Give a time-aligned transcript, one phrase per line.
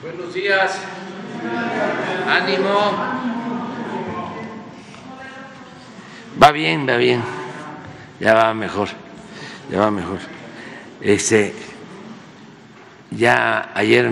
[0.00, 0.78] Buenos días.
[2.28, 2.92] Ánimo.
[6.40, 7.20] Va bien, va bien.
[8.20, 8.90] Ya va mejor.
[9.68, 10.18] Ya va mejor.
[11.00, 11.52] Este,
[13.10, 14.08] ya ayer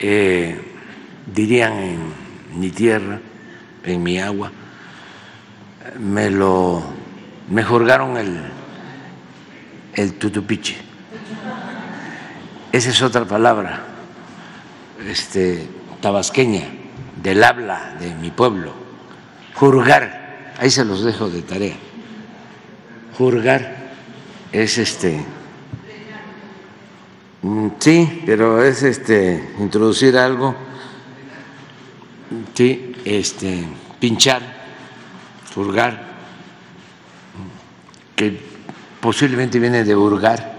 [0.00, 0.60] eh,
[1.24, 2.12] dirían en
[2.60, 3.20] mi tierra,
[3.84, 4.52] en mi agua,
[5.98, 6.82] me lo
[7.48, 8.38] me jurgaron el,
[9.94, 10.85] el tutupiche.
[12.76, 13.80] Esa es otra palabra
[15.08, 15.66] este,
[16.02, 16.60] tabasqueña
[17.22, 18.70] del habla de mi pueblo.
[19.54, 21.74] Jurgar, ahí se los dejo de tarea.
[23.16, 23.76] Jurgar
[24.52, 25.24] es este.
[27.40, 30.54] Mm, sí, pero es este introducir algo,
[32.52, 33.64] sí, este
[33.98, 34.42] pinchar,
[35.54, 36.08] jurgar,
[38.14, 38.38] que
[39.00, 40.55] posiblemente viene de hurgar.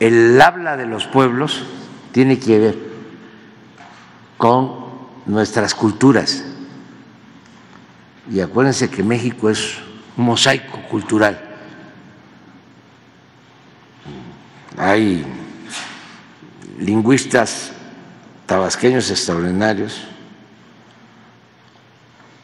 [0.00, 1.62] El habla de los pueblos
[2.12, 2.78] tiene que ver
[4.36, 4.86] con
[5.26, 6.44] nuestras culturas.
[8.30, 9.78] Y acuérdense que México es
[10.16, 11.40] un mosaico cultural.
[14.76, 15.24] Hay
[16.78, 17.72] lingüistas
[18.46, 20.04] tabasqueños extraordinarios.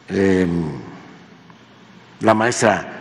[0.09, 0.63] Em,
[2.19, 2.91] la maestra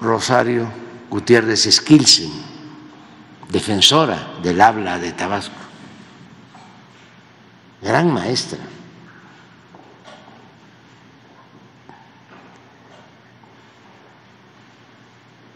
[0.00, 0.68] Rosario
[1.08, 2.30] Gutiérrez Esquilsen,
[3.48, 5.54] defensora del habla de Tabasco,
[7.82, 8.58] gran maestra.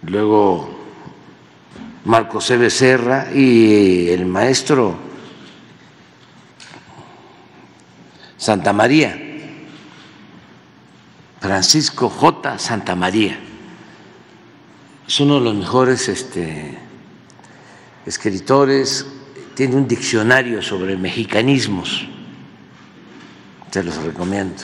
[0.03, 0.69] Luego
[2.05, 2.57] Marco C.
[2.57, 4.97] Becerra y el maestro
[8.37, 9.17] Santa María,
[11.41, 12.59] Francisco J.
[12.59, 13.39] Santa María.
[15.07, 16.77] Es uno de los mejores este,
[18.07, 19.07] escritores,
[19.55, 22.07] tiene un diccionario sobre mexicanismos,
[23.71, 24.63] se los recomiendo.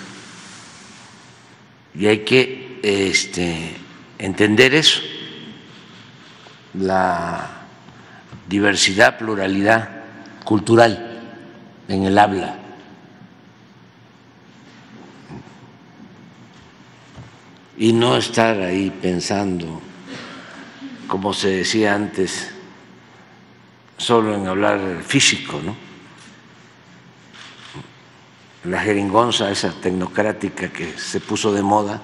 [1.95, 3.77] Y hay que este,
[4.19, 5.01] entender eso
[6.75, 7.51] la
[8.49, 9.89] diversidad, pluralidad
[10.45, 11.21] cultural
[11.89, 12.57] en el habla.
[17.77, 19.81] Y no estar ahí pensando,
[21.07, 22.53] como se decía antes,
[23.99, 25.77] solo en hablar físico, ¿no?
[28.65, 32.01] La jeringonza, esa tecnocrática que se puso de moda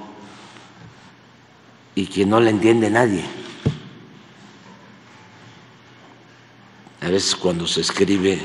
[1.94, 3.25] y que no la entiende nadie.
[7.00, 8.41] A veces cuando se escribe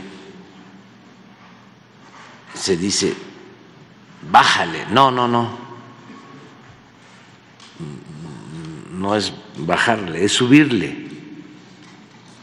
[2.53, 3.16] se dice,
[4.29, 4.85] bájale.
[4.91, 5.69] No, no, no.
[8.91, 11.07] No es bajarle, es subirle,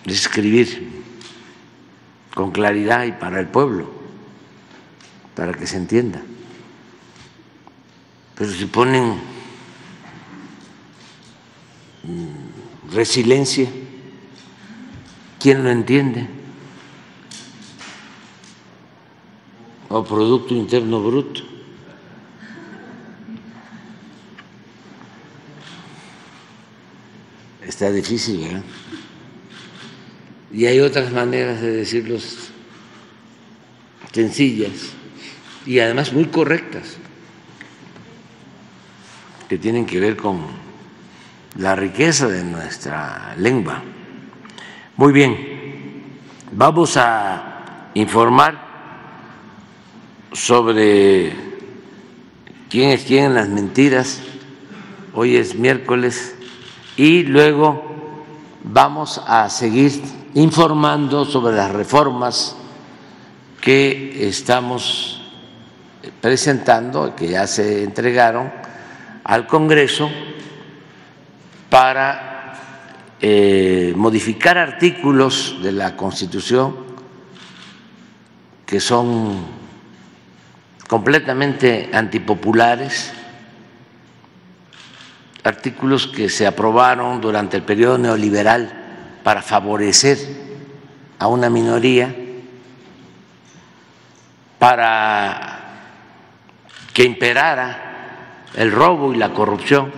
[0.07, 0.96] es escribir
[2.37, 3.91] con claridad y para el pueblo,
[5.35, 6.23] para que se entienda.
[8.37, 9.19] Pero si ponen
[12.93, 13.69] resiliencia,
[15.47, 16.27] ¿Quién lo entiende?
[19.89, 21.43] O Producto Interno Bruto.
[27.63, 28.65] Está difícil, ¿verdad?
[30.53, 32.51] Y hay otras maneras de decirlos
[34.13, 34.93] sencillas
[35.67, 36.97] y además muy correctas,
[39.49, 40.41] que tienen que ver con
[41.57, 43.83] la riqueza de nuestra lengua.
[44.97, 45.37] Muy bien,
[46.53, 48.67] vamos a informar
[50.33, 51.33] sobre
[52.71, 54.23] quién es las mentiras.
[55.15, 56.35] Hoy es miércoles
[56.97, 58.25] y luego
[58.65, 60.03] vamos a seguir
[60.37, 62.55] informando sobre las reformas
[63.59, 65.23] que estamos
[66.21, 68.53] presentando, que ya se entregaron
[69.25, 70.11] al Congreso
[71.71, 72.55] para
[73.19, 76.85] eh, modificar artículos de la Constitución
[78.67, 79.43] que son
[80.87, 83.11] completamente antipopulares,
[85.45, 88.86] artículos que se aprobaron durante el periodo neoliberal
[89.27, 90.19] para favorecer
[91.19, 92.15] a una minoría,
[94.57, 95.59] para
[96.95, 99.91] que imperara el robo y la corrupción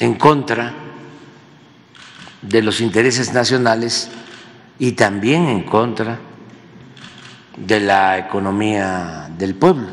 [0.00, 0.74] en contra
[2.42, 4.10] de los intereses nacionales
[4.80, 6.18] y también en contra
[7.56, 9.90] de la economía del pueblo.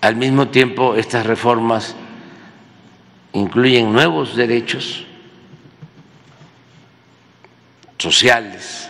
[0.00, 1.94] Al mismo tiempo, estas reformas
[3.32, 5.06] incluyen nuevos derechos
[7.98, 8.88] sociales,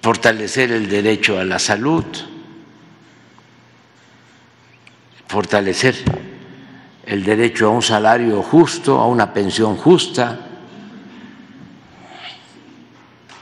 [0.00, 2.04] fortalecer el derecho a la salud,
[5.26, 5.96] fortalecer
[7.06, 10.38] el derecho a un salario justo, a una pensión justa,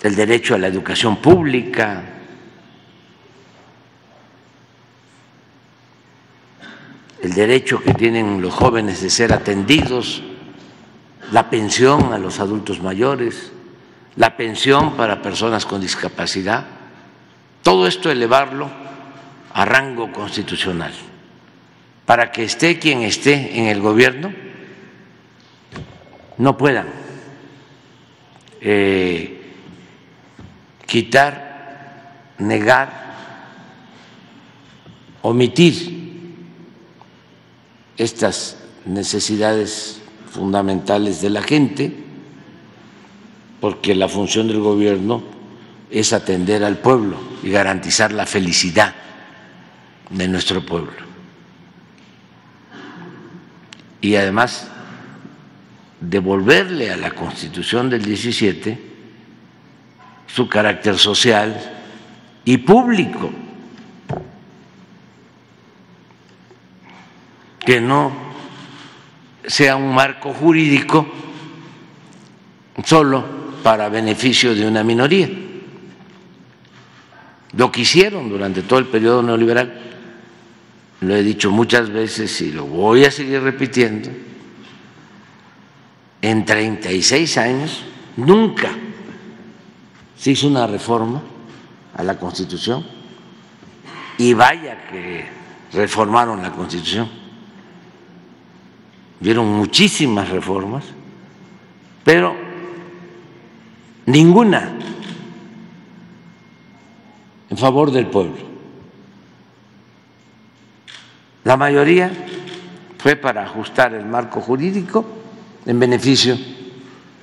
[0.02, 2.19] el derecho a la educación pública,
[7.22, 10.22] el derecho que tienen los jóvenes de ser atendidos,
[11.32, 13.52] la pensión a los adultos mayores,
[14.16, 16.66] la pensión para personas con discapacidad,
[17.62, 18.70] todo esto elevarlo
[19.52, 20.92] a rango constitucional,
[22.06, 24.32] para que esté quien esté en el gobierno,
[26.38, 26.88] no puedan
[28.62, 29.52] eh,
[30.86, 33.14] quitar, negar,
[35.20, 35.99] omitir
[38.00, 38.56] estas
[38.86, 40.00] necesidades
[40.32, 41.92] fundamentales de la gente,
[43.60, 45.22] porque la función del gobierno
[45.90, 48.94] es atender al pueblo y garantizar la felicidad
[50.08, 51.10] de nuestro pueblo.
[54.00, 54.68] Y además
[56.00, 58.80] devolverle a la Constitución del 17
[60.26, 61.54] su carácter social
[62.46, 63.30] y público.
[67.60, 68.12] Que no
[69.46, 71.06] sea un marco jurídico
[72.84, 73.24] solo
[73.62, 75.28] para beneficio de una minoría.
[77.52, 79.80] Lo que hicieron durante todo el periodo neoliberal,
[81.00, 84.08] lo he dicho muchas veces y lo voy a seguir repitiendo,
[86.22, 87.82] en 36 años
[88.16, 88.70] nunca
[90.16, 91.22] se hizo una reforma
[91.96, 92.84] a la Constitución
[94.18, 95.24] y vaya que
[95.72, 97.19] reformaron la Constitución
[99.20, 100.84] vieron muchísimas reformas,
[102.02, 102.34] pero
[104.06, 104.72] ninguna
[107.50, 108.50] en favor del pueblo.
[111.44, 112.10] La mayoría
[112.98, 115.04] fue para ajustar el marco jurídico
[115.66, 116.36] en beneficio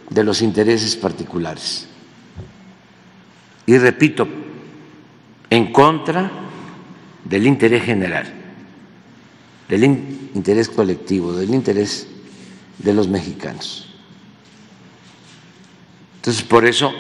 [0.10, 1.88] de los intereses particulares.
[3.66, 4.28] Y repito,
[5.50, 6.30] en contra
[7.24, 8.37] del interés general
[9.68, 12.08] del interés colectivo, del interés
[12.78, 13.88] de los mexicanos.
[16.18, 16.94] Entonces, por eso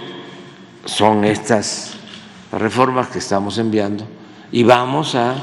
[0.85, 1.93] son estas
[2.51, 4.07] reformas que estamos enviando
[4.51, 5.35] y vamos a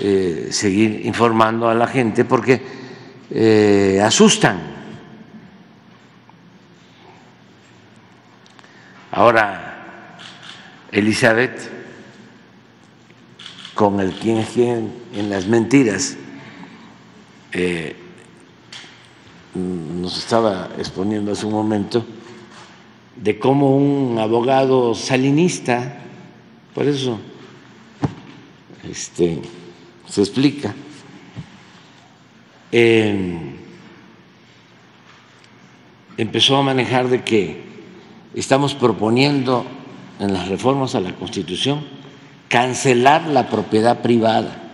[0.00, 2.60] eh, seguir informando a la gente porque
[3.30, 4.76] eh, asustan.
[9.12, 10.18] Ahora,
[10.92, 11.70] Elizabeth,
[13.74, 16.16] con el quién es quién en las mentiras,
[17.52, 17.96] eh,
[19.54, 22.04] nos estaba exponiendo hace un momento
[23.16, 25.98] de cómo un abogado salinista,
[26.74, 27.18] por eso
[28.88, 29.40] este,
[30.08, 30.74] se explica,
[32.70, 33.56] em,
[36.18, 37.64] empezó a manejar de que
[38.34, 39.64] estamos proponiendo
[40.18, 41.84] en las reformas a la Constitución
[42.48, 44.65] cancelar la propiedad privada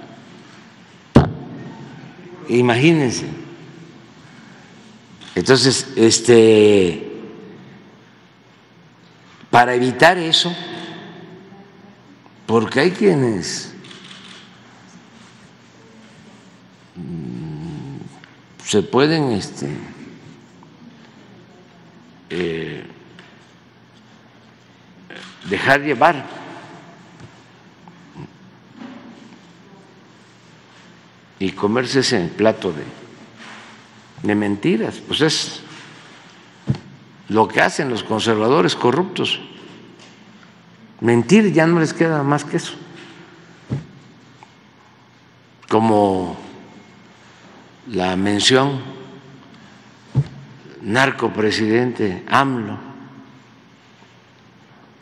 [2.48, 3.26] Imagínense.
[5.34, 7.10] Entonces, este,
[9.50, 10.54] para evitar eso,
[12.46, 13.72] porque hay quienes
[16.96, 17.96] mm,
[18.64, 19.70] se pueden este,
[22.28, 22.84] eh,
[25.48, 26.41] dejar llevar
[31.42, 32.84] y comerse ese plato de,
[34.22, 35.02] de mentiras.
[35.04, 35.60] Pues es
[37.28, 39.40] lo que hacen los conservadores corruptos.
[41.00, 42.74] Mentir ya no les queda más que eso.
[45.68, 46.36] Como
[47.88, 48.80] la mención
[50.80, 52.78] narcopresidente AMLO,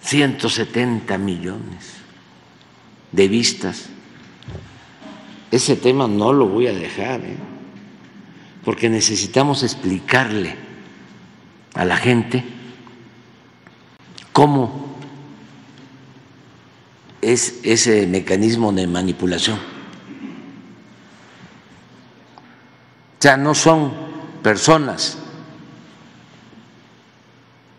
[0.00, 1.96] 170 millones
[3.12, 3.90] de vistas
[5.50, 7.36] ese tema no lo voy a dejar, ¿eh?
[8.64, 10.54] porque necesitamos explicarle
[11.74, 12.44] a la gente
[14.32, 14.96] cómo
[17.20, 19.58] es ese mecanismo de manipulación.
[23.18, 23.92] O sea, no son
[24.42, 25.18] personas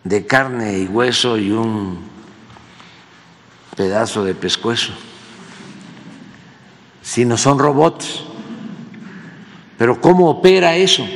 [0.03, 1.99] de carne y hueso y un
[3.75, 4.93] pedazo de pescuezo
[7.01, 8.23] sino son robots.
[9.77, 11.07] Pero ¿cómo opera eso?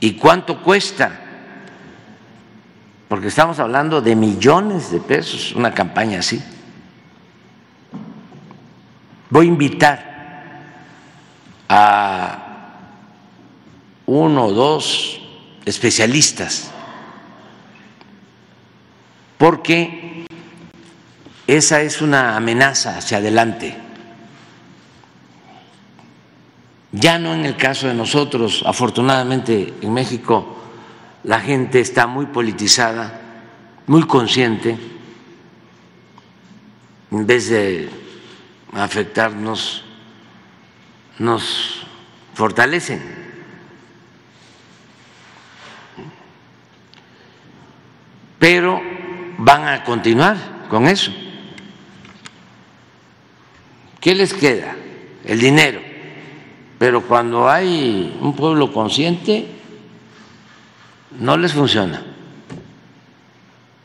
[0.00, 1.20] ¿Y cuánto cuesta?
[3.08, 6.42] Porque estamos hablando de millones de pesos, una campaña así.
[9.30, 10.14] Voy a invitar
[11.68, 12.44] a
[14.06, 15.20] uno o dos
[15.64, 16.70] especialistas,
[19.38, 20.26] porque
[21.46, 23.83] esa es una amenaza hacia adelante.
[26.96, 30.56] Ya no en el caso de nosotros, afortunadamente en México
[31.24, 33.20] la gente está muy politizada,
[33.88, 34.78] muy consciente,
[37.10, 37.88] en vez de
[38.72, 39.82] afectarnos,
[41.18, 41.84] nos
[42.34, 43.02] fortalecen.
[48.38, 48.80] Pero
[49.38, 51.12] van a continuar con eso.
[54.00, 54.76] ¿Qué les queda?
[55.24, 55.93] El dinero.
[56.84, 59.46] Pero cuando hay un pueblo consciente,
[61.18, 62.02] no les funciona.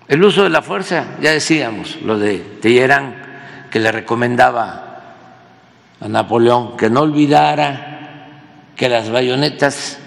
[0.05, 3.15] El uso de la fuerza, ya decíamos, lo de Tellerán,
[3.71, 5.15] que le recomendaba
[6.01, 8.41] a Napoleón que no olvidara
[8.75, 9.97] que las bayonetas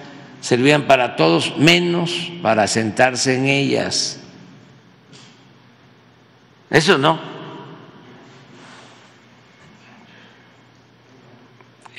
[0.42, 4.20] servían para todos menos para sentarse en ellas.
[6.68, 7.31] Eso no.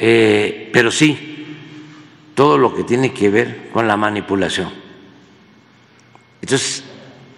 [0.05, 1.45] Eh, pero sí,
[2.35, 4.69] todo lo que tiene que ver con la manipulación.
[6.41, 6.83] Entonces,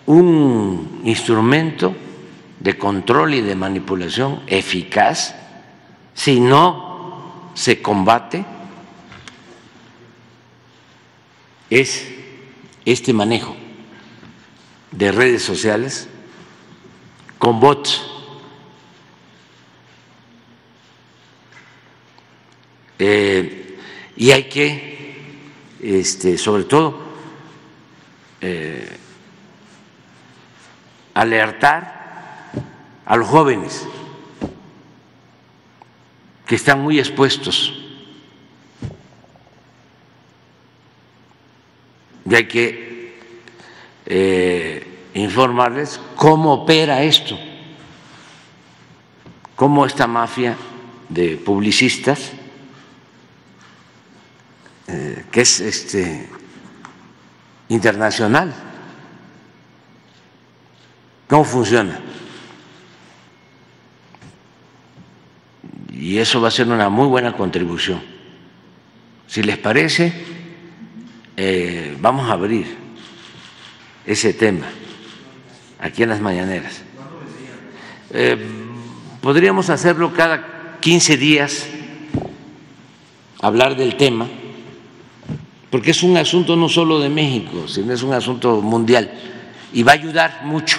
[0.08, 1.96] un instrumento
[2.60, 5.36] de control y de manipulación eficaz,
[6.16, 8.44] si no se combate,
[11.70, 12.08] es
[12.84, 13.56] este manejo
[14.90, 16.08] de redes sociales
[17.38, 18.15] con bots.
[23.00, 23.78] Eh,
[24.16, 25.16] y hay que,
[25.82, 27.00] este, sobre todo,
[28.42, 28.98] eh,
[31.14, 32.52] alertar
[33.06, 33.88] a los jóvenes
[36.46, 37.74] que están muy expuestos.
[42.30, 43.20] Y hay que
[44.06, 47.38] eh, informarles cómo opera esto,
[49.56, 50.56] cómo esta mafia
[51.10, 52.32] de publicistas,
[54.88, 56.30] eh, que es este,
[57.70, 58.54] internacional,
[61.28, 62.00] cómo funciona.
[65.92, 68.02] Y eso va a ser una muy buena contribución.
[69.28, 70.14] Si les parece,
[71.36, 72.78] eh, vamos a abrir
[74.06, 74.68] ese tema
[75.80, 76.84] aquí en las mañaneras.
[78.12, 78.38] Eh,
[79.22, 81.68] podríamos hacerlo cada 15 días,
[83.42, 84.28] hablar del tema,
[85.70, 89.12] porque es un asunto no solo de México, sino es un asunto mundial.
[89.74, 90.78] Y va a ayudar mucho,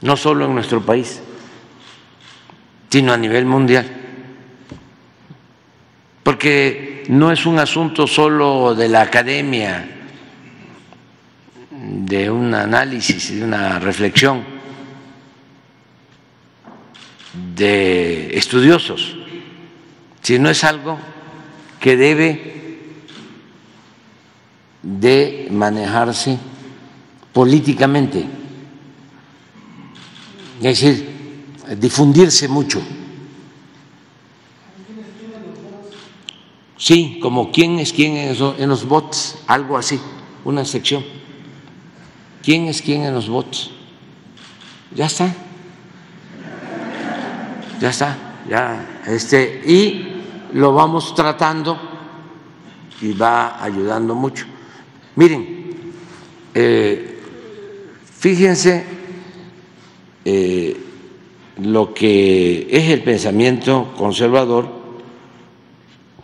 [0.00, 1.20] no solo en nuestro país,
[2.88, 3.86] sino a nivel mundial,
[6.22, 9.96] porque no es un asunto solo de la academia,
[11.70, 14.42] de un análisis, de una reflexión
[17.54, 19.16] de estudiosos,
[20.22, 20.98] sino es algo
[21.80, 22.57] que debe
[24.98, 26.38] de manejarse
[27.32, 28.24] políticamente,
[30.58, 32.80] es decir, difundirse mucho.
[36.76, 40.00] Sí, como quién es quién en los bots, algo así,
[40.44, 41.18] una sección
[42.48, 43.70] quién es quién en los votos.
[44.94, 45.34] Ya está.
[47.78, 48.16] Ya está,
[48.48, 50.22] ya este y
[50.54, 51.78] lo vamos tratando
[53.02, 54.46] y va ayudando mucho.
[55.18, 55.74] Miren,
[56.54, 57.18] eh,
[58.20, 58.84] fíjense
[60.24, 60.76] eh,
[61.60, 64.68] lo que es el pensamiento conservador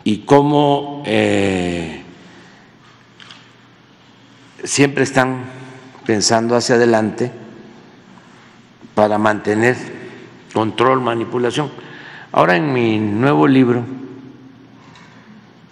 [0.05, 2.03] y cómo eh,
[4.63, 5.43] siempre están
[6.05, 7.33] pensando hacia adelante
[8.93, 9.75] para mantener
[10.53, 11.69] control, manipulación.
[12.31, 13.83] Ahora en mi nuevo libro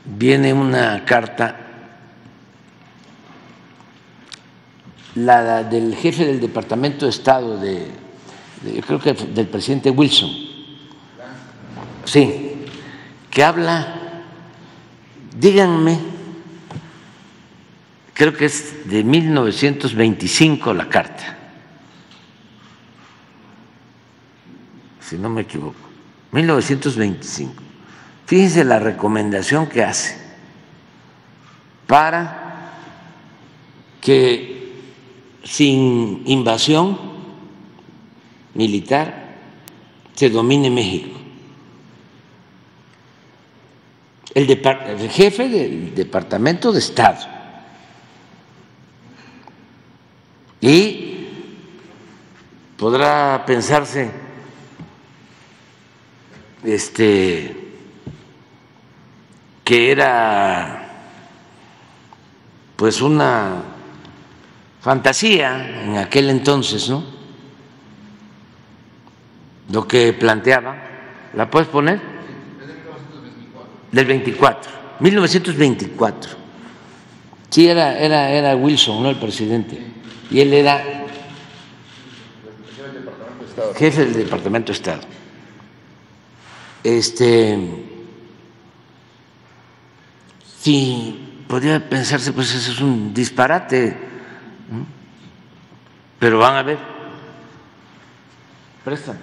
[0.04, 1.63] viene una carta,
[5.16, 7.92] la del jefe del Departamento de Estado de,
[8.86, 10.32] creo que del presidente Wilson,
[12.06, 12.66] sí,
[13.30, 14.24] que habla,
[15.38, 16.00] díganme
[18.14, 21.38] creo que es de 1925 la carta,
[25.00, 25.76] si no me equivoco,
[26.32, 27.64] 1925,
[28.26, 30.18] Fíjense la recomendación que hace
[31.86, 32.72] para
[34.00, 34.53] que
[35.44, 36.98] sin invasión
[38.54, 39.36] militar
[40.14, 41.20] se domine México.
[44.34, 44.48] El,
[45.10, 47.28] jefe del Departamento de Estado
[50.60, 51.28] y
[52.78, 54.10] podrá pensarse
[56.64, 57.56] este
[59.64, 60.90] que era
[62.76, 63.73] pues una
[64.84, 67.04] fantasía en aquel entonces, ¿no?
[69.72, 70.76] Lo que planteaba,
[71.34, 72.00] ¿la puedes poner?
[73.92, 76.32] Del 24, 1924.
[77.50, 79.10] Sí, era, era, era Wilson, ¿no?
[79.10, 79.94] El presidente
[80.34, 81.06] y él era
[83.76, 85.02] jefe del Departamento de Estado.
[86.84, 87.58] Este,
[90.60, 93.96] sí, podría pensarse, pues eso es un disparate,
[96.24, 96.78] pero van a ver.
[98.86, 99.18] Prestan.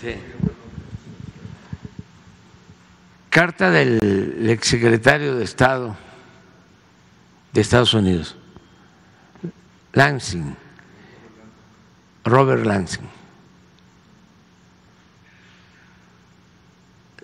[0.00, 0.14] Sí.
[3.30, 5.96] Carta del exsecretario de Estado
[7.52, 8.36] de Estados Unidos,
[9.92, 10.56] Lansing,
[12.22, 13.08] Robert Lansing.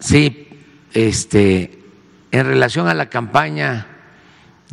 [0.01, 0.49] Sí,
[0.93, 1.79] este,
[2.33, 3.94] en relación a la campaña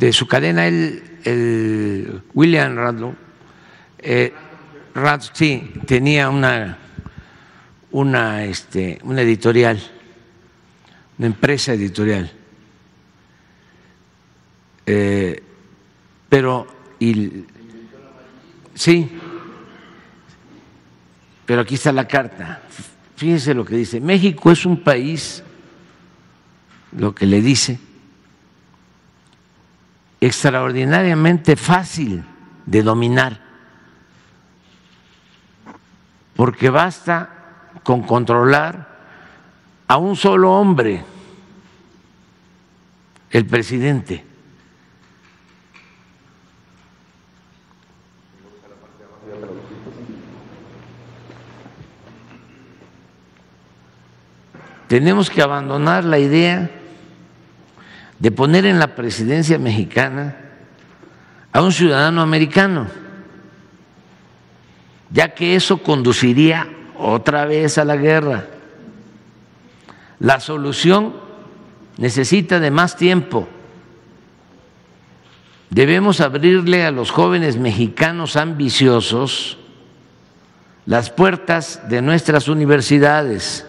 [0.06, 3.14] de su cadena, el, William Radlow,
[3.98, 4.32] eh,
[5.32, 6.78] sí, tenía una,
[7.90, 9.80] una, este, una editorial
[11.18, 12.32] una empresa editorial.
[14.86, 15.40] Eh,
[16.28, 16.66] pero,
[16.98, 17.44] y,
[18.74, 19.08] sí,
[21.46, 22.62] pero aquí está la carta.
[23.14, 24.00] Fíjense lo que dice.
[24.00, 25.44] México es un país,
[26.90, 27.78] lo que le dice,
[30.22, 32.24] extraordinariamente fácil
[32.64, 33.40] de dominar,
[36.36, 37.28] porque basta
[37.82, 39.00] con controlar
[39.88, 41.02] a un solo hombre,
[43.32, 44.24] el presidente.
[54.86, 56.70] Tenemos que abandonar la idea
[58.22, 60.36] de poner en la presidencia mexicana
[61.50, 62.86] a un ciudadano americano,
[65.10, 68.46] ya que eso conduciría otra vez a la guerra.
[70.20, 71.14] La solución
[71.98, 73.48] necesita de más tiempo.
[75.70, 79.58] Debemos abrirle a los jóvenes mexicanos ambiciosos
[80.86, 83.66] las puertas de nuestras universidades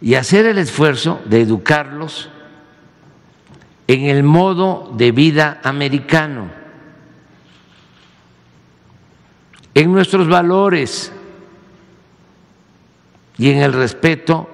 [0.00, 2.28] y hacer el esfuerzo de educarlos
[3.86, 6.50] en el modo de vida americano,
[9.74, 11.12] en nuestros valores
[13.38, 14.48] y en el respeto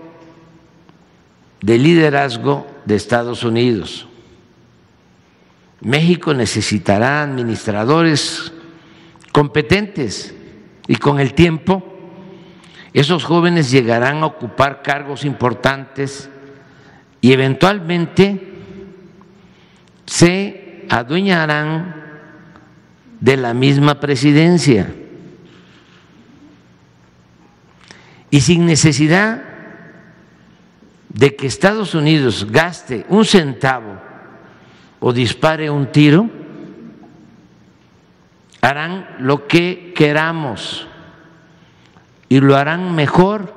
[1.61, 4.07] del liderazgo de Estados Unidos.
[5.81, 8.53] México necesitará administradores
[9.33, 10.35] competentes
[10.87, 11.92] y con el tiempo
[12.93, 16.29] esos jóvenes llegarán a ocupar cargos importantes
[17.21, 18.53] y eventualmente
[20.07, 21.97] se adueñarán
[23.21, 24.93] de la misma presidencia.
[28.33, 29.43] y sin necesidad
[31.11, 34.01] de que Estados Unidos gaste un centavo
[35.01, 36.31] o dispare un tiro,
[38.63, 40.89] harán lo que queramos
[42.33, 43.53] y lo harán mejor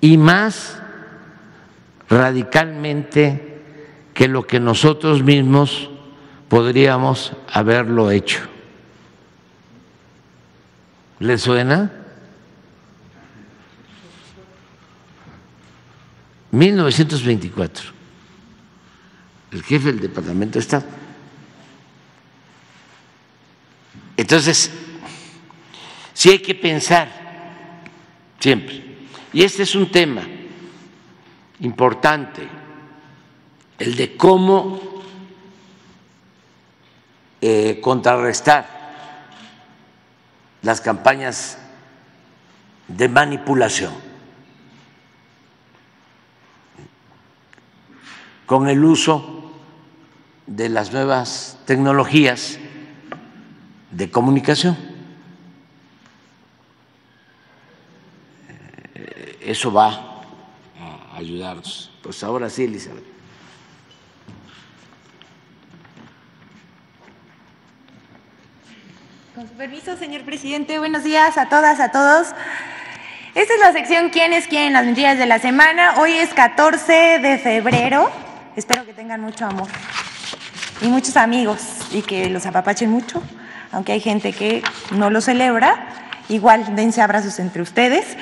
[0.00, 0.82] y más
[2.08, 3.62] radicalmente
[4.14, 5.90] que lo que nosotros mismos
[6.48, 8.40] podríamos haberlo hecho.
[11.20, 11.92] ¿Le suena?
[16.50, 17.90] 1924,
[19.52, 20.84] el jefe del Departamento de Estado.
[24.16, 24.72] Entonces,
[26.12, 27.19] sí hay que pensar
[28.40, 28.82] siempre.
[29.32, 30.22] Y este es un tema
[31.60, 32.48] importante,
[33.78, 34.80] el de cómo
[37.40, 38.80] eh, contrarrestar
[40.62, 41.58] las campañas
[42.88, 43.92] de manipulación
[48.46, 49.52] con el uso
[50.46, 52.58] de las nuevas tecnologías
[53.92, 54.89] de comunicación.
[59.40, 59.88] Eso va
[60.78, 61.90] a ayudarnos.
[62.02, 63.04] Pues ahora sí, Elizabeth.
[69.34, 72.28] Con su permiso, señor presidente, buenos días a todas, a todos.
[73.34, 74.72] Esta es la sección ¿Quién es quién?
[74.72, 75.94] Las mentiras de la semana.
[75.98, 78.10] Hoy es 14 de febrero.
[78.56, 79.68] Espero que tengan mucho amor
[80.82, 81.60] y muchos amigos
[81.92, 83.22] y que los apapachen mucho,
[83.70, 85.88] aunque hay gente que no lo celebra.
[86.28, 88.16] Igual dense abrazos entre ustedes.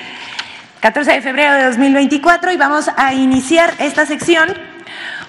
[0.79, 4.47] 14 de febrero de 2024 y vamos a iniciar esta sección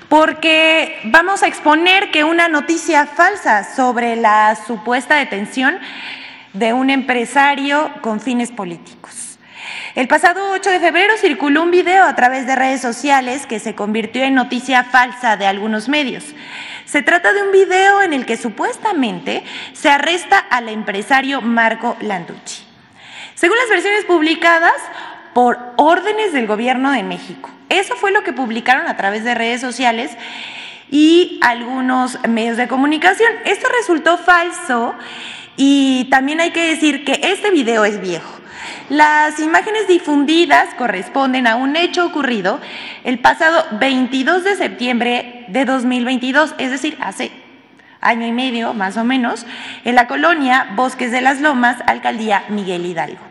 [0.09, 5.77] porque vamos a exponer que una noticia falsa sobre la supuesta detención
[6.53, 9.39] de un empresario con fines políticos.
[9.97, 13.75] El pasado 8 de febrero circuló un video a través de redes sociales que se
[13.75, 16.27] convirtió en noticia falsa de algunos medios.
[16.85, 22.71] Se trata de un video en el que supuestamente se arresta al empresario Marco Landucci.
[23.35, 24.75] Según las versiones publicadas,
[25.33, 27.51] por órdenes del gobierno de México.
[27.69, 30.17] Eso fue lo que publicaron a través de redes sociales
[30.91, 33.31] y algunos medios de comunicación.
[33.45, 34.95] Esto resultó falso
[35.57, 38.41] y también hay que decir que este video es viejo.
[38.89, 42.61] Las imágenes difundidas corresponden a un hecho ocurrido
[43.05, 47.31] el pasado 22 de septiembre de 2022, es decir, hace
[48.01, 49.47] año y medio más o menos,
[49.85, 53.30] en la colonia Bosques de las Lomas, alcaldía Miguel Hidalgo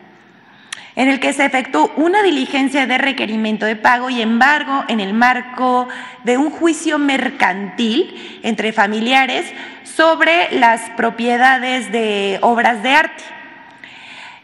[0.99, 5.13] en el que se efectuó una diligencia de requerimiento de pago y embargo en el
[5.13, 5.87] marco
[6.25, 9.45] de un juicio mercantil entre familiares
[9.85, 13.23] sobre las propiedades de obras de arte.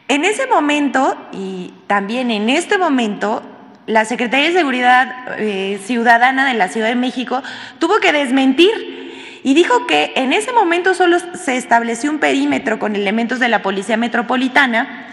[0.07, 3.43] En ese momento y también en este momento,
[3.85, 7.43] la Secretaría de Seguridad eh, Ciudadana de la Ciudad de México
[7.79, 12.95] tuvo que desmentir y dijo que en ese momento solo se estableció un perímetro con
[12.95, 15.04] elementos de la Policía Metropolitana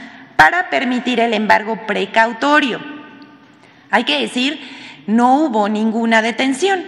[0.43, 2.81] para permitir el embargo precautorio.
[3.93, 4.59] Hay que decir,
[5.07, 6.83] no hubo ninguna detención.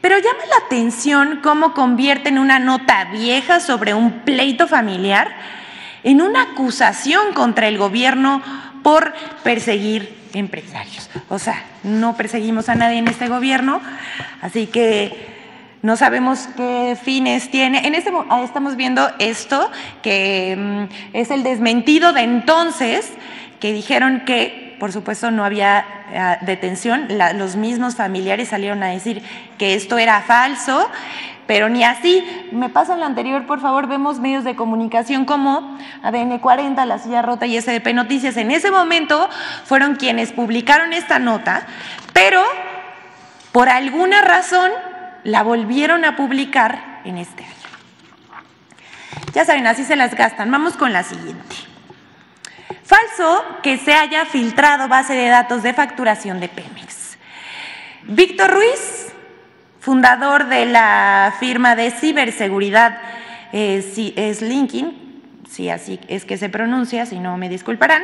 [0.00, 5.34] Pero llama la atención cómo convierten una nota vieja sobre un pleito familiar
[6.04, 8.40] en una acusación contra el gobierno
[8.84, 11.10] por perseguir empresarios.
[11.30, 13.80] O sea, no perseguimos a nadie en este gobierno,
[14.40, 15.31] así que
[15.82, 17.86] no sabemos qué fines tiene.
[17.86, 23.12] En este ah, estamos viendo esto, que mm, es el desmentido de entonces,
[23.58, 27.08] que dijeron que, por supuesto, no había ah, detención.
[27.34, 29.22] los mismos familiares salieron a decir
[29.58, 30.88] que esto era falso,
[31.48, 32.24] pero ni así.
[32.52, 37.22] Me pasa la anterior, por favor, vemos medios de comunicación como ADN 40, La Silla
[37.22, 38.36] Rota y SDP Noticias.
[38.36, 39.28] En ese momento
[39.64, 41.66] fueron quienes publicaron esta nota,
[42.12, 42.40] pero
[43.50, 44.70] por alguna razón
[45.24, 47.52] la volvieron a publicar en este año.
[49.34, 50.50] Ya saben, así se las gastan.
[50.50, 51.56] Vamos con la siguiente.
[52.84, 57.16] Falso que se haya filtrado base de datos de facturación de Pemex.
[58.02, 59.12] Víctor Ruiz,
[59.80, 63.00] fundador de la firma de ciberseguridad
[63.52, 65.01] eh, Slinking,
[65.52, 68.02] si así es que se pronuncia, si no me disculparán,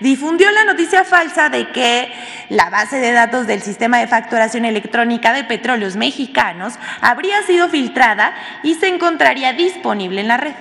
[0.00, 2.10] difundió la noticia falsa de que
[2.48, 8.34] la base de datos del sistema de facturación electrónica de petróleos mexicanos habría sido filtrada
[8.62, 10.54] y se encontraría disponible en la red.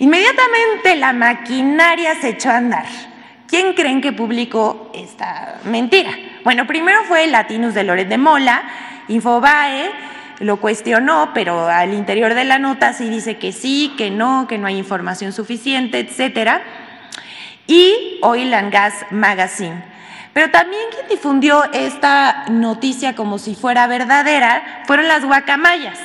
[0.00, 2.86] Inmediatamente la maquinaria se echó a andar.
[3.46, 6.10] ¿Quién creen que publicó esta mentira?
[6.42, 8.64] Bueno, primero fue Latinus de Loret de Mola,
[9.06, 9.92] Infobae,
[10.40, 14.58] lo cuestionó, pero al interior de la nota sí dice que sí, que no, que
[14.58, 16.62] no hay información suficiente, etcétera.
[17.66, 19.82] Y Oil and Gas Magazine.
[20.32, 25.98] Pero también quien difundió esta noticia como si fuera verdadera fueron las guacamayas.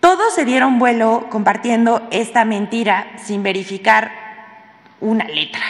[0.00, 4.12] Todos se dieron vuelo compartiendo esta mentira sin verificar
[5.00, 5.62] una letra.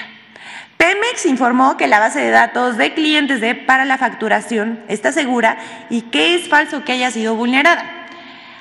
[0.77, 5.57] Pemex informó que la base de datos de clientes para la facturación está segura
[5.91, 7.85] y que es falso que haya sido vulnerada.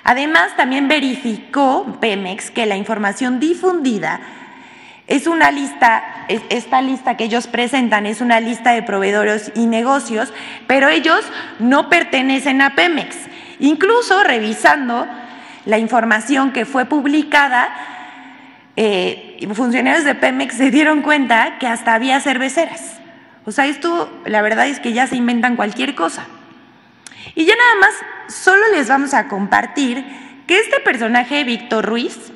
[0.03, 4.19] Además, también verificó Pemex que la información difundida
[5.07, 10.33] es una lista, esta lista que ellos presentan es una lista de proveedores y negocios,
[10.65, 11.25] pero ellos
[11.59, 13.17] no pertenecen a Pemex.
[13.59, 15.05] Incluso revisando
[15.65, 17.69] la información que fue publicada,
[18.75, 22.99] eh, funcionarios de Pemex se dieron cuenta que hasta había cerveceras.
[23.45, 26.25] O sea, esto la verdad es que ya se inventan cualquier cosa.
[27.35, 30.05] Y ya nada más, solo les vamos a compartir
[30.47, 32.31] que este personaje, Víctor Ruiz,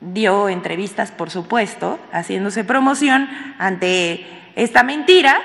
[0.00, 5.40] dio entrevistas, por supuesto, haciéndose promoción ante esta mentira,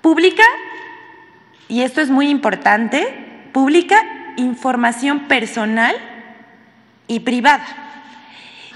[0.00, 0.44] publica,
[1.68, 4.02] y esto es muy importante, publica
[4.36, 5.94] información personal
[7.06, 7.81] y privada.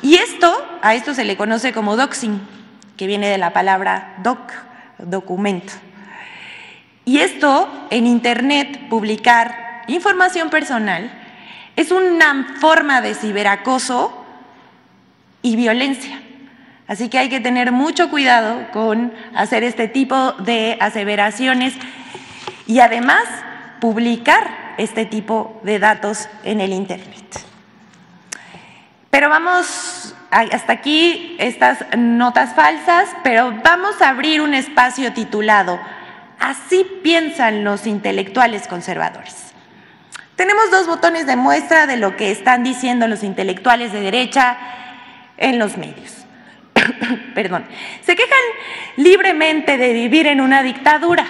[0.02, 2.40] Y esto, a esto se le conoce como doxing.
[2.96, 4.52] que viene de la palabra doc,
[4.98, 5.74] documento.
[7.04, 11.12] Y esto en Internet, publicar información personal,
[11.76, 14.24] es una forma de ciberacoso
[15.42, 16.20] y violencia.
[16.88, 21.74] Así que hay que tener mucho cuidado con hacer este tipo de aseveraciones
[22.66, 23.24] y además
[23.80, 27.44] publicar este tipo de datos en el Internet.
[29.16, 35.80] Pero vamos, hasta aquí estas notas falsas, pero vamos a abrir un espacio titulado
[36.38, 39.54] Así piensan los intelectuales conservadores.
[40.34, 44.58] Tenemos dos botones de muestra de lo que están diciendo los intelectuales de derecha
[45.38, 46.26] en los medios.
[47.34, 47.64] Perdón.
[48.02, 48.44] Se quejan
[48.98, 51.24] libremente de vivir en una dictadura.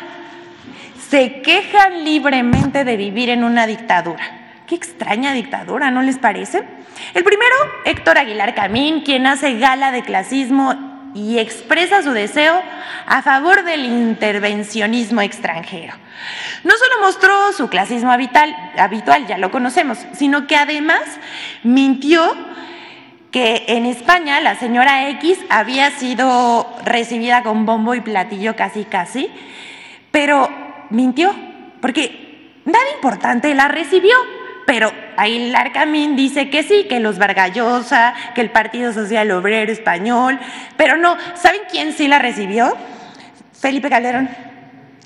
[1.08, 4.45] Se quejan libremente de vivir en una dictadura.
[4.66, 6.64] Qué extraña dictadura, ¿no les parece?
[7.14, 10.74] El primero, Héctor Aguilar Camín, quien hace gala de clasismo
[11.14, 12.60] y expresa su deseo
[13.06, 15.94] a favor del intervencionismo extranjero.
[16.64, 21.02] No solo mostró su clasismo habitual, habitual, ya lo conocemos, sino que además
[21.62, 22.20] mintió
[23.30, 29.30] que en España la señora X había sido recibida con bombo y platillo casi casi,
[30.10, 30.50] pero
[30.90, 31.34] mintió,
[31.80, 34.14] porque nada importante la recibió.
[34.66, 40.38] Pero ahí Larcamín dice que sí, que los Vargallosa, que el Partido Social Obrero Español,
[40.76, 42.76] pero no, ¿saben quién sí la recibió?
[43.58, 44.28] Felipe Calderón.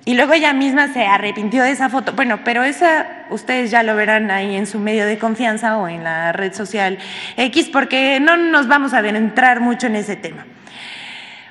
[0.07, 2.15] Y luego ella misma se arrepintió de esa foto.
[2.15, 6.03] Bueno, pero esa ustedes ya lo verán ahí en su medio de confianza o en
[6.05, 6.99] la red social
[7.37, 10.47] X, porque no nos vamos a entrar mucho en ese tema.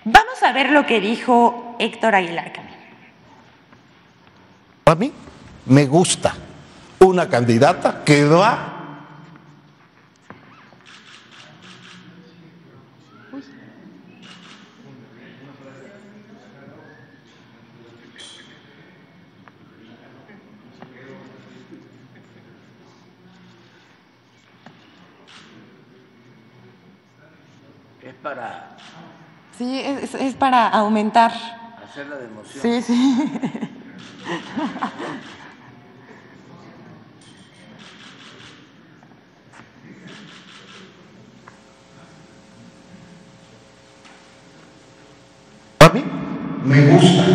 [0.03, 2.73] Vamos a ver lo que dijo Héctor Aguilar Camín.
[4.85, 5.13] A mí
[5.67, 6.33] me gusta
[6.99, 8.75] una candidata que va
[28.01, 28.77] Es para
[29.57, 31.31] Sí, es, es para aumentar.
[31.83, 32.61] hacer la democión.
[32.61, 33.41] Sí, sí.
[45.79, 46.03] A mí
[46.63, 47.25] me gusta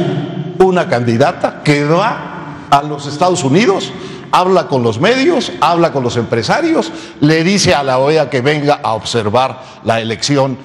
[0.58, 3.92] una candidata que va a los Estados Unidos,
[4.32, 8.80] habla con los medios, habla con los empresarios, le dice a la OEA que venga
[8.82, 10.56] a observar la elección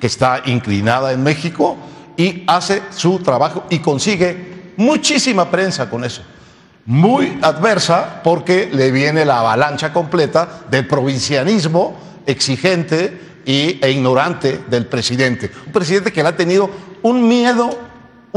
[0.00, 1.76] que está inclinada en México
[2.16, 6.22] y hace su trabajo y consigue muchísima prensa con eso.
[6.86, 14.86] Muy adversa porque le viene la avalancha completa del provincianismo exigente y, e ignorante del
[14.86, 15.50] presidente.
[15.66, 16.70] Un presidente que le ha tenido
[17.02, 17.70] un miedo,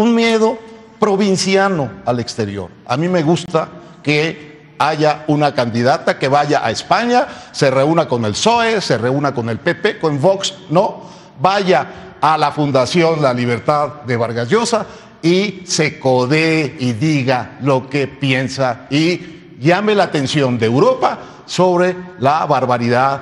[0.02, 0.58] un miedo
[1.00, 2.70] provinciano al exterior.
[2.86, 3.70] A mí me gusta
[4.04, 9.34] que haya una candidata que vaya a España, se reúna con el PSOE, se reúna
[9.34, 11.04] con el PP, con Vox, no,
[11.40, 14.86] vaya a la Fundación La Libertad de Vargas Llosa
[15.22, 21.96] y se codee y diga lo que piensa y llame la atención de Europa sobre
[22.20, 23.22] la barbaridad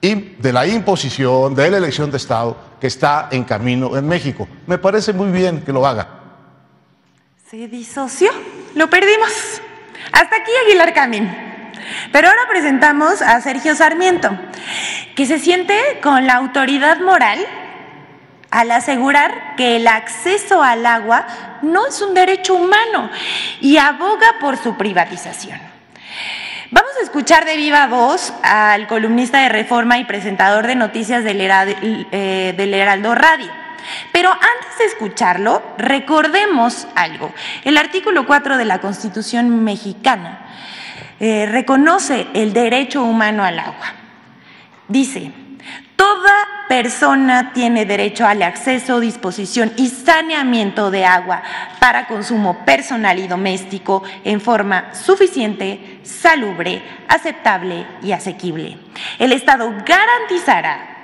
[0.00, 4.48] de la imposición de la elección de Estado que está en camino en México.
[4.66, 6.08] Me parece muy bien que lo haga.
[7.50, 8.30] Se disoció,
[8.74, 9.60] lo perdimos.
[10.12, 11.28] Hasta aquí Aguilar Camín.
[12.12, 14.30] Pero ahora presentamos a Sergio Sarmiento,
[15.16, 17.38] que se siente con la autoridad moral
[18.50, 21.26] al asegurar que el acceso al agua
[21.62, 23.10] no es un derecho humano
[23.60, 25.77] y aboga por su privatización.
[26.70, 31.40] Vamos a escuchar de viva voz al columnista de Reforma y presentador de noticias del
[31.40, 33.50] Heraldo, eh, Radio.
[34.12, 37.32] Pero antes de escucharlo, recordemos algo.
[37.64, 40.40] El artículo 4 de la Constitución mexicana
[41.20, 43.94] eh, reconoce el derecho humano al agua.
[44.88, 45.32] Dice,
[45.98, 46.32] Toda
[46.68, 51.42] persona tiene derecho al acceso, disposición y saneamiento de agua
[51.80, 58.78] para consumo personal y doméstico en forma suficiente, salubre, aceptable y asequible.
[59.18, 60.94] El Estado garantizará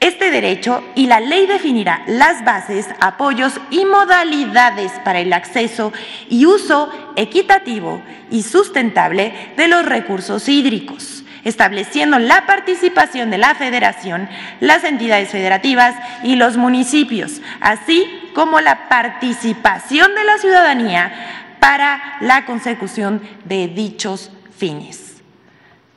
[0.00, 5.92] este derecho y la ley definirá las bases, apoyos y modalidades para el acceso
[6.28, 14.28] y uso equitativo y sustentable de los recursos hídricos estableciendo la participación de la federación,
[14.60, 21.12] las entidades federativas y los municipios, así como la participación de la ciudadanía
[21.60, 25.16] para la consecución de dichos fines.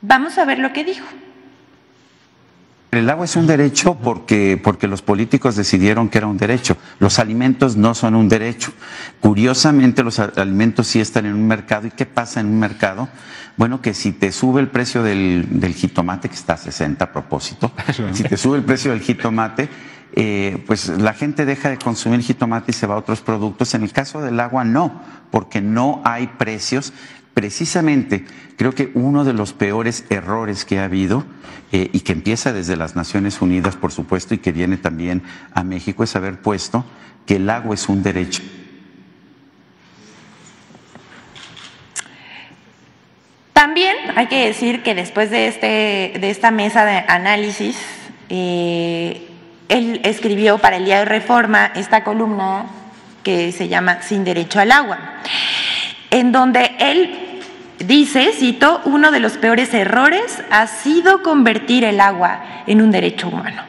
[0.01, 1.05] Vamos a ver lo que dijo.
[2.91, 6.75] El agua es un derecho porque, porque los políticos decidieron que era un derecho.
[6.99, 8.73] Los alimentos no son un derecho.
[9.21, 11.87] Curiosamente, los alimentos sí están en un mercado.
[11.87, 13.07] ¿Y qué pasa en un mercado?
[13.55, 17.13] Bueno, que si te sube el precio del, del jitomate, que está a 60 a
[17.13, 17.71] propósito,
[18.11, 19.69] si te sube el precio del jitomate,
[20.13, 23.73] eh, pues la gente deja de consumir jitomate y se va a otros productos.
[23.73, 25.01] En el caso del agua, no,
[25.31, 26.91] porque no hay precios
[27.33, 28.25] precisamente
[28.57, 31.25] creo que uno de los peores errores que ha habido
[31.71, 35.63] eh, y que empieza desde las Naciones Unidas, por supuesto, y que viene también a
[35.63, 36.85] México, es haber puesto
[37.25, 38.43] que el agua es un derecho.
[43.53, 47.77] También hay que decir que después de, este, de esta mesa de análisis,
[48.29, 49.27] eh,
[49.69, 52.65] él escribió para el Día de Reforma esta columna
[53.23, 55.21] que se llama Sin Derecho al Agua
[56.11, 57.39] en donde él
[57.79, 63.29] dice, cito, uno de los peores errores ha sido convertir el agua en un derecho
[63.29, 63.63] humano.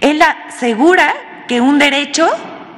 [0.00, 1.14] Él asegura
[1.48, 2.28] que un derecho,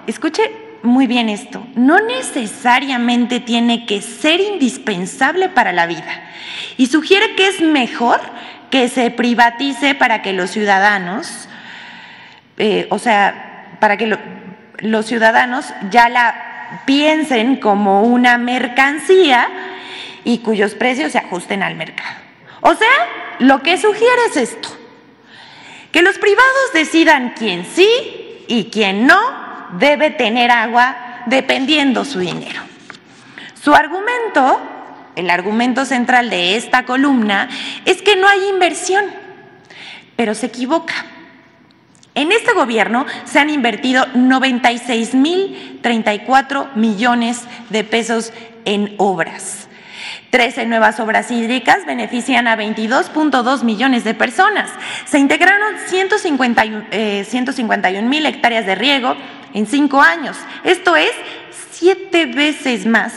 [0.06, 0.52] escuche
[0.82, 6.22] muy bien esto, no necesariamente tiene que ser indispensable para la vida
[6.76, 8.20] y sugiere que es mejor
[8.70, 11.48] que se privatice para que los ciudadanos,
[12.58, 14.18] eh, o sea, para que
[14.78, 16.53] los ciudadanos ya la
[16.86, 19.48] piensen como una mercancía
[20.24, 22.16] y cuyos precios se ajusten al mercado.
[22.60, 22.88] O sea,
[23.38, 24.68] lo que sugiere es esto,
[25.92, 27.88] que los privados decidan quién sí
[28.48, 29.20] y quién no
[29.78, 32.62] debe tener agua dependiendo su dinero.
[33.60, 34.60] Su argumento,
[35.16, 37.48] el argumento central de esta columna,
[37.84, 39.04] es que no hay inversión,
[40.16, 40.94] pero se equivoca.
[42.14, 48.32] En este gobierno se han invertido 96.034 millones de pesos
[48.64, 49.68] en obras.
[50.30, 54.70] Trece nuevas obras hídricas benefician a 22.2 millones de personas.
[55.06, 57.26] Se integraron 151 eh,
[58.26, 59.16] hectáreas de riego
[59.52, 60.36] en cinco años.
[60.64, 61.12] Esto es
[61.72, 63.12] siete veces más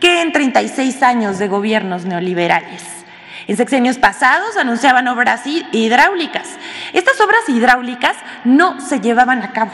[0.00, 3.01] que en 36 años de gobiernos neoliberales.
[3.46, 6.58] En sexenios pasados anunciaban obras hidráulicas.
[6.92, 9.72] Estas obras hidráulicas no se llevaban a cabo,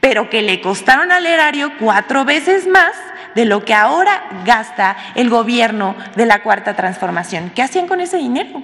[0.00, 2.92] pero que le costaron al erario cuatro veces más
[3.34, 7.50] de lo que ahora gasta el gobierno de la Cuarta Transformación.
[7.54, 8.62] ¿Qué hacían con ese dinero?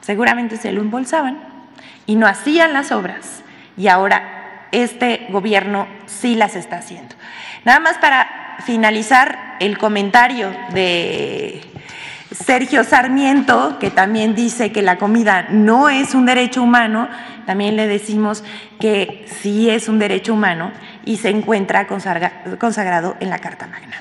[0.00, 1.38] Seguramente se lo embolsaban
[2.06, 3.42] y no hacían las obras.
[3.76, 7.14] Y ahora este gobierno sí las está haciendo.
[7.64, 11.60] Nada más para finalizar el comentario de
[12.44, 17.08] Sergio Sarmiento, que también dice que la comida no es un derecho humano,
[17.46, 18.44] también le decimos
[18.78, 20.72] que sí es un derecho humano
[21.04, 23.96] y se encuentra consagrado en la Carta Magna.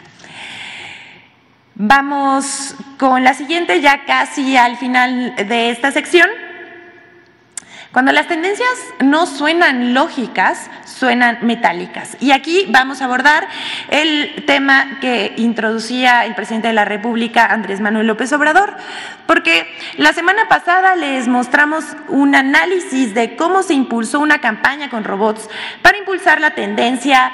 [1.76, 6.30] Vamos con la siguiente, ya casi al final de esta sección.
[7.96, 8.68] Cuando las tendencias
[9.00, 12.18] no suenan lógicas, suenan metálicas.
[12.20, 13.48] Y aquí vamos a abordar
[13.90, 18.76] el tema que introducía el presidente de la República, Andrés Manuel López Obrador,
[19.28, 25.06] porque la semana pasada les mostramos un análisis de cómo se impulsó una campaña con
[25.06, 25.50] robots
[25.82, 27.32] para impulsar la tendencia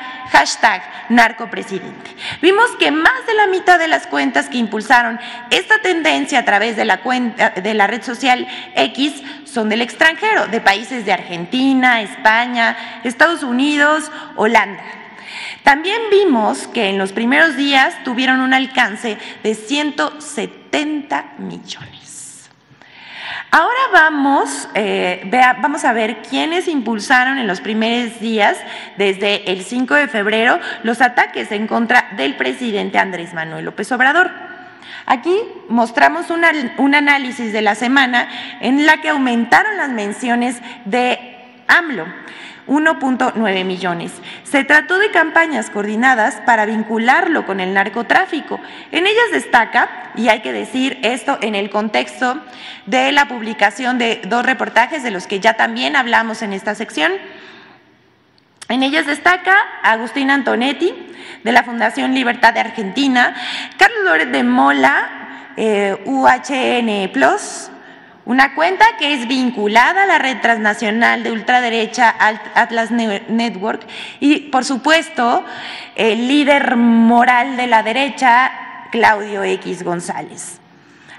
[1.10, 2.16] narcopresidente.
[2.42, 5.20] Vimos que más de la mitad de las cuentas que impulsaron
[5.50, 10.48] esta tendencia a través de la, cuenta, de la red social X son del extranjero,
[10.52, 14.84] de países de Argentina, España, Estados Unidos, Holanda.
[15.64, 22.50] También vimos que en los primeros días tuvieron un alcance de 170 millones.
[23.54, 25.30] Ahora vamos, eh,
[25.62, 28.58] vamos a ver quiénes impulsaron en los primeros días,
[28.98, 34.51] desde el 5 de febrero, los ataques en contra del presidente Andrés Manuel López Obrador.
[35.06, 35.38] Aquí
[35.70, 38.30] mostramos un análisis de la semana
[38.62, 41.20] en la que aumentaron las menciones de
[41.68, 42.06] AMLO.
[42.68, 44.14] 1.9 millones.
[44.44, 48.60] Se trató de campañas coordinadas para vincularlo con el narcotráfico.
[48.92, 52.40] En ellas destaca, y hay que decir esto en el contexto
[52.86, 57.12] de la publicación de dos reportajes de los que ya también hablamos en esta sección,
[58.72, 60.94] en ellas destaca Agustín Antonetti,
[61.44, 63.36] de la Fundación Libertad de Argentina,
[63.78, 67.70] Carlos Lórez de Mola, eh, UHN Plus,
[68.26, 72.16] una cuenta que es vinculada a la red transnacional de ultraderecha
[72.54, 73.86] Atlas Network
[74.20, 75.44] y, por supuesto,
[75.96, 78.52] el líder moral de la derecha,
[78.92, 80.60] Claudio X González.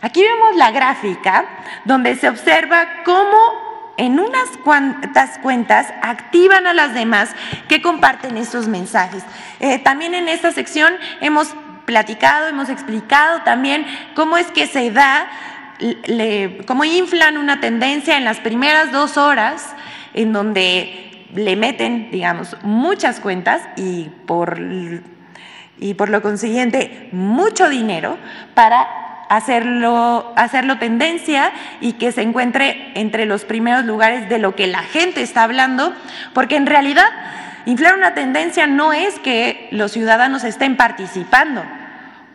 [0.00, 1.44] Aquí vemos la gráfica
[1.84, 7.30] donde se observa cómo en unas cuantas cuentas activan a las demás
[7.68, 9.22] que comparten estos mensajes.
[9.60, 15.28] Eh, también en esta sección hemos platicado, hemos explicado también cómo es que se da
[16.66, 19.74] cómo inflan una tendencia en las primeras dos horas
[20.14, 24.60] en donde le meten, digamos, muchas cuentas y por,
[25.78, 28.18] y por lo consiguiente mucho dinero
[28.54, 28.86] para
[29.36, 34.82] hacerlo, hacerlo tendencia y que se encuentre entre los primeros lugares de lo que la
[34.82, 35.94] gente está hablando,
[36.34, 37.06] porque en realidad
[37.64, 41.64] inflar una tendencia no es que los ciudadanos estén participando,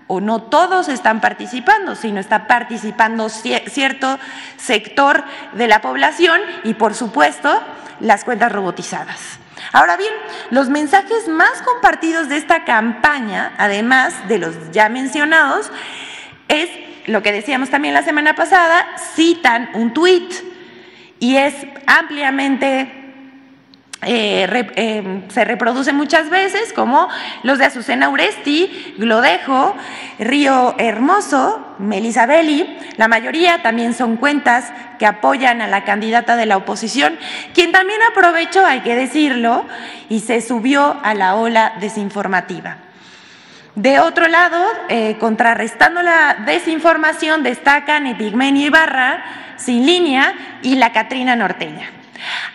[0.07, 4.17] o no todos están participando, sino está participando cierto
[4.55, 5.23] sector
[5.53, 7.61] de la población y, por supuesto,
[7.99, 9.37] las cuentas robotizadas.
[9.71, 10.13] Ahora bien,
[10.49, 15.71] los mensajes más compartidos de esta campaña, además de los ya mencionados,
[16.47, 16.69] es
[17.07, 18.85] lo que decíamos también la semana pasada,
[19.15, 20.31] citan un tuit
[21.19, 21.55] y es
[21.87, 23.05] ampliamente
[24.03, 27.09] eh, eh, se reproduce muchas veces, como
[27.41, 29.75] los de Azucena Uresti, Glodejo,
[30.19, 32.77] Río Hermoso, Melisabeli.
[32.97, 37.17] La mayoría también son cuentas que apoyan a la candidata de la oposición,
[37.55, 39.65] quien también aprovechó, hay que decirlo,
[40.09, 42.77] y se subió a la ola desinformativa.
[43.77, 49.23] De otro lado, eh, contrarrestando la desinformación, destacan Epigmenio Ibarra,
[49.55, 51.91] Sin Línea y la Catrina Norteña.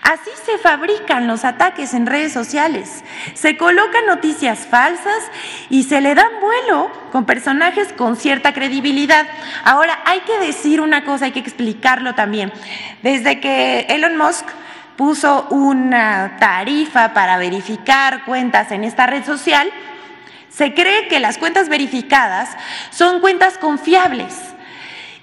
[0.03, 3.05] Así se fabrican los ataques en redes sociales.
[3.35, 5.31] Se colocan noticias falsas
[5.71, 9.25] y se le dan vuelo con personajes con cierta credibilidad.
[9.63, 12.53] Ahora, hay que decir una cosa, hay que explicarlo también.
[13.05, 14.47] Desde que Elon Musk
[14.97, 19.71] puso una tarifa para verificar cuentas en esta red social,
[20.55, 22.51] se cree que las cuentas verificadas
[22.91, 24.35] son cuentas confiables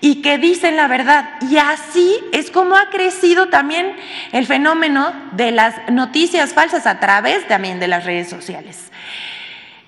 [0.02, 1.30] y que dicen la verdad.
[1.50, 3.96] Y así es como ha crecido también
[4.32, 8.92] el fenómeno de las noticias falsas a través también de las redes sociales.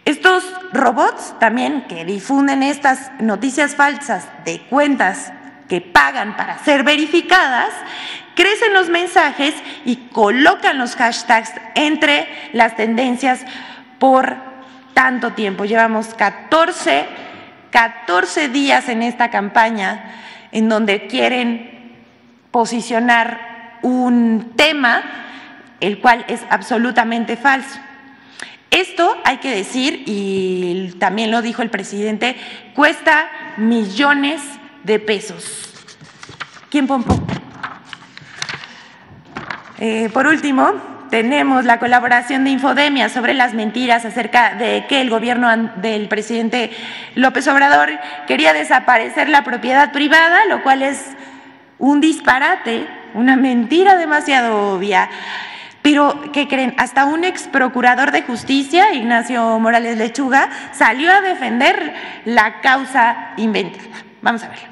[0.05, 5.31] Estos robots también que difunden estas noticias falsas de cuentas
[5.69, 7.69] que pagan para ser verificadas,
[8.35, 9.53] crecen los mensajes
[9.85, 13.41] y colocan los hashtags entre las tendencias
[13.99, 14.50] por
[14.93, 15.65] tanto tiempo.
[15.65, 17.05] Llevamos 14
[17.71, 20.13] 14 días en esta campaña
[20.51, 21.95] en donde quieren
[22.51, 25.01] posicionar un tema,
[25.79, 27.79] el cual es absolutamente falso.
[28.69, 32.35] Esto hay que decir, y también lo dijo el presidente,
[32.75, 34.41] cuesta millones
[34.83, 35.73] de pesos.
[36.69, 37.19] ¿Quién pompo?
[39.79, 40.73] Eh, por último,
[41.11, 46.71] tenemos la colaboración de Infodemia sobre las mentiras acerca de que el gobierno del presidente
[47.15, 47.89] López Obrador
[48.27, 51.05] quería desaparecer la propiedad privada, lo cual es
[51.77, 55.09] un disparate, una mentira demasiado obvia.
[55.81, 56.75] Pero, ¿qué creen?
[56.77, 61.93] Hasta un ex procurador de justicia, Ignacio Morales Lechuga, salió a defender
[62.23, 63.83] la causa inventada.
[64.21, 64.70] Vamos a verlo.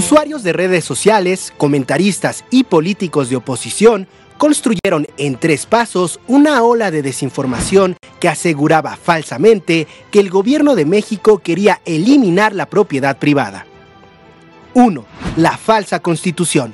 [0.00, 6.90] Usuarios de redes sociales, comentaristas y políticos de oposición construyeron en tres pasos una ola
[6.90, 13.66] de desinformación que aseguraba falsamente que el gobierno de México quería eliminar la propiedad privada.
[14.72, 15.04] 1.
[15.36, 16.72] La falsa constitución.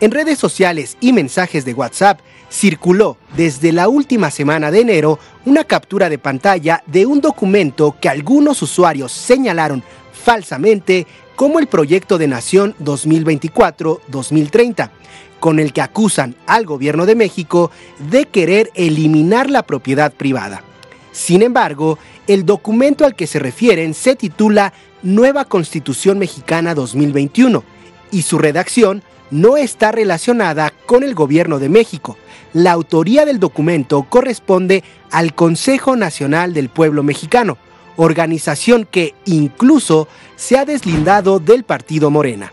[0.00, 5.64] En redes sociales y mensajes de WhatsApp circuló desde la última semana de enero una
[5.64, 11.06] captura de pantalla de un documento que algunos usuarios señalaron falsamente
[11.38, 14.90] como el Proyecto de Nación 2024-2030,
[15.38, 17.70] con el que acusan al gobierno de México
[18.10, 20.64] de querer eliminar la propiedad privada.
[21.12, 24.72] Sin embargo, el documento al que se refieren se titula
[25.04, 27.62] Nueva Constitución Mexicana 2021
[28.10, 32.16] y su redacción no está relacionada con el gobierno de México.
[32.52, 34.82] La autoría del documento corresponde
[35.12, 37.58] al Consejo Nacional del Pueblo Mexicano,
[37.98, 42.52] organización que incluso se ha deslindado del partido Morena.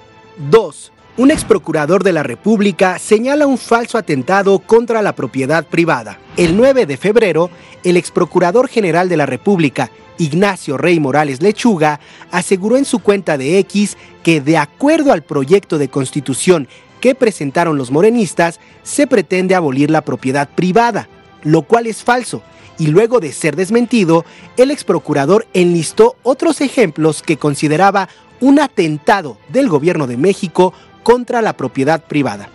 [0.50, 0.92] 2.
[1.18, 6.20] Un ex procurador de la República señala un falso atentado contra la propiedad privada.
[6.36, 7.50] El 9 de febrero,
[7.86, 12.00] el ex procurador general de la República, Ignacio Rey Morales Lechuga,
[12.32, 16.68] aseguró en su cuenta de X que de acuerdo al proyecto de constitución
[17.00, 21.08] que presentaron los morenistas, se pretende abolir la propiedad privada,
[21.46, 22.42] lo cual es falso
[22.78, 24.26] y luego de ser desmentido,
[24.58, 28.10] el ex procurador enlistó otros ejemplos que consideraba
[28.42, 30.74] un atentado del gobierno de México
[31.04, 32.50] contra la propiedad privada.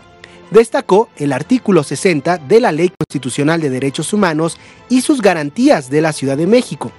[0.51, 6.01] Destacó el artículo 60 de la Ley Constitucional de Derechos Humanos y sus garantías de
[6.01, 6.91] la Ciudad de México,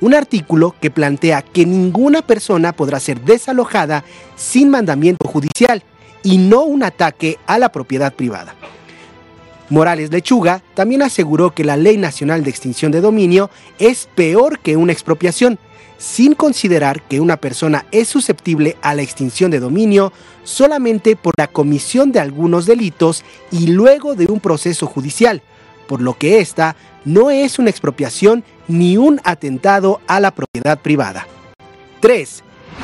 [0.00, 4.04] un artículo que plantea que ninguna persona podrá ser desalojada
[4.36, 5.82] sin mandamiento judicial
[6.22, 8.54] y no un ataque a la propiedad privada.
[9.70, 14.76] Morales Lechuga también aseguró que la Ley Nacional de Extinción de Dominio es peor que
[14.76, 15.60] una expropiación,
[15.96, 20.12] sin considerar que una persona es susceptible a la extinción de dominio
[20.44, 25.42] solamente por la comisión de algunos delitos y luego de un proceso judicial,
[25.86, 31.28] por lo que esta no es una expropiación ni un atentado a la propiedad privada.
[32.00, 32.42] 3.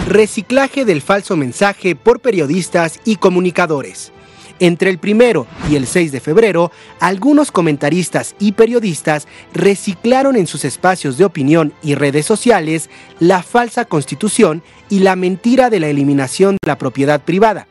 [0.08, 4.12] Reciclaje del falso mensaje por periodistas y comunicadores.
[4.58, 10.64] Entre el primero y el 6 de febrero, algunos comentaristas y periodistas reciclaron en sus
[10.64, 12.88] espacios de opinión y redes sociales
[13.20, 17.68] la falsa constitución y la mentira de la eliminación de la propiedad privada.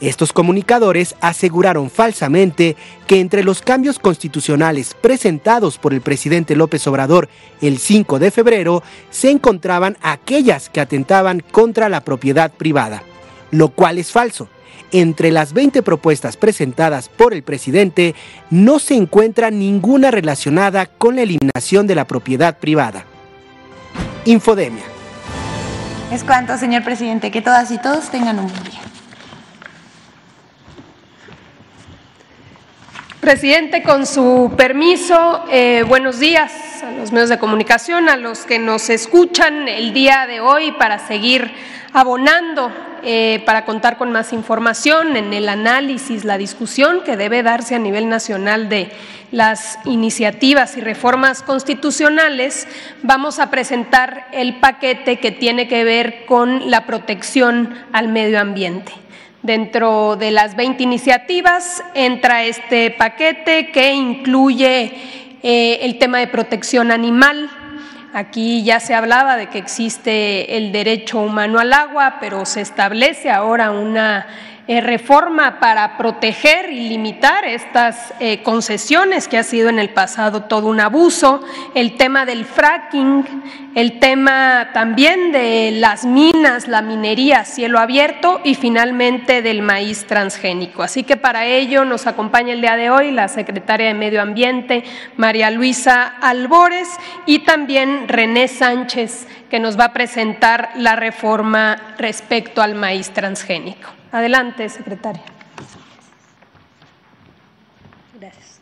[0.00, 2.76] Estos comunicadores aseguraron falsamente
[3.08, 7.28] que entre los cambios constitucionales presentados por el presidente López Obrador
[7.60, 13.02] el 5 de febrero se encontraban aquellas que atentaban contra la propiedad privada,
[13.50, 14.48] lo cual es falso
[14.92, 18.14] entre las 20 propuestas presentadas por el presidente
[18.50, 23.04] no se encuentra ninguna relacionada con la eliminación de la propiedad privada.
[24.24, 24.84] Infodemia.
[26.12, 28.80] Es cuanto, señor presidente, que todas y todos tengan un buen día.
[33.20, 38.58] Presidente, con su permiso, eh, buenos días a los medios de comunicación, a los que
[38.58, 41.52] nos escuchan el día de hoy para seguir
[41.92, 42.72] abonando
[43.02, 47.78] eh, para contar con más información en el análisis, la discusión que debe darse a
[47.78, 48.90] nivel nacional de
[49.32, 52.66] las iniciativas y reformas constitucionales,
[53.02, 58.92] vamos a presentar el paquete que tiene que ver con la protección al medio ambiente.
[59.42, 64.92] Dentro de las 20 iniciativas entra este paquete que incluye
[65.42, 67.48] eh, el tema de protección animal,
[68.12, 73.30] Aquí ya se hablaba de que existe el derecho humano al agua, pero se establece
[73.30, 74.26] ahora una
[74.70, 80.44] eh, reforma para proteger y limitar estas eh, concesiones que ha sido en el pasado
[80.44, 81.42] todo un abuso,
[81.74, 83.24] el tema del fracking,
[83.74, 90.06] el tema también de las minas, la minería a cielo abierto y finalmente del maíz
[90.06, 90.84] transgénico.
[90.84, 94.84] Así que para ello nos acompaña el día de hoy la secretaria de Medio Ambiente,
[95.16, 96.88] María Luisa Albores,
[97.26, 103.99] y también René Sánchez, que nos va a presentar la reforma respecto al maíz transgénico.
[104.12, 105.22] Adelante, secretaria.
[108.18, 108.60] Gracias.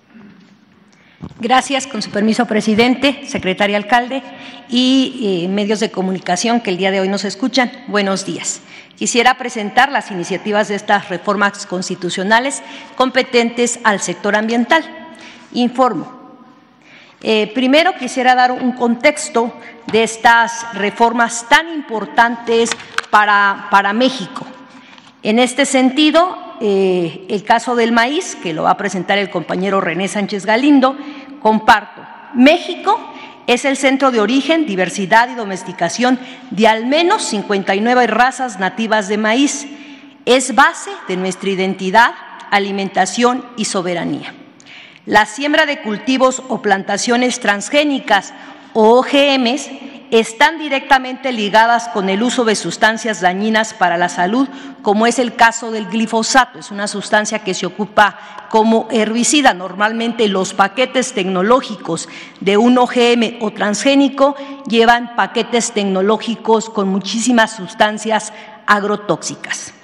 [1.40, 4.22] Gracias, con su permiso, presidente, secretaria alcalde
[4.68, 7.72] y eh, medios de comunicación que el día de hoy nos escuchan.
[7.86, 8.60] Buenos días.
[8.96, 12.62] Quisiera presentar las iniciativas de estas reformas constitucionales
[12.96, 14.84] competentes al sector ambiental.
[15.52, 16.18] Informo.
[17.22, 19.52] Eh, primero quisiera dar un contexto
[19.90, 22.70] de estas reformas tan importantes
[23.10, 24.44] para, para México.
[25.22, 29.80] En este sentido, eh, el caso del maíz, que lo va a presentar el compañero
[29.80, 30.96] René Sánchez Galindo,
[31.42, 32.02] comparto.
[32.34, 32.98] México
[33.48, 39.18] es el centro de origen, diversidad y domesticación de al menos 59 razas nativas de
[39.18, 39.66] maíz.
[40.24, 42.14] Es base de nuestra identidad,
[42.50, 44.34] alimentación y soberanía.
[45.04, 48.34] La siembra de cultivos o plantaciones transgénicas
[48.80, 49.70] o OGMs
[50.12, 54.48] están directamente ligadas con el uso de sustancias dañinas para la salud,
[54.82, 56.60] como es el caso del glifosato.
[56.60, 59.52] Es una sustancia que se ocupa como herbicida.
[59.52, 62.08] Normalmente los paquetes tecnológicos
[62.38, 64.36] de un OGM o transgénico
[64.68, 68.32] llevan paquetes tecnológicos con muchísimas sustancias
[68.64, 69.74] agrotóxicas.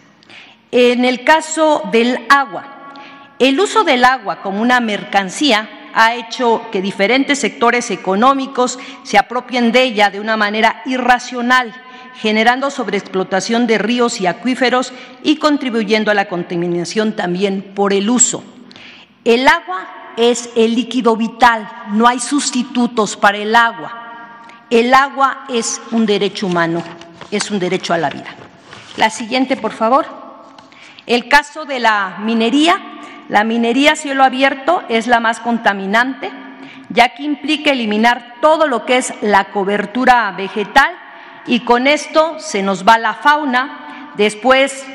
[0.71, 2.93] En el caso del agua,
[3.41, 9.71] el uso del agua como una mercancía ha hecho que diferentes sectores económicos se apropien
[9.71, 11.73] de ella de una manera irracional,
[12.17, 14.93] generando sobreexplotación de ríos y acuíferos
[15.23, 18.43] y contribuyendo a la contaminación también por el uso.
[19.25, 24.01] El agua es el líquido vital, no hay sustitutos para el agua.
[24.71, 26.83] El agua es un derecho humano,
[27.31, 28.35] es un derecho a la vida.
[28.97, 30.07] La siguiente, por favor.
[31.07, 32.94] El caso de la minería
[33.29, 36.31] la minería a cielo abierto es la más contaminante,
[36.91, 40.95] ya que implica eliminar todo lo que es la cobertura vegetal
[41.47, 44.87] y con esto se nos va la fauna, después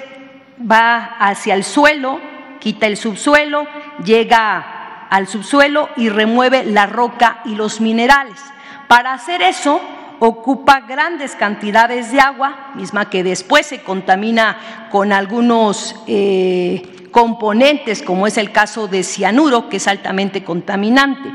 [0.59, 2.19] va hacia el suelo,
[2.59, 3.67] quita el subsuelo,
[4.03, 8.39] llega al subsuelo y remueve la roca y los minerales.
[8.87, 9.81] Para hacer eso
[10.19, 18.27] ocupa grandes cantidades de agua, misma que después se contamina con algunos eh, componentes, como
[18.27, 21.29] es el caso de cianuro, que es altamente contaminante.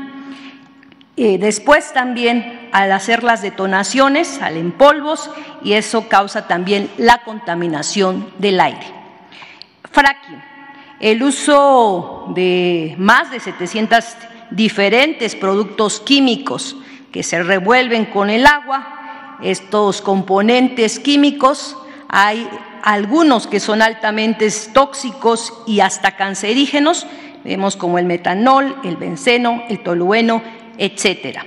[1.17, 5.29] Eh, después también al hacer las detonaciones salen polvos
[5.63, 8.93] y eso causa también la contaminación del aire.
[9.91, 10.43] Fracking.
[10.99, 14.03] el uso de más de 700
[14.51, 16.75] diferentes productos químicos
[17.15, 19.37] que se revuelven con el agua.
[19.41, 21.77] Estos componentes químicos
[22.09, 22.45] hay
[22.83, 27.07] algunos que son altamente tóxicos y hasta cancerígenos,
[27.45, 30.43] vemos como el metanol, el benceno, el tolueno,
[30.77, 31.45] etcétera.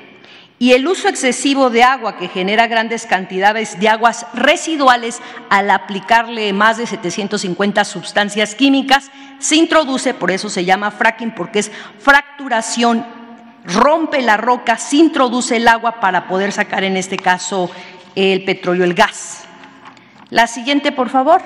[0.58, 6.50] Y el uso excesivo de agua que genera grandes cantidades de aguas residuales al aplicarle
[6.54, 13.17] más de 750 sustancias químicas se introduce, por eso se llama fracking, porque es fracturación,
[13.64, 17.70] rompe la roca, se introduce el agua para poder sacar en este caso
[18.14, 19.44] el petróleo, el gas.
[20.30, 21.42] La siguiente, por favor.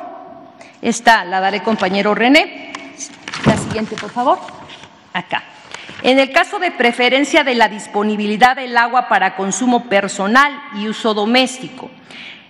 [0.80, 2.72] Esta la daré compañero René.
[3.46, 4.38] La siguiente, por favor.
[5.12, 5.44] Acá.
[6.02, 11.14] En el caso de preferencia de la disponibilidad del agua para consumo personal y uso
[11.14, 11.90] doméstico,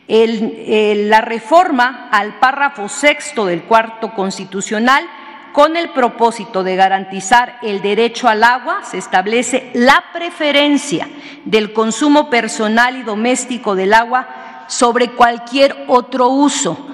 [0.09, 5.07] la reforma al párrafo sexto del cuarto constitucional
[5.53, 11.09] con el propósito de garantizar el derecho al agua, se establece la preferencia
[11.45, 16.89] del consumo personal y doméstico del agua sobre cualquier otro uso.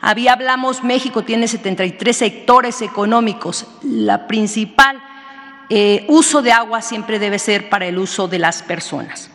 [0.00, 3.66] Había hablamos, México tiene 73 sectores económicos.
[3.82, 5.00] La principal
[5.68, 9.29] eh, uso de agua siempre debe ser para el uso de las personas.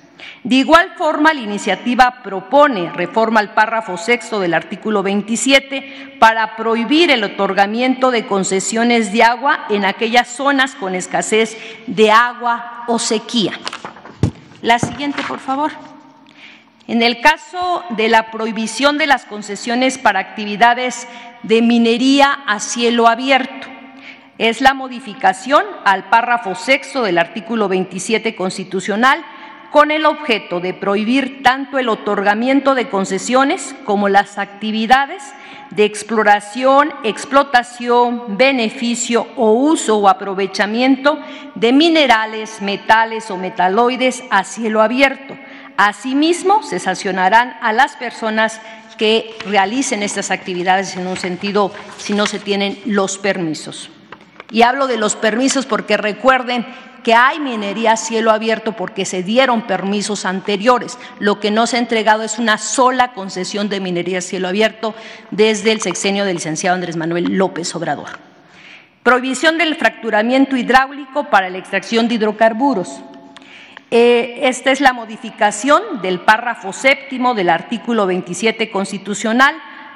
[0.46, 7.10] De igual forma, la iniciativa propone reforma al párrafo sexto del artículo 27 para prohibir
[7.10, 13.54] el otorgamiento de concesiones de agua en aquellas zonas con escasez de agua o sequía.
[14.62, 15.72] La siguiente, por favor.
[16.88, 21.08] En el caso de la prohibición de las concesiones para actividades
[21.42, 23.66] de minería a cielo abierto,
[24.38, 29.26] es la modificación al párrafo sexto del artículo 27 constitucional
[29.76, 35.22] con el objeto de prohibir tanto el otorgamiento de concesiones como las actividades
[35.72, 41.20] de exploración, explotación, beneficio o uso o aprovechamiento
[41.56, 45.38] de minerales, metales o metaloides a cielo abierto.
[45.76, 48.62] Asimismo, se sancionarán a las personas
[48.98, 53.90] que realicen estas actividades en un sentido si no se tienen los permisos.
[54.52, 56.66] Y hablo de los permisos porque recuerden
[57.06, 60.98] que hay minería a cielo abierto porque se dieron permisos anteriores.
[61.20, 64.96] Lo que no se ha entregado es una sola concesión de minería a cielo abierto
[65.30, 68.08] desde el sexenio del licenciado Andrés Manuel López Obrador.
[69.04, 73.02] Prohibición del fracturamiento hidráulico para la extracción de hidrocarburos.
[73.92, 79.56] Eh, esta es la modificación del párrafo séptimo del artículo 27 constitucional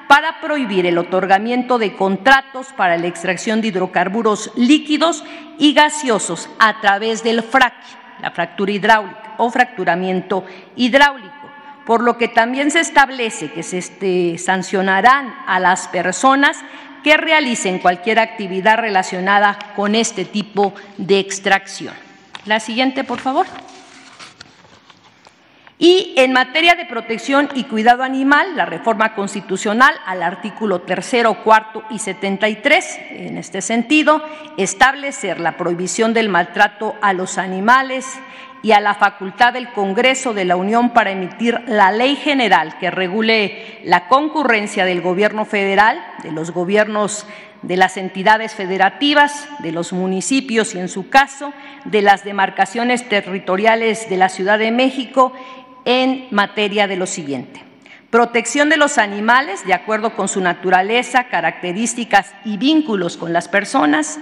[0.10, 5.24] para prohibir el otorgamiento de contratos para la extracción de hidrocarburos líquidos
[5.60, 7.76] y gaseosos a través del frac,
[8.20, 10.46] la fractura hidráulica o fracturamiento
[10.76, 11.52] hidráulico,
[11.86, 16.58] por lo que también se establece que se este, sancionarán a las personas
[17.04, 21.94] que realicen cualquier actividad relacionada con este tipo de extracción.
[22.46, 23.46] La siguiente, por favor.
[25.82, 31.84] Y en materia de protección y cuidado animal, la reforma constitucional al artículo tercero, cuarto
[31.90, 34.22] y 73, en este sentido,
[34.58, 38.06] establecer la prohibición del maltrato a los animales
[38.62, 42.92] y a la facultad del Congreso de la Unión para emitir la ley general que
[42.92, 47.26] regule la concurrencia del gobierno federal, de los gobiernos
[47.62, 51.54] de las entidades federativas, de los municipios y, en su caso,
[51.86, 55.34] de las demarcaciones territoriales de la Ciudad de México
[55.90, 57.64] en materia de lo siguiente.
[58.12, 64.20] Protección de los animales de acuerdo con su naturaleza, características y vínculos con las personas.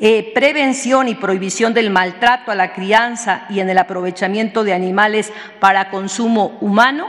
[0.00, 5.30] Eh, prevención y prohibición del maltrato a la crianza y en el aprovechamiento de animales
[5.58, 7.06] para consumo humano.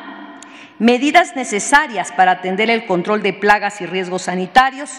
[0.78, 4.91] Medidas necesarias para atender el control de plagas y riesgos sanitarios.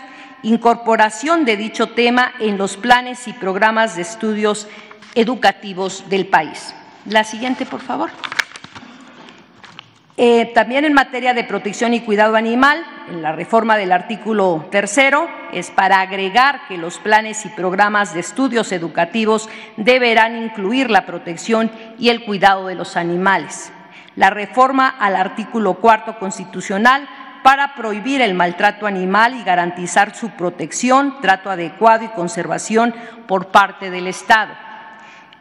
[0.43, 4.69] Incorporación de dicho tema en los planes y programas de estudios
[5.15, 6.75] educativos del país.
[7.05, 8.11] La siguiente, por favor.
[10.19, 15.27] Eh, también en materia de protección y cuidado animal, en la reforma del artículo tercero,
[15.53, 19.49] es para agregar que los planes y programas de estudios educativos
[19.79, 23.73] deberán incluir la protección y el cuidado de los animales.
[24.15, 27.09] La reforma al artículo cuarto constitucional
[27.43, 32.95] para prohibir el maltrato animal y garantizar su protección, trato adecuado y conservación
[33.27, 34.53] por parte del Estado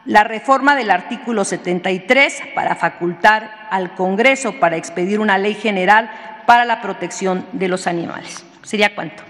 [0.06, 6.12] la reforma del artículo 73 para facultar al Congreso para expedir una ley general
[6.46, 8.46] para la protección de los animales.
[8.62, 9.24] ¿Sería cuánto?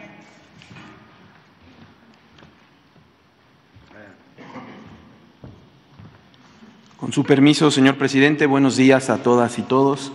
[6.98, 10.12] Con su permiso, señor presidente, buenos días a todas y todos.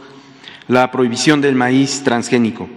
[0.68, 2.68] La prohibición del maíz transgénico.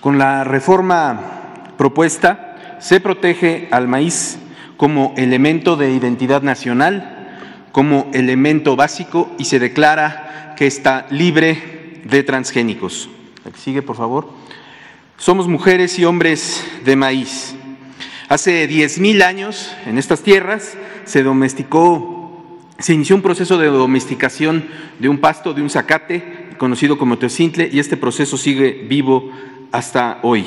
[0.00, 4.38] Con la reforma propuesta, se protege al maíz
[4.76, 7.38] como elemento de identidad nacional,
[7.70, 13.08] como elemento básico y se declara que está libre de transgénicos.
[13.56, 14.30] Sigue, por favor.
[15.16, 17.56] Somos mujeres y hombres de maíz.
[18.28, 24.68] Hace 10.000 años en estas tierras se domesticó, se inició un proceso de domesticación
[25.00, 29.32] de un pasto, de un zacate, conocido como teocintle, y este proceso sigue vivo
[29.72, 30.46] hasta hoy.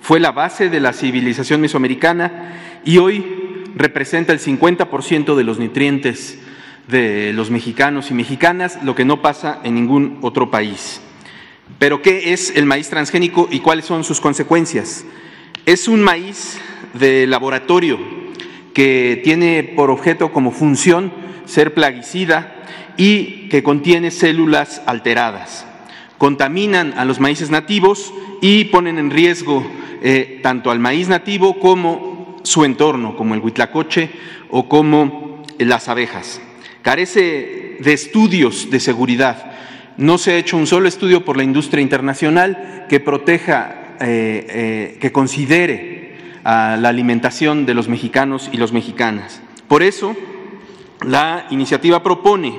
[0.00, 6.38] Fue la base de la civilización mesoamericana y hoy representa el 50% de los nutrientes
[6.88, 11.00] de los mexicanos y mexicanas, lo que no pasa en ningún otro país.
[11.78, 15.04] Pero ¿qué es el maíz transgénico y cuáles son sus consecuencias?
[15.66, 16.58] Es un maíz
[16.94, 17.98] de laboratorio
[18.72, 21.12] que tiene por objeto como función
[21.44, 22.54] ser plaguicida
[22.96, 25.66] y que contiene células alteradas.
[26.18, 29.66] Contaminan a los maíces nativos y ponen en riesgo
[30.02, 34.10] eh, tanto al maíz nativo como su entorno, como el huitlacoche
[34.50, 36.40] o como las abejas.
[36.86, 39.50] Carece de estudios de seguridad.
[39.96, 44.98] No se ha hecho un solo estudio por la industria internacional que proteja, eh, eh,
[45.00, 49.42] que considere a la alimentación de los mexicanos y los mexicanas.
[49.66, 50.14] Por eso,
[51.04, 52.54] la iniciativa propone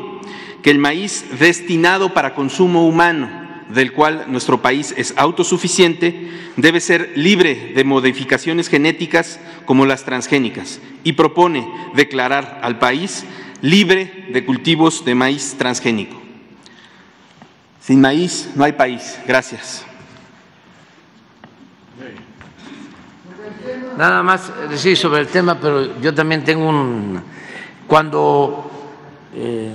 [0.62, 3.30] que el maíz destinado para consumo humano,
[3.70, 10.82] del cual nuestro país es autosuficiente, debe ser libre de modificaciones genéticas como las transgénicas
[11.06, 11.66] y propone
[11.96, 13.24] declarar al país
[13.62, 16.22] libre de cultivos de maíz transgénico.
[17.82, 19.18] Sin maíz no hay país.
[19.26, 19.86] Gracias.
[23.98, 27.20] Nada más decir sobre el tema, pero yo también tengo un...
[27.88, 28.70] Cuando
[29.34, 29.74] eh,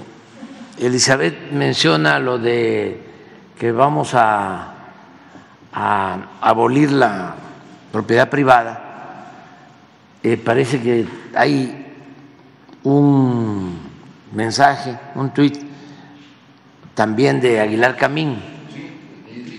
[0.78, 3.00] Elizabeth menciona lo de
[3.58, 4.68] que vamos a,
[6.40, 7.34] abolir la
[7.90, 9.30] propiedad privada,
[10.22, 11.81] eh, parece que hay
[12.84, 13.78] un
[14.32, 15.58] mensaje, un tuit
[16.94, 18.36] también de Aguilar Camín.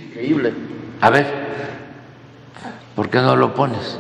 [0.10, 0.54] Increíble.
[1.02, 1.28] A ver,
[2.96, 4.00] ¿por qué no lo pones?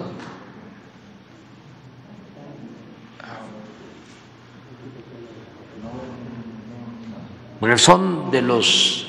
[7.60, 9.08] Porque son de los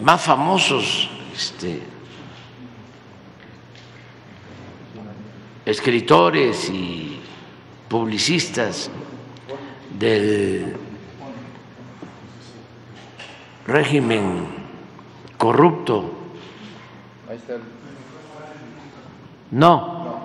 [0.00, 1.82] más famosos este,
[5.66, 7.20] escritores y
[7.88, 8.90] publicistas
[9.98, 10.76] del
[13.66, 14.46] régimen
[15.36, 16.16] corrupto.
[19.50, 20.20] No,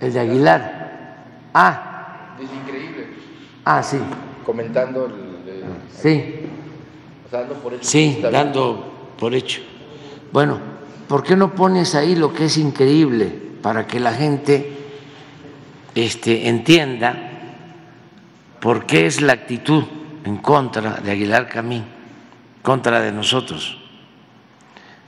[0.00, 1.24] el de- Aguilar.
[1.52, 3.06] Ah, es increíble.
[3.64, 3.98] ah, sí,
[4.44, 6.46] Comentando el, sí,
[7.30, 9.60] dando por hecho sí, dando por hecho.
[10.32, 10.58] Bueno,
[11.08, 13.26] ¿por qué no pones ahí lo que es increíble
[13.62, 14.72] para que la gente
[15.94, 17.27] este, entienda
[18.60, 19.84] por qué es la actitud
[20.24, 21.84] en contra de Aguilar Camín,
[22.62, 23.78] contra de nosotros?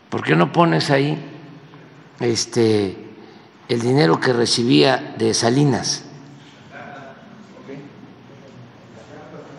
[0.09, 1.17] ¿Por qué no pones ahí
[2.19, 2.97] este,
[3.69, 6.05] el dinero que recibía de Salinas?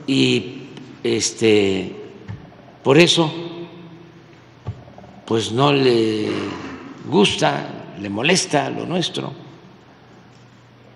[0.08, 0.70] Y
[1.04, 1.96] este,
[2.84, 3.32] por eso,
[5.26, 6.30] pues no le
[7.08, 7.64] gusta,
[8.00, 9.32] le molesta lo nuestro.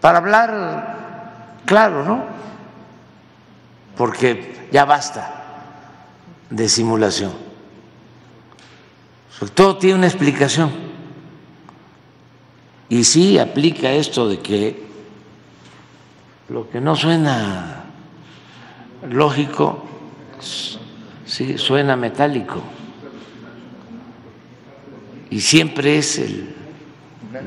[0.01, 2.25] Para hablar claro, ¿no?
[3.97, 5.35] Porque ya basta
[6.49, 7.33] de simulación.
[9.53, 10.71] Todo tiene una explicación.
[12.89, 14.85] Y sí aplica esto de que
[16.49, 17.85] lo que no suena
[19.09, 19.85] lógico,
[21.25, 22.61] sí suena metálico.
[25.29, 26.55] Y siempre es el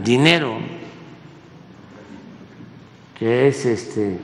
[0.03, 0.59] dinero
[3.19, 4.19] que es este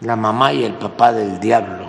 [0.00, 1.86] la mamá y el papá del diablo.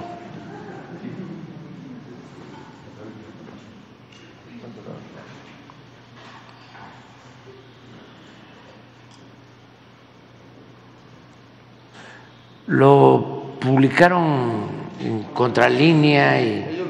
[12.67, 14.67] Lo publicaron
[14.99, 16.85] en contralínea y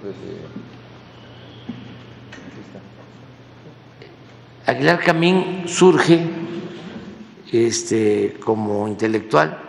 [0.00, 0.46] pues, eh.
[4.66, 6.26] Aguilar Camín surge
[7.52, 9.63] este, como intelectual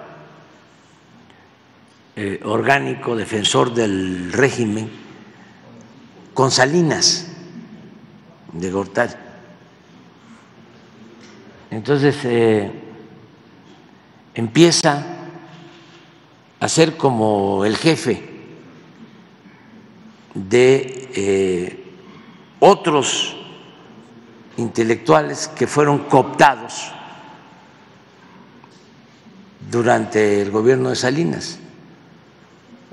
[2.18, 4.90] eh, orgánico, defensor del régimen,
[6.34, 7.28] con Salinas
[8.54, 9.14] de Gortari.
[11.72, 12.72] Entonces eh,
[14.34, 15.06] empieza
[16.60, 18.30] a ser como el jefe
[20.34, 21.84] de eh,
[22.60, 23.36] otros
[24.58, 26.92] intelectuales que fueron cooptados
[29.70, 31.60] durante el gobierno de Salinas.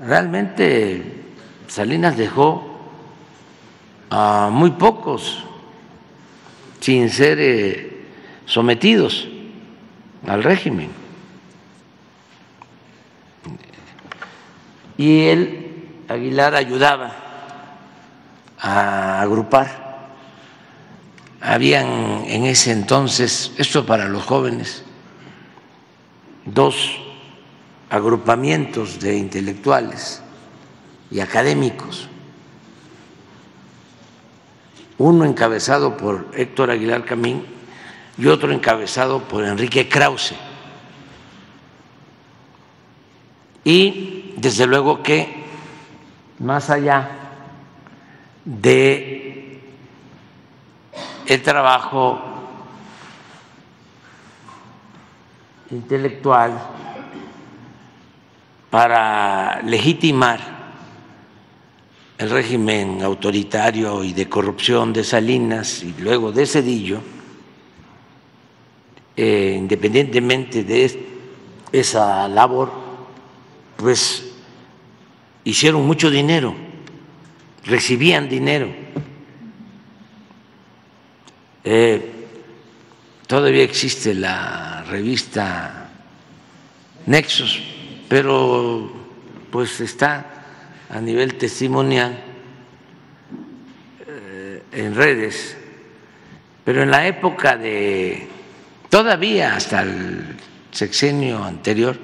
[0.05, 1.23] Realmente
[1.67, 2.77] Salinas dejó
[4.09, 5.43] a muy pocos
[6.81, 8.05] sin ser eh,
[8.45, 9.27] sometidos
[10.27, 10.89] al régimen.
[14.97, 17.11] Y él, Aguilar, ayudaba
[18.59, 20.11] a agrupar.
[21.39, 24.83] Habían en ese entonces, esto para los jóvenes,
[26.45, 27.02] dos
[27.93, 30.19] agrupamientos de intelectuales
[31.11, 32.09] y académicos,
[34.97, 37.45] uno encabezado por Héctor Aguilar Camín
[38.17, 40.33] y otro encabezado por Enrique Krause.
[43.63, 45.43] Y desde luego que
[46.39, 47.11] más allá
[48.43, 49.61] de
[51.27, 52.19] el trabajo
[55.69, 56.82] intelectual
[58.73, 60.39] para legitimar
[62.17, 66.99] el régimen autoritario y de corrupción de Salinas y luego de Cedillo,
[69.15, 71.05] eh, independientemente de
[71.71, 72.71] esa labor,
[73.77, 74.31] pues
[75.43, 76.55] hicieron mucho dinero,
[77.65, 78.69] recibían dinero.
[81.63, 82.11] Eh,
[83.27, 85.91] todavía existe la revista
[87.05, 87.61] Nexos,
[88.07, 88.91] pero
[89.51, 90.45] pues está
[90.89, 92.19] a nivel testimonial
[94.07, 95.57] eh, en redes,
[96.63, 98.27] pero en la época de,
[98.89, 100.37] todavía hasta el
[100.71, 101.97] sexenio anterior,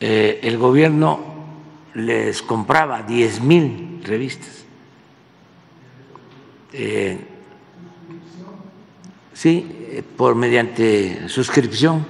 [0.00, 1.34] eh, el gobierno
[1.94, 4.64] les compraba 10 mil revistas.
[6.72, 7.18] Eh,
[9.32, 12.04] sí, eh, por mediante suscripción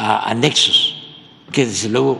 [0.00, 0.96] a anexos,
[1.52, 2.18] que desde luego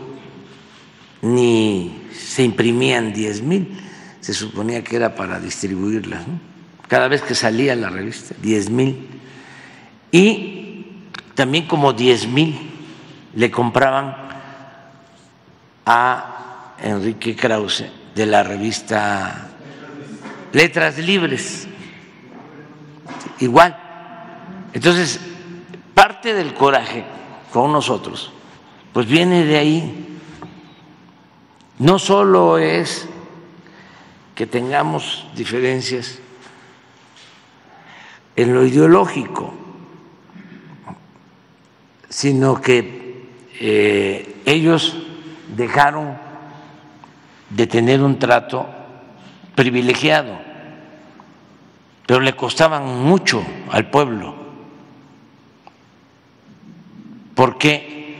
[1.23, 3.75] ni se imprimían 10 mil,
[4.19, 6.21] se suponía que era para distribuirlas,
[6.87, 9.07] cada vez que salía la revista, 10 mil.
[10.11, 10.85] Y
[11.33, 12.55] también como 10 mil
[13.33, 14.15] le compraban
[15.83, 19.49] a Enrique Krause de la revista
[20.53, 21.67] Letras Libres.
[23.39, 23.75] Igual.
[24.73, 25.19] Entonces,
[25.95, 27.20] parte del coraje
[27.51, 28.31] con nosotros,
[28.93, 30.07] pues viene de ahí.
[31.79, 33.07] No solo es
[34.35, 36.19] que tengamos diferencias
[38.35, 39.53] en lo ideológico,
[42.09, 43.29] sino que
[43.59, 44.97] eh, ellos
[45.55, 46.17] dejaron
[47.49, 48.67] de tener un trato
[49.55, 50.39] privilegiado,
[52.05, 54.40] pero le costaban mucho al pueblo,
[57.41, 58.17] porque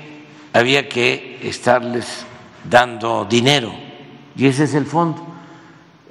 [0.51, 2.25] había que estarles
[2.67, 3.71] dando dinero,
[4.35, 5.23] y ese es el fondo.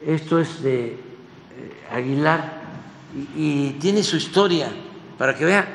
[0.07, 0.99] Esto es de eh,
[1.93, 2.61] Aguilar
[3.37, 4.69] y, tiene su historia
[5.19, 5.67] para que vean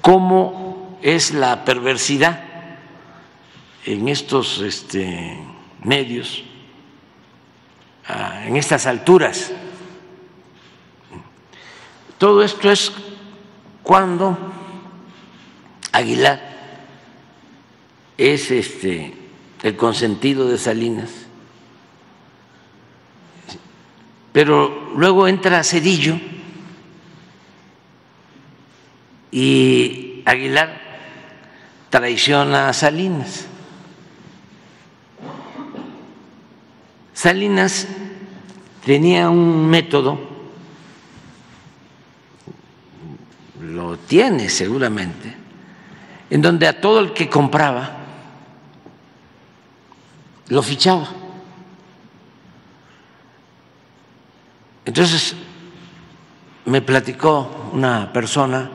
[0.00, 2.42] cómo es la perversidad
[3.86, 5.38] en estos este,
[5.84, 6.42] medios,
[8.08, 9.52] ah, en estas alturas.
[12.18, 12.90] Todo esto es
[13.84, 14.51] cuando
[15.92, 16.40] Aguilar
[18.16, 19.14] es este,
[19.62, 21.10] el consentido de Salinas,
[24.32, 26.18] pero luego entra Cedillo
[29.30, 30.80] y Aguilar
[31.90, 33.46] traiciona a Salinas.
[37.12, 37.86] Salinas
[38.84, 40.18] tenía un método,
[43.60, 45.41] lo tiene seguramente,
[46.32, 47.90] en donde a todo el que compraba
[50.48, 51.06] lo fichaba.
[54.86, 55.36] Entonces
[56.64, 58.70] me platicó una persona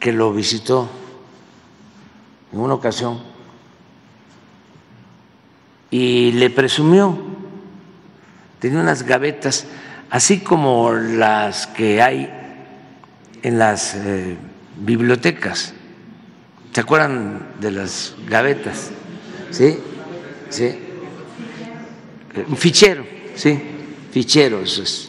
[0.00, 0.88] que lo visitó
[2.52, 3.20] en una ocasión
[5.92, 7.16] y le presumió,
[8.58, 9.68] tenía unas gavetas,
[10.10, 12.28] así como las que hay
[13.44, 14.36] en las eh,
[14.78, 15.75] bibliotecas.
[16.76, 18.90] ¿Se acuerdan de las gavetas?
[19.50, 19.78] ¿Sí?
[20.50, 20.78] ¿Sí?
[22.46, 23.02] Un fichero,
[23.34, 23.58] ¿sí?
[24.10, 25.08] Fichero, eso es.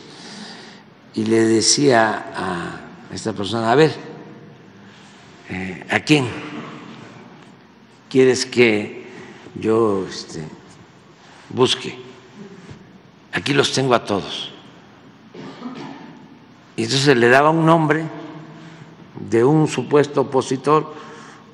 [1.14, 2.80] Y le decía a
[3.14, 3.94] esta persona, a ver,
[5.50, 6.30] eh, ¿a quién
[8.10, 9.06] quieres que
[9.54, 10.46] yo este,
[11.50, 12.00] busque?
[13.34, 14.54] aquí los tengo a todos.
[16.78, 18.06] Y entonces le daba un nombre
[19.30, 21.07] de un supuesto opositor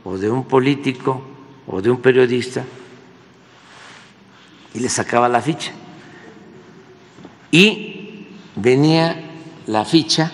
[0.04, 1.22] o de un político
[1.68, 2.64] o de un periodista
[4.74, 5.72] y le sacaba la ficha.
[7.52, 9.16] Y venía
[9.68, 10.32] la ficha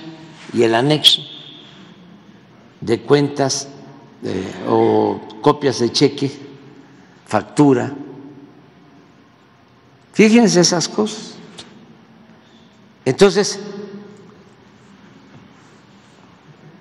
[0.53, 1.21] y el anexo
[2.81, 3.67] de cuentas
[4.23, 6.31] eh, o copias de cheque,
[7.25, 7.93] factura.
[10.13, 11.35] Fíjense esas cosas.
[13.05, 13.59] Entonces,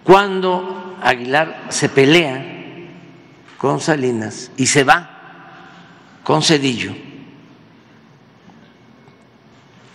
[0.05, 2.48] cuando Aguilar se pelea
[3.59, 5.11] con Salinas y se va
[6.23, 6.95] con Cedillo,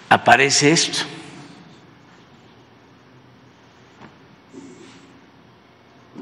[0.09, 1.05] aparece esto.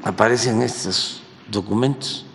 [0.04, 2.26] Aparecen estos documentos.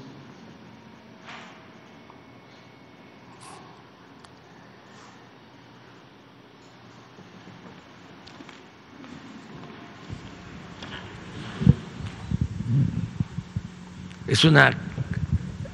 [14.26, 14.87] Es una,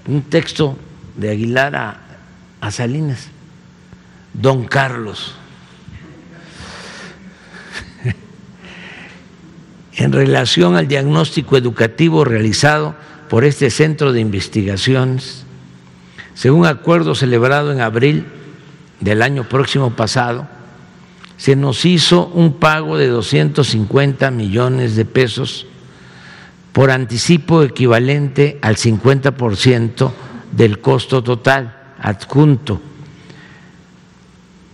[0.07, 0.77] un texto
[1.15, 1.75] de Aguilar
[2.61, 3.27] a, Salinas.
[4.33, 5.35] Don Carlos.
[9.95, 12.95] en relación al diagnóstico educativo realizado
[13.29, 15.43] por este centro de investigaciones,
[16.33, 18.25] según acuerdo celebrado en abril
[19.01, 20.47] del año próximo pasado,
[21.37, 25.67] se nos hizo un pago de 250 millones de pesos
[26.73, 30.11] por anticipo equivalente al 50%
[30.51, 32.81] del costo total adjunto.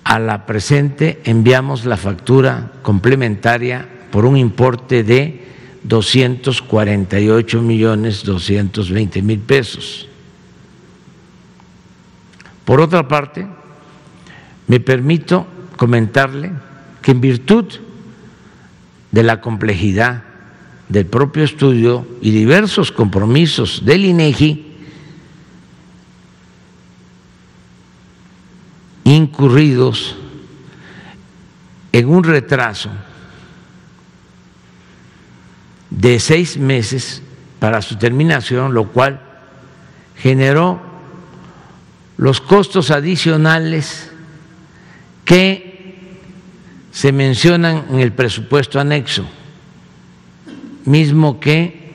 [0.05, 5.45] A la presente enviamos la factura complementaria por un importe de
[5.83, 10.07] 248 millones 220 mil pesos.
[12.65, 13.45] Por otra parte,
[14.67, 15.45] me permito
[15.75, 16.51] comentarle
[17.01, 17.65] que en virtud
[19.11, 20.23] de la complejidad
[20.89, 24.65] del propio estudio y diversos compromisos del INEGI,
[29.03, 30.15] incurridos
[31.91, 32.89] en un retraso
[35.89, 37.21] de seis meses
[37.59, 39.21] para su terminación, lo cual
[40.15, 40.81] generó
[42.17, 44.11] los costos adicionales
[45.25, 45.69] que
[46.91, 49.25] se mencionan en el presupuesto anexo,
[50.89, 51.93] mismo que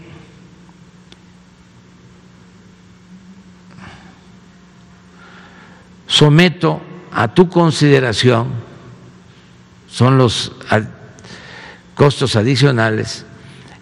[6.06, 6.80] someto
[7.10, 8.46] a tu consideración,
[9.88, 10.52] son los
[11.96, 13.26] costos adicionales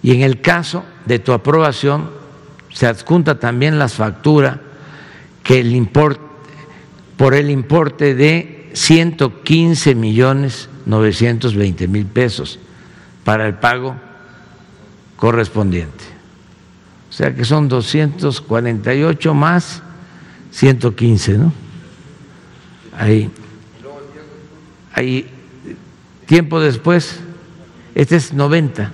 [0.03, 2.11] y en el caso de tu aprobación
[2.71, 4.59] se adjunta también las facturas
[5.43, 6.21] que el importe,
[7.19, 12.59] por el importe de 115 millones 920 mil pesos
[13.25, 13.95] para el pago
[15.23, 16.03] correspondiente.
[17.09, 19.81] O sea que son 248 más
[20.51, 21.53] 115, ¿no?
[22.99, 23.31] Ahí.
[24.93, 25.31] Ahí,
[26.27, 27.21] tiempo después,
[27.95, 28.91] este es 90.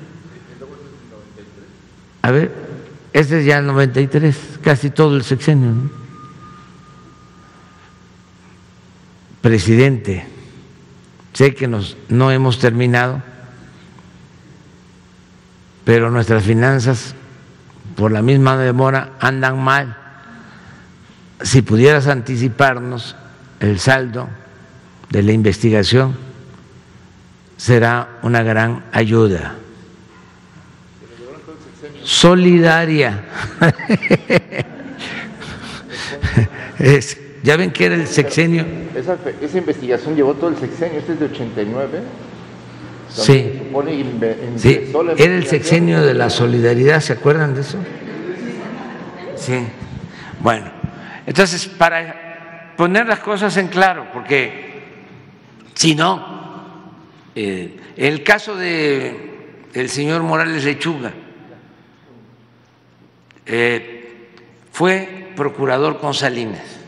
[2.21, 2.53] A ver,
[3.15, 5.71] este es ya el 93, casi todo el sexenio.
[5.71, 5.91] ¿no?
[9.41, 10.27] Presidente,
[11.33, 13.23] sé que nos, no hemos terminado,
[15.89, 17.15] pero nuestras finanzas,
[17.97, 19.97] por la misma demora, andan mal.
[21.41, 23.17] Si pudieras anticiparnos
[23.59, 24.29] el saldo
[25.09, 26.15] de la investigación,
[27.57, 29.55] será una gran ayuda
[32.05, 33.25] solidaria.
[36.79, 38.67] es, ya ven que era el sexenio.
[38.95, 42.03] Esa, esa, investigación llevó todo el sexenio, este es de 89.
[43.11, 43.53] Sí,
[44.57, 44.93] sí.
[45.17, 47.79] era el sexenio de la solidaridad, ¿se acuerdan de eso?
[49.37, 49.67] Sí.
[50.41, 50.71] Bueno,
[51.27, 54.83] entonces, para poner las cosas en claro, porque
[55.75, 56.93] si no,
[57.35, 59.29] eh, el caso de
[59.73, 61.13] el señor Morales Lechuga,
[63.47, 64.31] eh,
[64.73, 66.79] fue procurador con Salinas.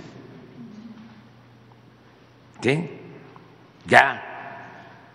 [2.62, 2.90] ¿Sí?
[3.86, 4.26] Ya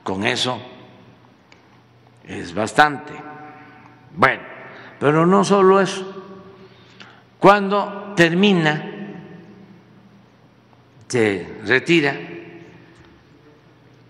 [0.04, 0.60] con eso
[2.28, 3.14] es bastante.
[4.16, 4.42] Bueno,
[5.00, 6.24] pero no solo eso.
[7.40, 8.92] Cuando termina,
[11.08, 12.18] se retira,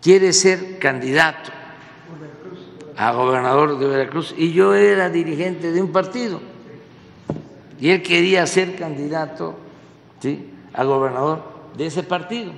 [0.01, 1.51] quiere ser candidato
[2.95, 6.39] a gobernador de Veracruz y yo era dirigente de un partido
[7.79, 9.57] y él quería ser candidato
[10.21, 10.49] ¿sí?
[10.73, 11.43] a gobernador
[11.75, 12.53] de ese partido.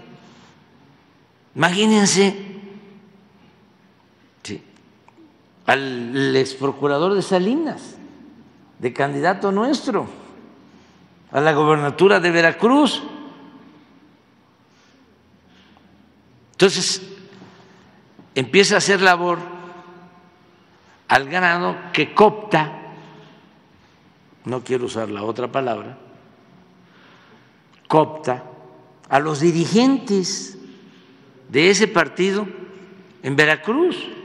[1.55, 2.35] Imagínense
[4.43, 4.61] sí,
[5.67, 7.97] al ex procurador de Salinas,
[8.79, 10.07] de candidato nuestro,
[11.29, 13.03] a la gobernatura de Veracruz.
[16.53, 17.01] Entonces,
[18.33, 19.39] empieza a hacer labor
[21.09, 22.71] al grado que copta,
[24.45, 25.97] no quiero usar la otra palabra,
[27.89, 28.43] copta
[29.09, 30.57] a los dirigentes
[31.49, 32.47] de ese partido
[33.21, 34.16] en Veracruz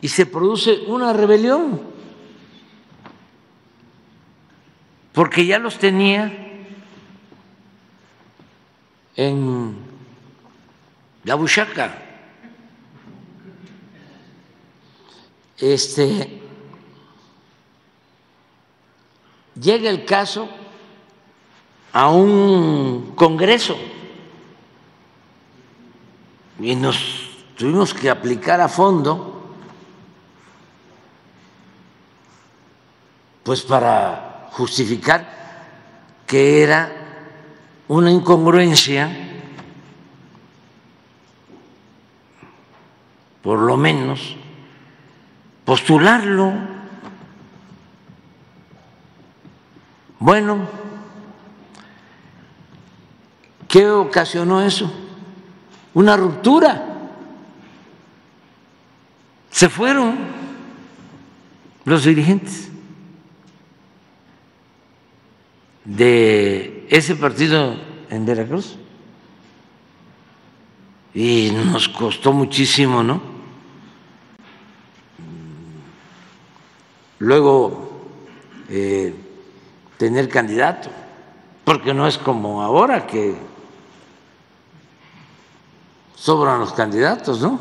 [0.00, 1.80] y se produce una rebelión
[5.12, 6.32] porque ya los tenía
[9.16, 9.76] en
[11.24, 11.36] la.
[15.58, 16.40] Este
[19.60, 20.48] llega el caso
[21.92, 23.76] a un congreso
[26.58, 29.29] y nos tuvimos que aplicar a fondo
[33.42, 35.26] pues para justificar
[36.26, 36.90] que era
[37.88, 39.10] una incongruencia
[43.42, 44.36] por lo menos
[45.64, 46.52] postularlo
[50.18, 50.68] bueno
[53.68, 54.92] ¿qué ocasionó eso?
[55.94, 56.86] una ruptura.
[59.50, 60.16] Se fueron
[61.84, 62.69] los dirigentes
[65.96, 67.74] de ese partido
[68.10, 68.76] en Veracruz.
[71.12, 73.20] Y nos costó muchísimo, ¿no?
[77.18, 77.90] Luego,
[78.68, 79.14] eh,
[79.96, 80.90] tener candidato,
[81.64, 83.34] porque no es como ahora que
[86.14, 87.58] sobran los candidatos, ¿no?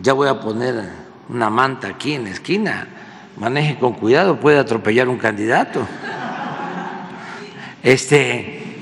[0.00, 0.88] Ya voy a poner
[1.28, 2.97] una manta aquí en la esquina,
[3.38, 5.86] maneje con cuidado, puede atropellar un candidato.
[7.82, 8.78] Este,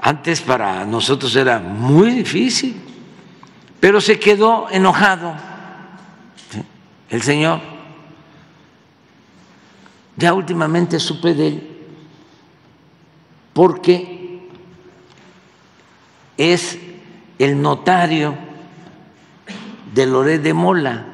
[0.00, 2.80] antes para nosotros era muy difícil,
[3.80, 5.34] pero se quedó enojado
[7.10, 7.60] el señor.
[10.16, 11.76] Ya últimamente supe de él
[13.52, 14.46] porque
[16.36, 16.78] es
[17.38, 18.34] el notario
[19.94, 21.06] de Loret de Mola,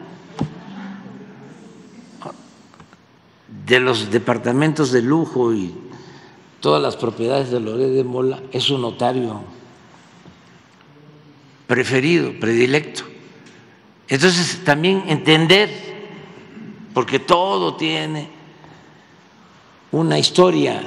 [3.67, 5.75] de los departamentos de lujo y
[6.61, 9.43] todas las propiedades de Loret de Mola, es un notario
[11.67, 13.05] preferido, predilecto.
[14.09, 15.71] Entonces también entender,
[16.93, 18.29] porque todo tiene
[19.91, 20.83] una historia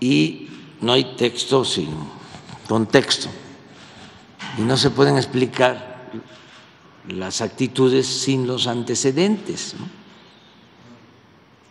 [0.00, 0.48] y
[0.80, 1.88] no hay texto sin
[2.68, 3.28] contexto
[4.58, 6.10] y no se pueden explicar
[7.08, 9.74] las actitudes sin los antecedentes.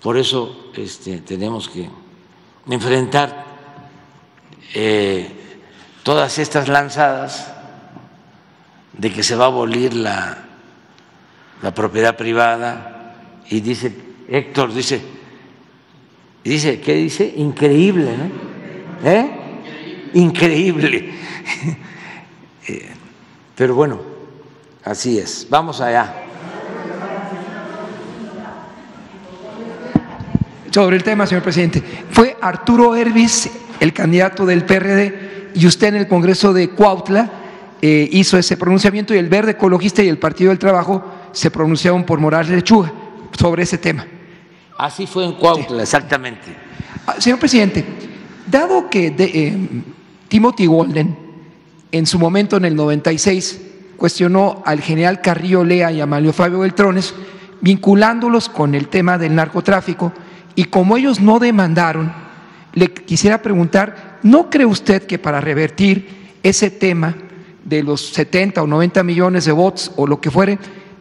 [0.02, 1.89] Por eso este, tenemos que
[2.70, 3.45] enfrentar
[4.74, 5.32] eh,
[6.04, 7.54] todas estas lanzadas
[8.93, 10.45] de que se va a abolir la,
[11.62, 13.16] la propiedad privada
[13.50, 13.95] y dice
[14.28, 15.02] Héctor dice
[16.43, 19.10] dice qué dice increíble ¿no?
[19.10, 19.39] ¿Eh?
[20.14, 21.14] increíble.
[22.68, 22.88] Eh,
[23.56, 23.99] pero bueno,
[24.84, 25.48] así es.
[25.49, 26.28] Vamos allá.
[30.72, 35.96] Sobre el tema, señor presidente, fue Arturo Hervis, el candidato del PRD, y usted en
[35.96, 37.32] el Congreso de Cuautla
[37.82, 42.04] eh, hizo ese pronunciamiento y el Verde Ecologista y el Partido del Trabajo se pronunciaron
[42.04, 42.91] por Morales Lechuga
[43.38, 44.06] sobre ese tema.
[44.78, 46.56] Así fue en Cuautla, exactamente.
[47.08, 47.84] Ah, señor presidente,
[48.46, 49.58] dado que de, eh,
[50.28, 51.18] Timothy Golden,
[51.91, 53.62] en su momento en el 96,
[53.98, 57.14] cuestionó al general Carrillo Lea y a Mario Fabio Beltrones,
[57.62, 60.14] vinculándolos con el tema del narcotráfico,
[60.55, 62.11] y como ellos no demandaron,
[62.73, 67.15] le quisiera preguntar, ¿no cree usted que para revertir ese tema
[67.63, 70.57] de los 70 o 90 millones de votos o lo que fuere,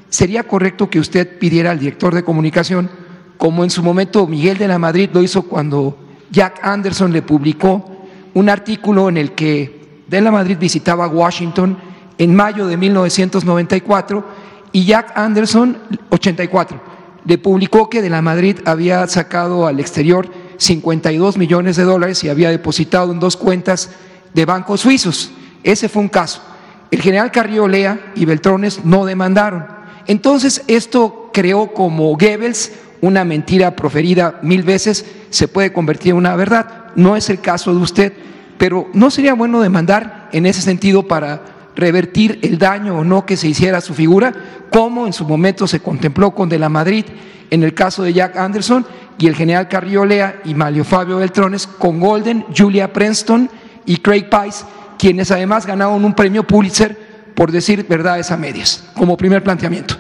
[0.09, 2.91] sería correcto que usted pidiera al director de comunicación,
[3.37, 5.99] como en su momento Miguel de la Madrid lo hizo cuando
[6.31, 11.77] Jack Anderson le publicó un artículo en el que De la Madrid visitaba Washington
[12.17, 14.25] en mayo de 1994
[14.73, 15.77] y Jack Anderson,
[16.09, 16.81] 84,
[17.25, 22.29] le publicó que De la Madrid había sacado al exterior 52 millones de dólares y
[22.29, 23.91] había depositado en dos cuentas
[24.35, 25.31] de bancos suizos.
[25.63, 26.43] Ese fue un caso.
[26.91, 29.67] El general Carrillo Lea y Beltrones no demandaron.
[30.07, 36.35] Entonces, esto creó como Goebbels una mentira proferida mil veces, se puede convertir en una
[36.35, 38.13] verdad no es el caso de usted,
[38.59, 41.41] pero ¿no sería bueno demandar en ese sentido para
[41.79, 44.35] revertir el daño o no que se hiciera a su figura,
[44.71, 47.05] como en su momento se contempló con De la Madrid
[47.51, 48.85] en el caso de Jack Anderson
[49.17, 53.49] y el general Carrillo Lea y Mario Fabio Beltrones con Golden, Julia Preston
[53.87, 54.65] y Craig Pice,
[54.99, 59.95] quienes además ganaron un premio Pulitzer por decir verdades a medias, como primer planteamiento.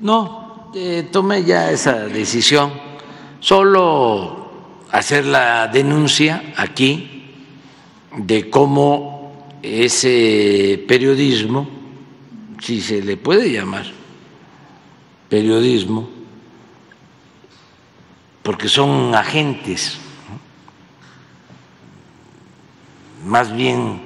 [0.00, 2.70] No, eh, tomé ya esa decisión.
[3.40, 4.50] Solo
[4.92, 7.32] hacer la denuncia aquí
[8.16, 9.17] de cómo
[9.62, 11.68] ese periodismo,
[12.60, 13.86] si se le puede llamar
[15.28, 16.08] periodismo,
[18.42, 19.98] porque son agentes,
[23.24, 24.00] más bien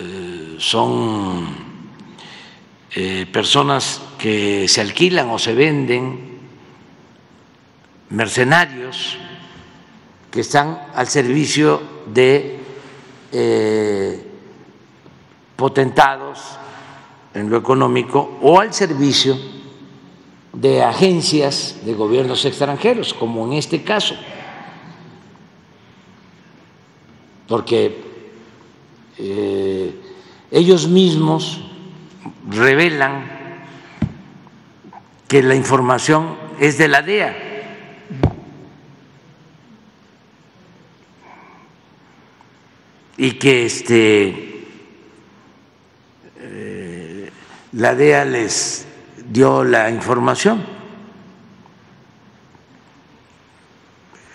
[0.00, 1.46] eh, son
[2.94, 6.34] eh, personas que se alquilan o se venden,
[8.10, 9.18] mercenarios
[10.30, 12.58] que están al servicio de
[13.30, 14.33] eh,
[15.56, 16.40] potentados
[17.34, 19.36] en lo económico o al servicio
[20.52, 24.14] de agencias de gobiernos extranjeros, como en este caso,
[27.48, 28.02] porque
[29.18, 29.94] eh,
[30.50, 31.60] ellos mismos
[32.48, 33.34] revelan
[35.28, 37.50] que la información es de la DEA.
[43.16, 44.66] Y que este,
[46.38, 47.30] eh,
[47.74, 48.86] la DEA les
[49.28, 50.64] dio la información.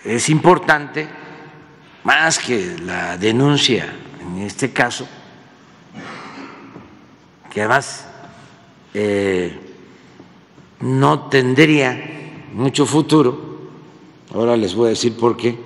[0.04, 1.08] Es importante,
[2.04, 5.06] más que la denuncia en este caso,
[7.50, 8.06] que además
[8.94, 9.58] eh,
[10.80, 13.70] no tendría mucho futuro,
[14.34, 15.58] ahora les voy a decir por qué,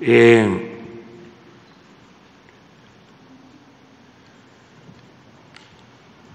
[0.00, 0.73] eh,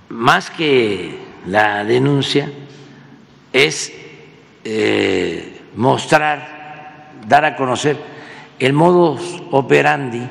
[0.10, 2.52] más que la denuncia
[3.54, 3.94] es
[4.64, 7.98] eh, mostrar, dar a conocer
[8.60, 10.28] el modus operandi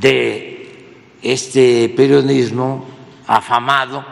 [0.00, 2.86] de este periodismo
[3.26, 4.04] afamado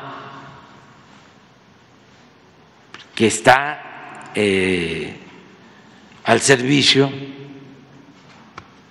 [3.15, 5.17] que está eh,
[6.25, 7.11] al servicio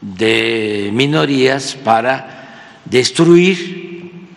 [0.02, 2.35] de minorías para
[2.86, 4.30] destruir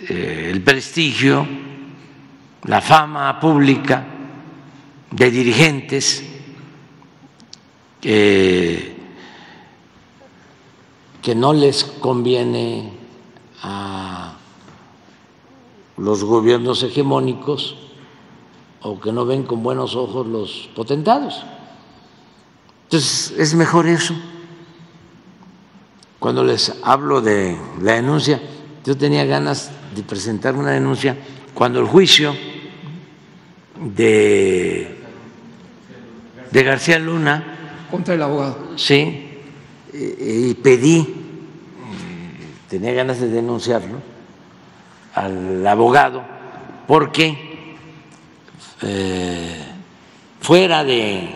[0.00, 1.46] eh, el prestigio,
[2.64, 4.06] la fama pública
[5.10, 6.24] de dirigentes
[8.00, 8.98] que
[11.28, 12.90] que no les conviene
[13.62, 14.34] a
[15.98, 17.76] los gobiernos hegemónicos
[18.80, 21.44] o que no ven con buenos ojos los potentados.
[22.84, 24.14] Entonces, es mejor eso.
[26.18, 28.40] Cuando les hablo de la denuncia,
[28.84, 31.16] yo tenía ganas de presentar una denuncia
[31.54, 32.34] cuando el juicio
[33.96, 34.98] de,
[36.50, 37.86] de García Luna.
[37.90, 38.76] Contra el abogado.
[38.76, 39.28] Sí,
[39.92, 41.06] y pedí,
[42.68, 43.98] tenía ganas de denunciarlo,
[45.14, 46.22] al abogado,
[46.86, 47.76] porque
[48.82, 49.64] eh,
[50.40, 51.34] fuera de,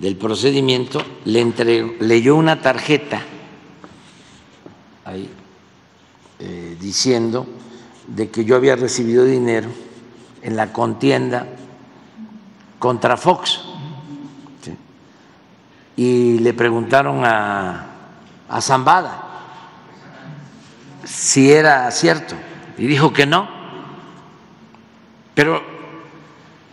[0.00, 3.22] del procedimiento le entregó, leyó una tarjeta
[5.04, 5.30] ahí
[6.38, 7.46] eh, diciendo
[8.06, 9.68] de que yo había recibido dinero
[10.42, 11.46] en la contienda
[12.78, 13.60] contra Fox
[15.96, 17.86] y le preguntaron a,
[18.48, 19.26] a Zambada
[21.04, 22.36] si era cierto
[22.78, 23.46] y dijo que no,
[25.34, 25.62] pero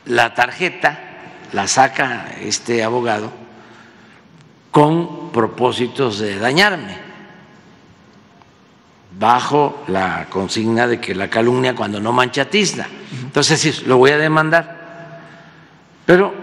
[0.06, 1.07] la tarjeta
[1.54, 3.32] la saca este abogado
[4.72, 6.98] con propósitos de dañarme,
[9.18, 12.88] bajo la consigna de que la calumnia cuando no mancha tizna.
[13.24, 15.22] Entonces sí, lo voy a demandar,
[16.06, 16.34] pero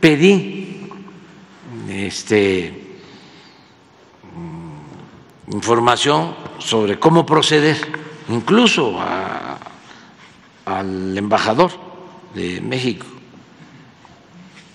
[0.00, 0.88] pedí
[1.90, 2.98] este,
[4.34, 7.76] mm, información sobre cómo proceder,
[8.28, 8.98] incluso
[10.64, 11.72] al embajador
[12.34, 13.06] de México,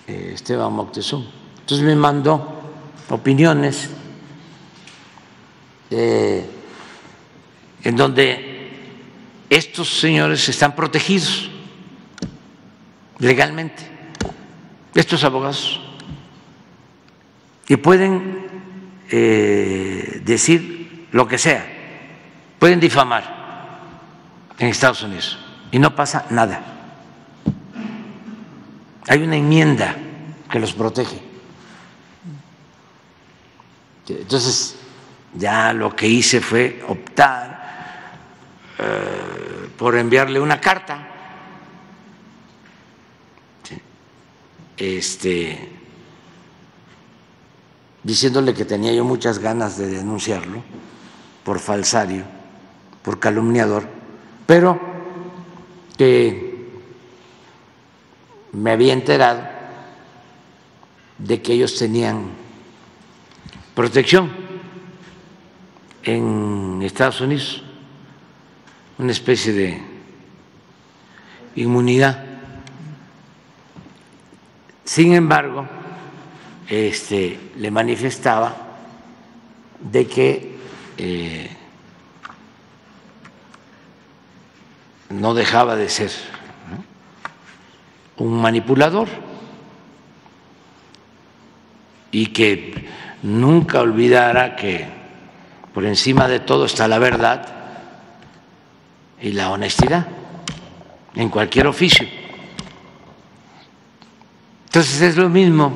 [0.06, 1.26] Esteban Moctezuma.
[1.60, 2.56] Entonces me mandó
[3.08, 3.90] opiniones
[5.90, 6.44] eh,
[7.82, 8.70] en donde
[9.48, 11.50] estos señores están protegidos
[13.18, 13.82] legalmente,
[14.94, 15.80] estos abogados
[17.68, 18.46] y pueden
[19.10, 21.66] eh, decir lo que sea,
[22.58, 23.80] pueden difamar
[24.58, 25.38] en Estados Unidos
[25.70, 26.75] y no pasa nada.
[29.08, 29.96] Hay una enmienda
[30.50, 31.20] que los protege.
[34.08, 34.76] Entonces,
[35.34, 37.56] ya lo que hice fue optar
[38.78, 41.12] eh, por enviarle una carta
[44.76, 45.68] este,
[48.02, 50.62] diciéndole que tenía yo muchas ganas de denunciarlo
[51.44, 52.24] por falsario,
[53.02, 53.88] por calumniador,
[54.46, 54.78] pero
[55.96, 56.45] que
[58.56, 59.46] me había enterado
[61.18, 62.30] de que ellos tenían
[63.74, 64.30] protección
[66.02, 67.62] en Estados Unidos,
[68.96, 69.82] una especie de
[71.56, 72.24] inmunidad.
[74.84, 75.68] Sin embargo,
[76.66, 78.56] este, le manifestaba
[79.80, 80.56] de que
[80.96, 81.50] eh,
[85.10, 86.35] no dejaba de ser
[88.18, 89.08] un manipulador
[92.10, 92.88] y que
[93.22, 94.86] nunca olvidara que
[95.74, 97.46] por encima de todo está la verdad
[99.20, 100.06] y la honestidad
[101.14, 102.06] en cualquier oficio.
[104.66, 105.72] Entonces es lo mismo.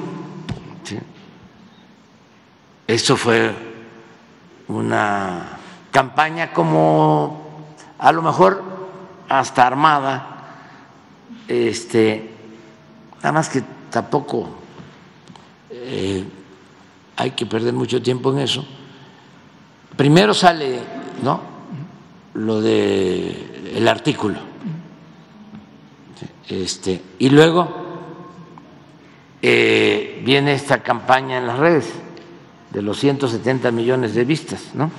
[2.86, 3.54] Esto fue
[4.68, 5.58] una
[5.90, 7.66] campaña como
[7.98, 8.62] a lo mejor
[9.28, 10.39] hasta armada,
[11.50, 12.30] este,
[13.16, 13.60] nada más que
[13.90, 14.48] tampoco
[15.68, 16.24] eh,
[17.16, 18.64] hay que perder mucho tiempo en eso.
[19.96, 20.78] Primero sale,
[21.22, 21.40] ¿no?
[22.34, 24.38] Lo de el artículo,
[26.48, 27.68] este, y luego
[29.42, 31.92] eh, viene esta campaña en las redes
[32.70, 34.90] de los 170 millones de vistas, ¿no?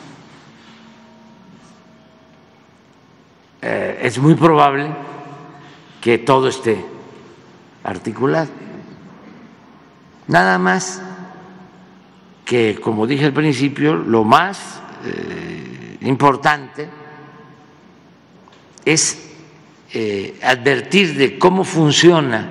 [3.61, 4.89] Eh, es muy probable
[6.01, 6.83] que todo esté
[7.83, 8.49] articulado.
[10.27, 11.01] Nada más
[12.43, 16.89] que, como dije al principio, lo más eh, importante
[18.83, 19.27] es
[20.41, 22.47] advertir de cómo funciona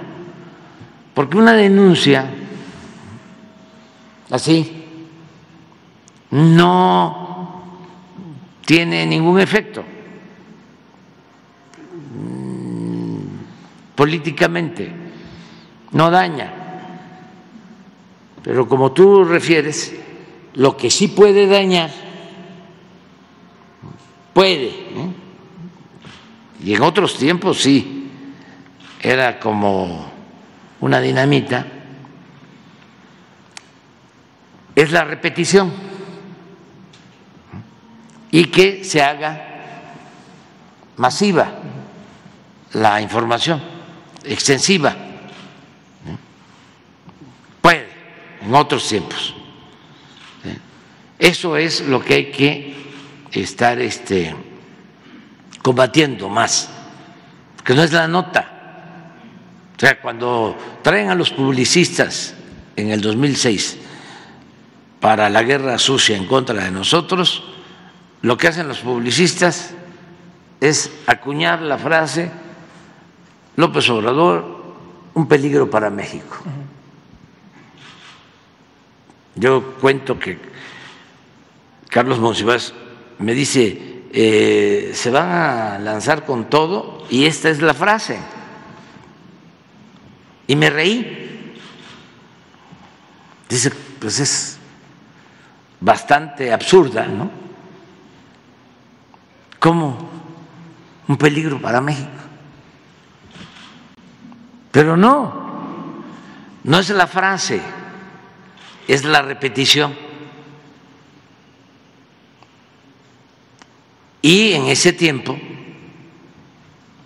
[1.15, 2.31] porque una denuncia
[4.31, 4.85] así
[6.31, 7.63] no
[8.65, 9.85] tiene ningún efecto
[14.01, 14.91] políticamente,
[15.93, 16.51] no daña.
[18.43, 19.95] Pero como tú refieres,
[20.55, 21.91] lo que sí puede dañar,
[24.33, 25.11] puede, ¿eh?
[26.65, 28.11] y en otros tiempos sí,
[29.03, 30.11] era como
[30.81, 31.67] una dinamita,
[34.75, 35.71] es la repetición.
[38.31, 39.45] Y que se haga
[40.97, 41.53] masiva
[42.73, 43.61] la información,
[44.25, 44.97] extensiva.
[47.61, 47.89] Puede,
[48.43, 49.35] en otros tiempos.
[51.19, 52.75] Eso es lo que hay que
[53.33, 54.35] estar este,
[55.63, 56.71] combatiendo más,
[57.63, 58.61] que no es la nota
[59.77, 62.35] o sea, cuando traen a los publicistas
[62.77, 63.79] en el 2006
[65.01, 67.43] para la guerra sucia en contra de nosotros,
[68.21, 69.71] lo que hacen los publicistas
[70.61, 72.31] es acuñar la frase
[73.57, 74.61] López Obrador,
[75.15, 76.37] un peligro para México.
[79.35, 80.39] Yo cuento que
[81.89, 82.73] Carlos Monsiváis
[83.19, 88.19] me dice, eh, se van a lanzar con todo y esta es la frase
[90.51, 91.55] y me reí.
[93.49, 93.71] Dice,
[94.01, 94.59] pues es
[95.81, 97.31] bastante absurda, ¿no?
[99.61, 100.11] Como
[101.07, 102.11] un peligro para México.
[104.71, 106.03] Pero no,
[106.65, 107.61] no es la frase,
[108.87, 109.95] es la repetición.
[114.23, 115.39] Y en ese tiempo,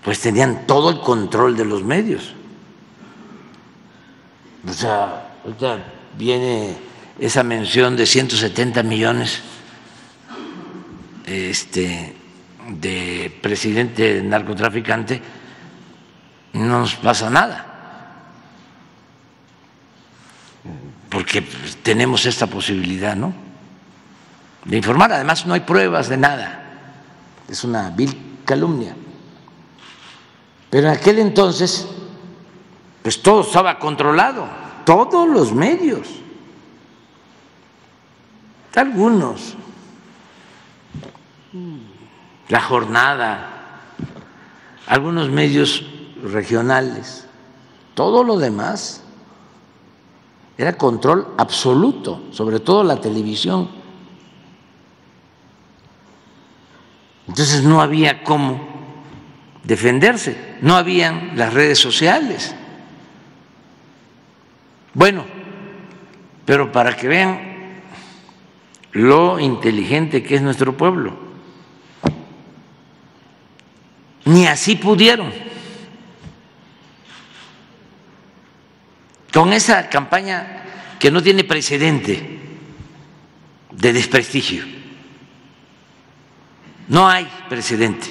[0.02, 2.34] pues tenían todo el control de los medios.
[4.68, 5.84] O sea, ahorita
[6.18, 6.76] viene
[7.18, 9.40] esa mención de 170 millones
[11.26, 12.14] este,
[12.68, 15.22] de presidente narcotraficante,
[16.54, 17.66] no nos pasa nada.
[21.10, 21.42] Porque
[21.82, 23.32] tenemos esta posibilidad, ¿no?
[24.64, 25.12] De informar.
[25.12, 26.62] Además, no hay pruebas de nada.
[27.48, 28.96] Es una vil calumnia.
[30.70, 31.86] Pero en aquel entonces
[33.04, 34.48] pues todo estaba controlado,
[34.86, 36.08] todos los medios,
[38.74, 39.56] algunos,
[42.48, 43.82] la jornada,
[44.86, 45.84] algunos medios
[46.32, 47.26] regionales,
[47.94, 49.02] Todo lo demás
[50.58, 53.68] era control absoluto, sobre todo la televisión.
[57.28, 58.60] Entonces no había cómo
[59.62, 62.54] defenderse, no habían las redes sociales.
[64.92, 65.24] Bueno,
[66.44, 67.82] pero para que vean
[68.92, 71.16] lo inteligente que es nuestro pueblo,
[74.24, 75.43] ni así pudieron.
[79.34, 80.62] Con esa campaña
[81.00, 82.38] que no tiene precedente
[83.72, 84.64] de desprestigio.
[86.86, 88.06] No hay precedente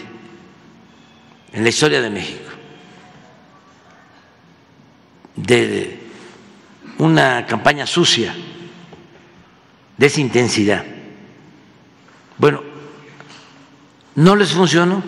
[1.53, 2.51] en la historia de México
[5.35, 5.99] de
[6.97, 8.35] una campaña sucia
[9.97, 10.83] de esa intensidad.
[12.37, 12.61] Bueno,
[14.15, 15.01] no les funcionó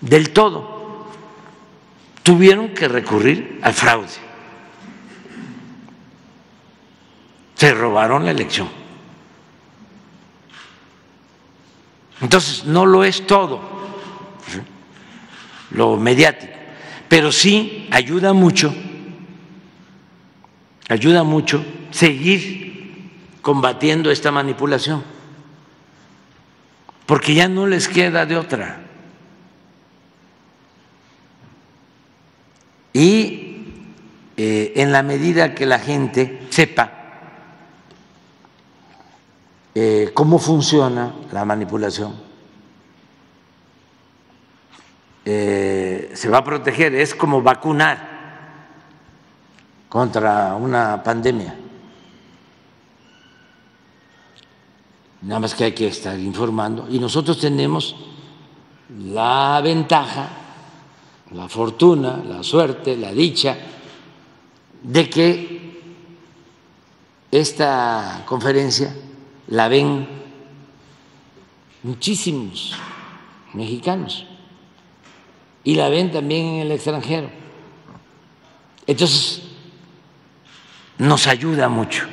[0.00, 1.10] del todo.
[2.22, 4.31] Tuvieron que recurrir al fraude.
[7.62, 8.68] Se robaron la elección.
[12.20, 13.60] Entonces, no lo es todo
[15.70, 16.54] lo mediático,
[17.08, 18.74] pero sí ayuda mucho,
[20.88, 23.12] ayuda mucho seguir
[23.42, 25.04] combatiendo esta manipulación,
[27.06, 28.80] porque ya no les queda de otra.
[32.92, 33.66] Y
[34.36, 37.01] eh, en la medida que la gente sepa
[39.74, 42.12] eh, cómo funciona la manipulación,
[45.24, 48.12] eh, se va a proteger, es como vacunar
[49.88, 51.54] contra una pandemia.
[55.22, 56.88] Nada más que hay que estar informando.
[56.90, 57.94] Y nosotros tenemos
[58.98, 60.28] la ventaja,
[61.30, 63.56] la fortuna, la suerte, la dicha
[64.82, 65.62] de que
[67.30, 68.92] esta conferencia
[69.48, 70.06] la ven
[71.82, 72.76] muchísimos
[73.54, 74.26] mexicanos
[75.64, 77.30] y la ven también en el extranjero.
[78.86, 79.42] Entonces,
[80.98, 82.06] nos ayuda mucho,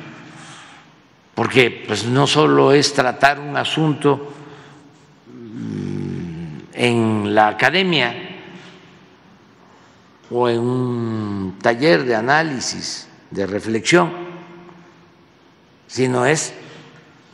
[1.34, 4.32] porque pues no solo es tratar un asunto
[5.26, 8.14] mm, en la academia
[10.30, 14.12] o en un taller de análisis, de reflexión,
[15.86, 16.54] sino es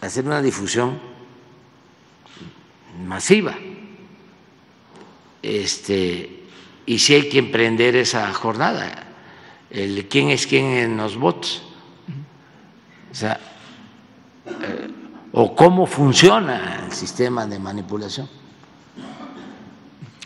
[0.06, 0.98] hacer una difusión
[3.04, 3.54] masiva.
[5.42, 6.44] Este,
[6.86, 9.06] y si hay que emprender esa jornada,
[9.70, 11.62] el quién es quién en los votos,
[13.10, 13.38] o sea,
[14.46, 14.88] eh,
[15.32, 18.28] o cómo funciona el sistema de manipulación.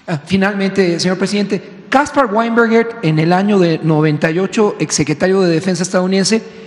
[0.06, 6.59] Ah, finalmente, señor presidente, Caspar Weinberger en el año de 98, exsecretario de Defensa estadounidense,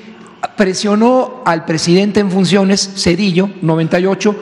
[0.56, 4.36] presionó al presidente en funciones, Cedillo, 98,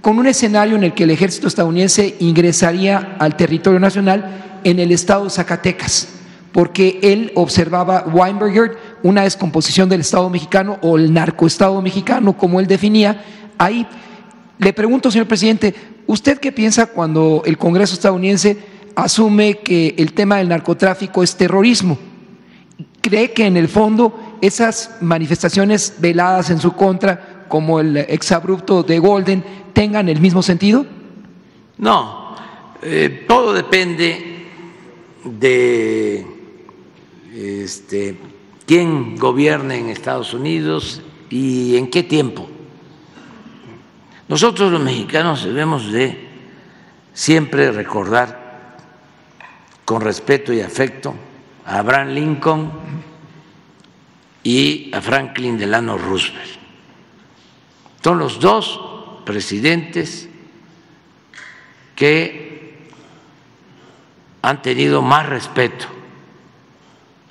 [0.00, 4.92] con un escenario en el que el ejército estadounidense ingresaría al territorio nacional en el
[4.92, 6.08] estado de Zacatecas,
[6.52, 12.66] porque él observaba Weinberger una descomposición del Estado mexicano o el narcoestado mexicano, como él
[12.66, 13.24] definía.
[13.58, 13.86] Ahí
[14.58, 15.74] le pregunto, señor presidente,
[16.06, 18.58] ¿usted qué piensa cuando el Congreso estadounidense
[18.94, 21.98] asume que el tema del narcotráfico es terrorismo?
[23.00, 28.98] ¿Cree que en el fondo esas manifestaciones veladas en su contra, como el exabrupto de
[28.98, 30.86] Golden, tengan el mismo sentido?
[31.78, 32.34] No,
[32.82, 34.46] eh, todo depende
[35.24, 36.26] de
[37.34, 38.16] este,
[38.66, 42.48] quién gobierne en Estados Unidos y en qué tiempo.
[44.28, 46.28] Nosotros los mexicanos debemos de
[47.12, 48.78] siempre recordar
[49.84, 51.14] con respeto y afecto
[51.66, 52.70] a Abraham Lincoln
[54.42, 56.58] y a Franklin Delano Roosevelt.
[58.02, 58.80] Son los dos
[59.24, 60.28] presidentes
[61.96, 62.84] que
[64.42, 65.86] han tenido más respeto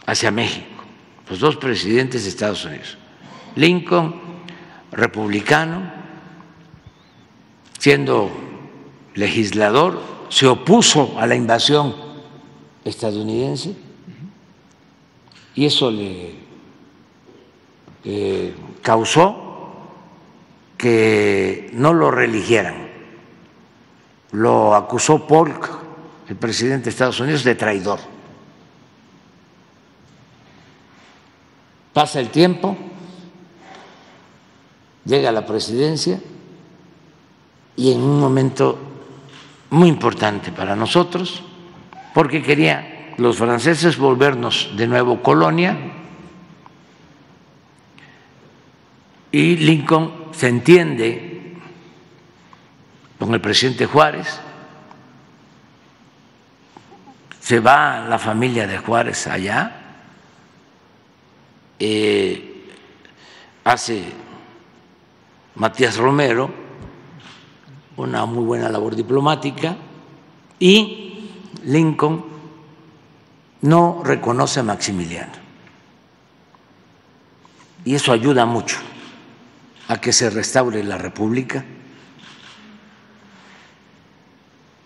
[0.07, 0.83] hacia México,
[1.29, 2.97] los dos presidentes de Estados Unidos.
[3.55, 4.15] Lincoln,
[4.91, 5.91] republicano,
[7.77, 8.31] siendo
[9.13, 11.95] legislador, se opuso a la invasión
[12.83, 13.75] estadounidense
[15.55, 16.35] y eso le
[18.03, 19.43] eh, causó
[20.77, 22.89] que no lo religieran.
[24.31, 25.69] Lo acusó Polk,
[26.27, 27.99] el presidente de Estados Unidos, de traidor.
[31.93, 32.75] Pasa el tiempo,
[35.05, 36.19] llega a la presidencia
[37.75, 38.79] y en un momento
[39.69, 41.43] muy importante para nosotros,
[42.13, 45.77] porque quería los franceses volvernos de nuevo colonia
[49.31, 51.57] y Lincoln se entiende
[53.19, 54.39] con el presidente Juárez,
[57.39, 59.79] se va la familia de Juárez allá,
[61.79, 62.67] eh,
[63.63, 64.03] hace
[65.55, 66.63] Matías Romero
[67.97, 69.75] una muy buena labor diplomática
[70.59, 71.29] y
[71.63, 72.32] Lincoln
[73.63, 75.31] no reconoce a Maximiliano.
[77.85, 78.77] Y eso ayuda mucho
[79.87, 81.63] a que se restaure la República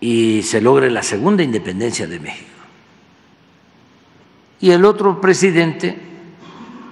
[0.00, 2.50] y se logre la segunda independencia de México.
[4.60, 5.96] Y el otro presidente,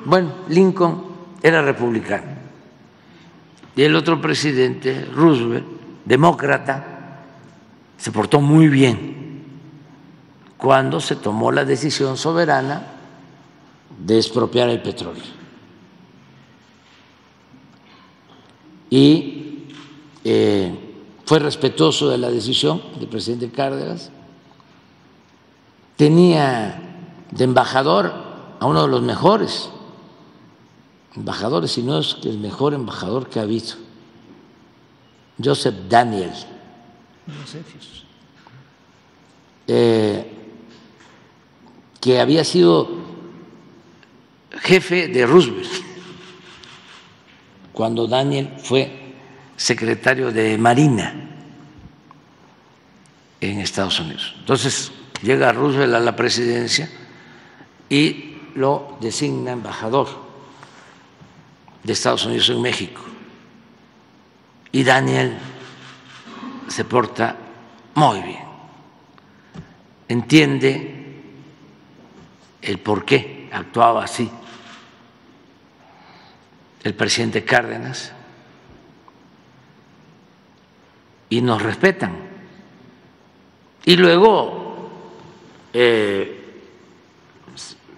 [0.04, 1.04] bueno, Lincoln
[1.42, 2.36] era republicano,
[3.76, 5.66] y el otro presidente, Roosevelt,
[6.04, 7.22] demócrata,
[7.96, 9.25] se portó muy bien
[10.58, 12.86] cuando se tomó la decisión soberana
[13.98, 15.24] de expropiar el petróleo.
[18.90, 19.64] Y
[20.24, 20.72] eh,
[21.24, 24.10] fue respetuoso de la decisión del presidente Cárdenas.
[25.96, 26.82] Tenía
[27.30, 28.12] de embajador
[28.60, 29.70] a uno de los mejores
[31.16, 33.74] embajadores, si no es el mejor embajador que ha habido,
[35.42, 36.30] Joseph Daniel.
[39.66, 40.35] Eh,
[42.06, 42.88] que había sido
[44.62, 45.68] jefe de Roosevelt
[47.72, 49.12] cuando Daniel fue
[49.56, 51.12] secretario de Marina
[53.40, 54.36] en Estados Unidos.
[54.38, 56.88] Entonces llega Roosevelt a la presidencia
[57.88, 60.06] y lo designa embajador
[61.82, 63.02] de Estados Unidos en México.
[64.70, 65.38] Y Daniel
[66.68, 67.36] se porta
[67.96, 68.44] muy bien,
[70.06, 71.05] entiende
[72.66, 74.30] el por qué actuaba así.
[76.82, 78.12] El presidente Cárdenas.
[81.28, 82.16] Y nos respetan.
[83.84, 84.90] Y luego
[85.72, 86.60] eh,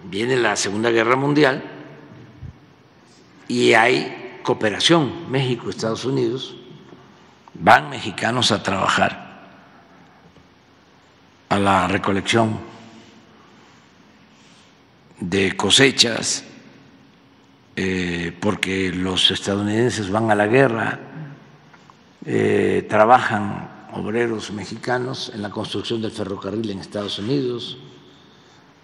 [0.03, 1.63] viene la Segunda Guerra Mundial
[3.47, 6.55] y hay cooperación México-Estados Unidos,
[7.55, 9.47] van mexicanos a trabajar
[11.49, 12.59] a la recolección
[15.19, 16.43] de cosechas,
[17.75, 20.99] eh, porque los estadounidenses van a la guerra,
[22.25, 27.77] eh, trabajan obreros mexicanos en la construcción del ferrocarril en Estados Unidos,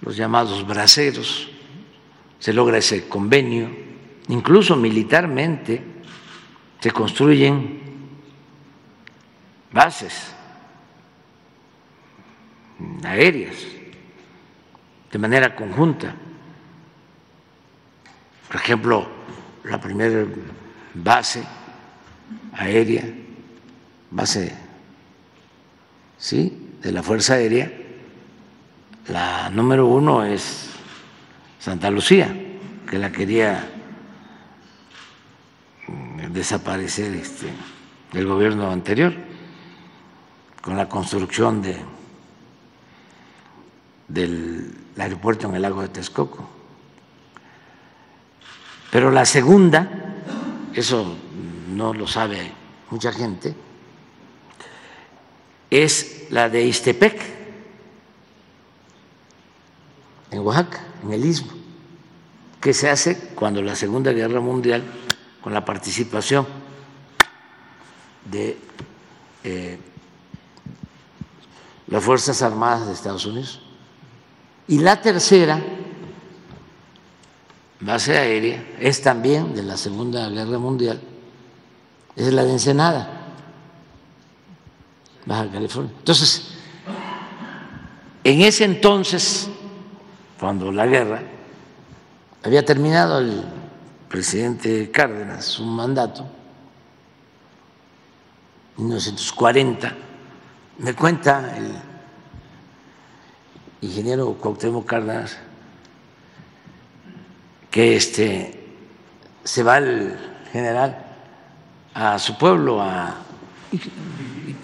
[0.01, 1.49] los llamados braceros,
[2.39, 3.69] se logra ese convenio,
[4.27, 5.81] incluso militarmente
[6.79, 7.81] se construyen
[9.71, 10.35] bases
[13.03, 13.55] aéreas
[15.11, 16.15] de manera conjunta.
[18.55, 19.05] Por ejemplo,
[19.65, 20.25] la primera
[20.93, 21.43] base
[22.53, 23.03] aérea,
[24.11, 24.55] base
[26.17, 26.77] ¿sí?
[26.81, 27.69] de la Fuerza Aérea,
[29.09, 30.69] la número uno es
[31.59, 32.33] Santa Lucía,
[32.89, 33.67] que la quería
[36.31, 37.49] desaparecer este,
[38.13, 39.13] el gobierno anterior
[40.61, 41.75] con la construcción de,
[44.07, 46.54] del aeropuerto en el lago de Texcoco.
[48.95, 49.89] Pero la segunda,
[50.73, 51.17] eso
[51.67, 52.49] no lo sabe
[52.89, 53.53] mucha gente,
[55.69, 57.21] es la de Istepec,
[60.31, 61.51] en Oaxaca, en el Istmo,
[62.61, 64.81] que se hace cuando la Segunda Guerra Mundial,
[65.41, 66.47] con la participación
[68.31, 68.57] de
[69.43, 69.77] eh,
[71.87, 73.61] las Fuerzas Armadas de Estados Unidos.
[74.69, 75.61] Y la tercera
[77.79, 81.01] base aérea es también de la Segunda Guerra Mundial,
[82.15, 83.09] es la de Ensenada,
[85.25, 85.93] Baja California.
[85.97, 86.53] Entonces,
[88.23, 89.49] en ese entonces,
[90.39, 91.21] cuando la guerra,
[92.43, 93.43] había terminado el
[94.09, 96.25] presidente Cárdenas su mandato,
[98.77, 99.95] en 1940,
[100.79, 101.71] me cuenta el
[103.81, 105.37] ingeniero Cuauhtémoc Cárdenas
[107.75, 108.57] que este
[109.43, 110.17] se va el
[110.53, 110.95] general
[111.93, 113.17] a su pueblo, a,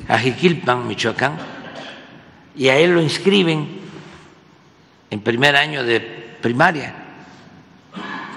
[0.07, 1.35] a Jiquilpan, Michoacán,
[2.55, 3.81] y a él lo inscriben
[5.09, 5.99] en primer año de
[6.41, 6.95] primaria,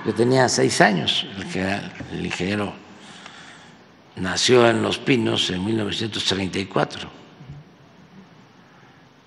[0.04, 1.24] que tenía seis años,
[1.54, 2.72] el, el ingeniero
[4.16, 7.08] nació en Los Pinos en 1934.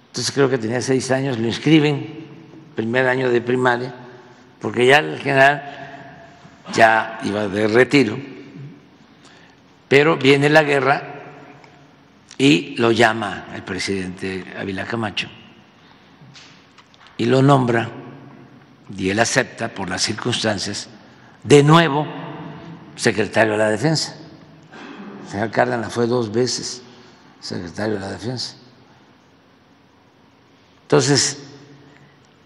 [0.07, 2.25] entonces creo que tenía seis años, lo inscriben,
[2.75, 4.06] primer año de primaria,
[4.61, 5.63] porque ya el general
[6.73, 8.17] ya iba de retiro,
[9.87, 11.13] pero viene la guerra
[12.37, 15.29] y lo llama el presidente Ávila Camacho
[17.17, 17.89] y lo nombra,
[18.95, 20.87] y él acepta por las circunstancias,
[21.43, 22.05] de nuevo
[22.95, 24.15] secretario de la Defensa.
[25.25, 26.83] El señor Cárdenas fue dos veces
[27.39, 28.55] secretario de la Defensa.
[30.83, 31.43] Entonces,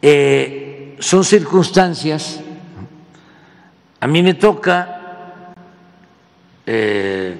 [0.01, 0.70] eh,
[1.01, 2.39] son circunstancias,
[3.99, 5.53] a mí me toca
[6.65, 7.35] eh,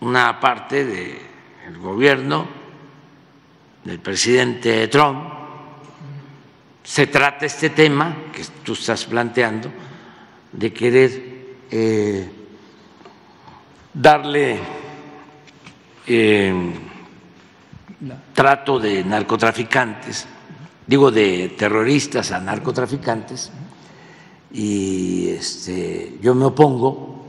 [0.00, 2.46] una parte del gobierno
[3.84, 5.24] del presidente Trump,
[6.84, 9.68] se trata este tema que tú estás planteando
[10.52, 11.22] de querer
[11.68, 12.30] eh,
[13.92, 14.60] darle
[18.32, 20.28] trato de narcotraficantes,
[20.86, 23.50] digo de terroristas a narcotraficantes,
[24.52, 27.24] y este, yo me opongo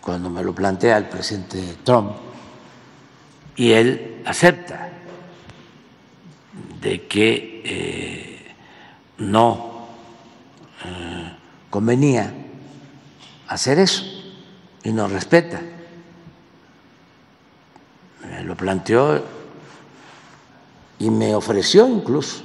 [0.00, 2.12] cuando me lo plantea el presidente Trump,
[3.56, 4.88] y él acepta
[6.80, 8.54] de que eh,
[9.18, 9.86] no
[10.84, 11.36] eh,
[11.68, 12.32] convenía
[13.48, 14.04] hacer eso
[14.82, 15.60] y nos respeta.
[18.44, 19.22] Lo planteó
[21.00, 22.44] y me ofreció incluso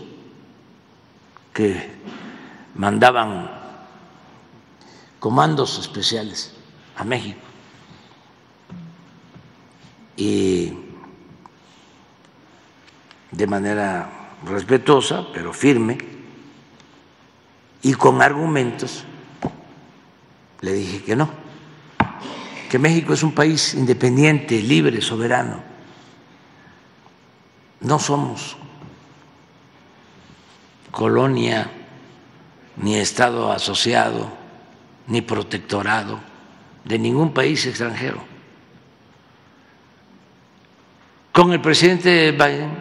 [1.54, 1.92] que
[2.74, 3.52] mandaban
[5.20, 6.54] comandos especiales
[6.96, 7.40] a México.
[10.16, 10.74] Y
[13.32, 14.10] de manera
[14.46, 15.98] respetuosa, pero firme,
[17.82, 19.04] y con argumentos,
[20.62, 21.30] le dije que no,
[22.70, 25.75] que México es un país independiente, libre, soberano
[27.86, 28.58] no somos
[30.90, 31.70] colonia,
[32.78, 34.28] ni Estado asociado,
[35.08, 36.20] ni protectorado
[36.84, 38.24] de ningún país extranjero.
[41.32, 42.72] Con el presidente Biden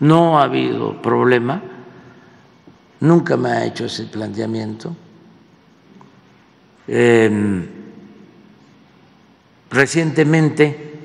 [0.00, 1.60] no ha habido problema,
[3.00, 4.94] nunca me ha hecho ese planteamiento.
[6.86, 7.66] Em,
[9.70, 11.00] recientemente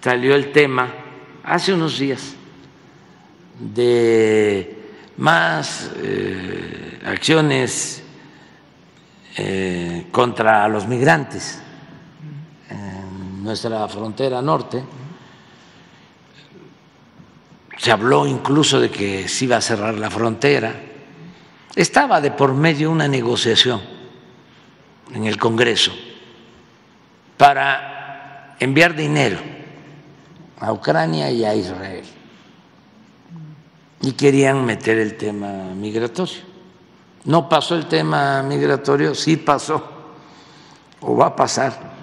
[0.00, 1.05] salió el tema
[1.46, 2.34] hace unos días
[3.58, 4.76] de
[5.16, 8.02] más eh, acciones
[9.36, 11.60] eh, contra los migrantes
[12.68, 14.82] en nuestra frontera norte.
[17.78, 20.74] Se habló incluso de que se iba a cerrar la frontera.
[21.76, 23.80] Estaba de por medio una negociación
[25.14, 25.92] en el Congreso
[27.36, 29.56] para enviar dinero
[30.60, 32.04] a Ucrania y a Israel.
[34.02, 36.42] Y querían meter el tema migratorio.
[37.24, 39.82] No pasó el tema migratorio, sí pasó,
[41.00, 41.96] o va a pasar,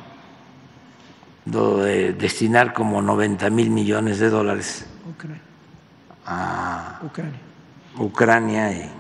[1.46, 4.86] lo de destinar como 90 mil millones de dólares
[6.26, 7.40] a Ucrania,
[7.98, 8.92] Ucrania y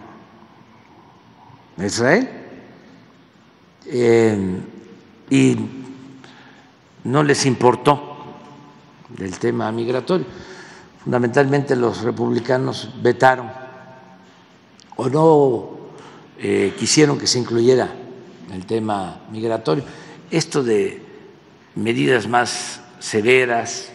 [1.83, 2.29] Israel.
[3.85, 4.61] Eh,
[5.29, 5.57] y
[7.03, 8.12] no les importó
[9.17, 10.25] del tema migratorio.
[11.03, 13.51] Fundamentalmente los republicanos vetaron
[14.95, 15.69] o no
[16.37, 17.93] eh, quisieron que se incluyera
[18.51, 19.83] el tema migratorio.
[20.31, 21.01] Esto de
[21.75, 23.89] medidas más severas,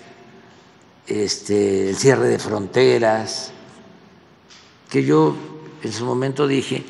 [1.06, 3.52] este, el cierre de fronteras,
[4.90, 5.34] que yo
[5.82, 6.84] en su momento dije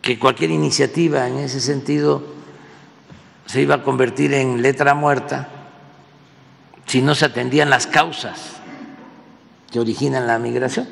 [0.00, 2.22] que cualquier iniciativa en ese sentido
[3.46, 5.59] se iba a convertir en letra muerta
[6.90, 8.56] si no se atendían las causas
[9.70, 10.88] que originan la migración,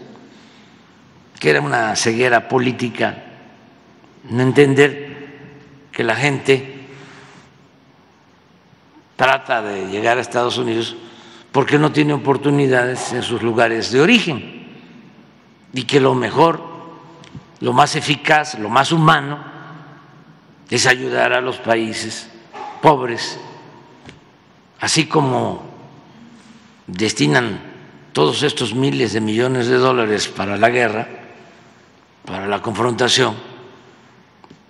[1.41, 3.25] que era una ceguera política,
[4.31, 5.27] no entender
[5.91, 6.87] que la gente
[9.17, 10.95] trata de llegar a Estados Unidos
[11.51, 14.69] porque no tiene oportunidades en sus lugares de origen
[15.73, 16.63] y que lo mejor,
[17.59, 19.43] lo más eficaz, lo más humano
[20.71, 22.31] es ayudar a los países
[22.81, 23.41] pobres,
[24.79, 25.68] así como
[26.89, 27.61] destinan
[28.13, 31.07] todos estos miles de millones de dólares para la guerra,
[32.25, 33.37] para la confrontación,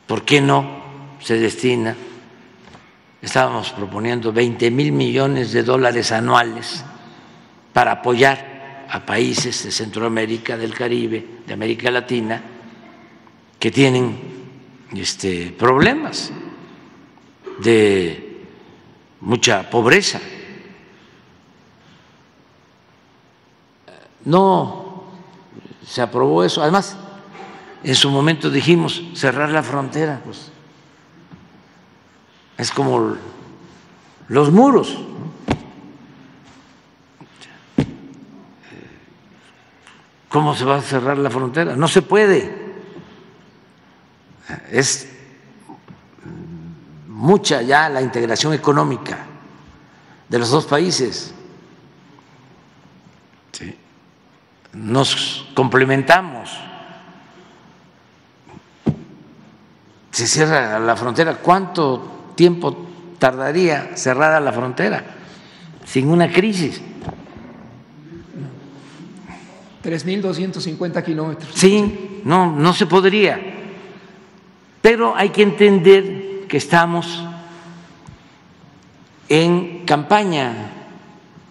[0.06, 0.82] ¿por qué no
[1.20, 1.96] se destina?
[3.22, 6.84] Estábamos proponiendo 20 mil millones de dólares anuales
[7.72, 12.42] para apoyar a países de Centroamérica, del Caribe, de América Latina,
[13.58, 14.18] que tienen
[14.94, 16.32] este, problemas
[17.60, 18.44] de
[19.20, 20.20] mucha pobreza
[24.24, 25.04] no
[25.86, 26.62] se aprobó eso.
[26.62, 26.96] Además,
[27.82, 30.50] en su momento dijimos cerrar la frontera, pues
[32.56, 33.16] es como
[34.28, 34.98] los muros.
[40.28, 41.74] ¿Cómo se va a cerrar la frontera?
[41.74, 42.68] No se puede.
[44.70, 45.08] Es
[47.06, 49.26] mucha ya la integración económica
[50.28, 51.34] de los dos países.
[54.72, 56.50] Nos complementamos.
[60.10, 61.36] Se cierra la frontera.
[61.36, 62.86] ¿Cuánto tiempo
[63.18, 65.04] tardaría cerrada la frontera
[65.84, 66.80] sin una crisis?
[69.84, 71.50] 3.250 kilómetros.
[71.54, 73.40] Sí, no, no se podría.
[74.82, 77.24] Pero hay que entender que estamos
[79.28, 80.72] en campaña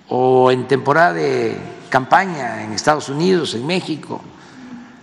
[0.09, 1.57] o en temporada de
[1.89, 4.21] campaña en Estados Unidos, en México,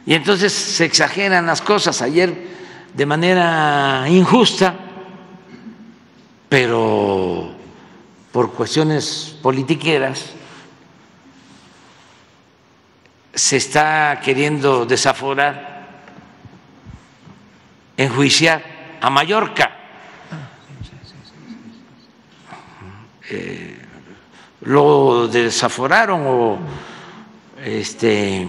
[0.06, 2.02] y entonces se exageran las cosas.
[2.02, 2.48] Ayer,
[2.92, 4.74] de manera injusta,
[6.48, 7.54] pero
[8.30, 10.26] por cuestiones politiqueras,
[13.34, 16.02] se está queriendo desaforar,
[17.96, 19.70] enjuiciar a Mallorca.
[23.30, 23.73] Eh,
[24.64, 26.58] lo desaforaron o
[27.62, 28.48] este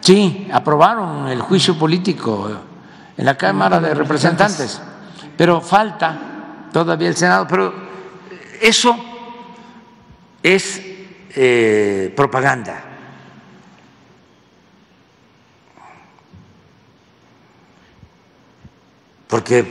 [0.00, 2.50] sí aprobaron el juicio político
[3.16, 4.80] en la Cámara de Representantes,
[5.36, 7.72] pero falta todavía el Senado, pero
[8.60, 8.96] eso
[10.42, 10.82] es
[11.30, 12.82] eh, propaganda.
[19.26, 19.64] Porque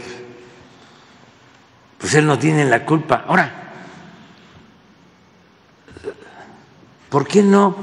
[1.98, 3.24] pues él no tiene la culpa.
[3.28, 3.62] Ahora,
[7.14, 7.76] ¿por qué no,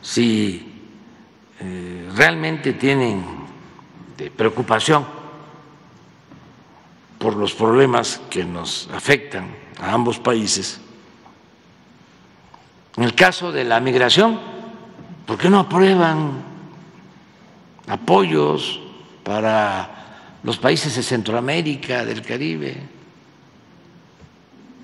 [0.00, 0.66] si
[1.60, 3.22] eh, realmente tienen
[4.34, 5.04] preocupación
[7.18, 10.80] por los problemas que nos afectan a ambos países,
[12.96, 14.40] en el caso de la migración,
[15.26, 16.42] ¿por qué no aprueban
[17.88, 18.80] apoyos
[19.22, 22.74] para los países de Centroamérica, del Caribe?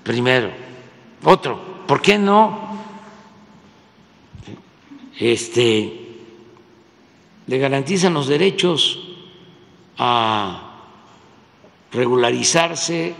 [0.03, 0.51] Primero.
[1.23, 2.72] Otro, ¿por qué no
[5.17, 6.17] este,
[7.47, 8.99] le garantizan los derechos
[9.97, 10.79] a
[11.91, 13.15] regularizarse,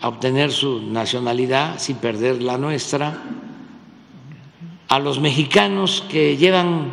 [0.00, 3.22] a obtener su nacionalidad sin perder la nuestra?
[4.88, 6.90] a los mexicanos que llevan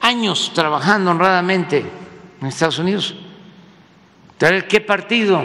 [0.00, 1.84] años trabajando honradamente
[2.40, 3.14] en Estados Unidos.
[4.68, 5.42] ¿Qué partido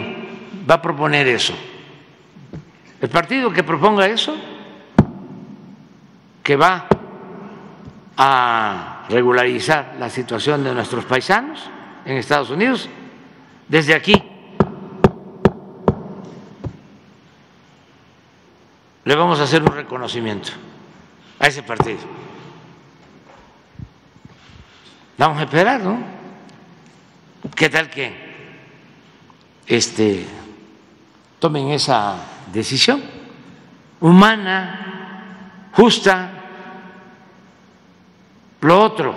[0.68, 1.54] va a proponer eso?
[3.00, 4.36] El partido que proponga eso,
[6.42, 6.88] que va
[8.20, 11.70] a regularizar la situación de nuestros paisanos
[12.04, 12.88] en Estados Unidos,
[13.68, 14.20] desde aquí
[19.04, 20.50] le vamos a hacer un reconocimiento
[21.38, 22.00] a ese partido.
[25.16, 25.98] Vamos a esperar, ¿no?
[27.54, 28.12] ¿Qué tal que
[29.64, 30.26] este,
[31.38, 32.16] tomen esa
[32.52, 33.00] decisión
[34.00, 36.37] humana, justa?
[38.60, 39.14] Lo otro,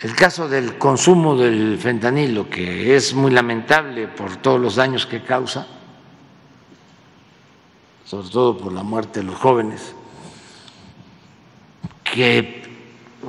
[0.00, 5.22] el caso del consumo del fentanilo, que es muy lamentable por todos los daños que
[5.22, 5.66] causa,
[8.04, 9.94] sobre todo por la muerte de los jóvenes
[12.02, 12.62] que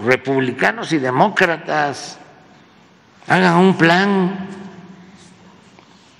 [0.04, 2.20] republicanos y demócratas
[3.28, 4.48] hagan un plan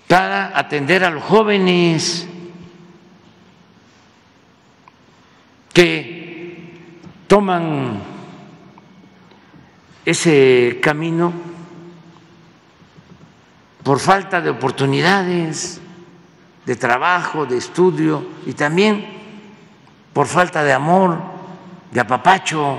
[0.08, 2.28] para atender a los jóvenes
[5.74, 6.74] que
[7.28, 8.17] toman
[10.08, 11.34] ese camino
[13.84, 15.82] por falta de oportunidades
[16.66, 19.06] de trabajo, de estudio y también
[20.14, 21.18] por falta de amor
[21.92, 22.78] de apapacho,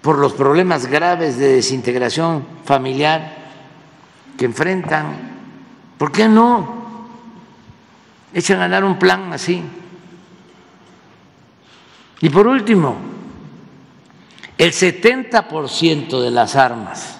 [0.00, 3.36] por los problemas graves de desintegración familiar
[4.38, 5.32] que enfrentan.
[5.98, 7.08] ¿Por qué no
[8.32, 9.81] echan a dar un plan así?
[12.22, 12.96] Y por último,
[14.56, 17.18] el 70% de las armas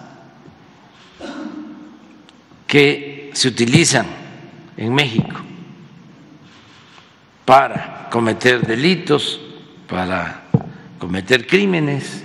[2.69, 4.07] que se utilizan
[4.77, 5.41] en México
[7.45, 9.41] para cometer delitos,
[9.89, 10.43] para
[11.01, 12.23] cometer crímenes,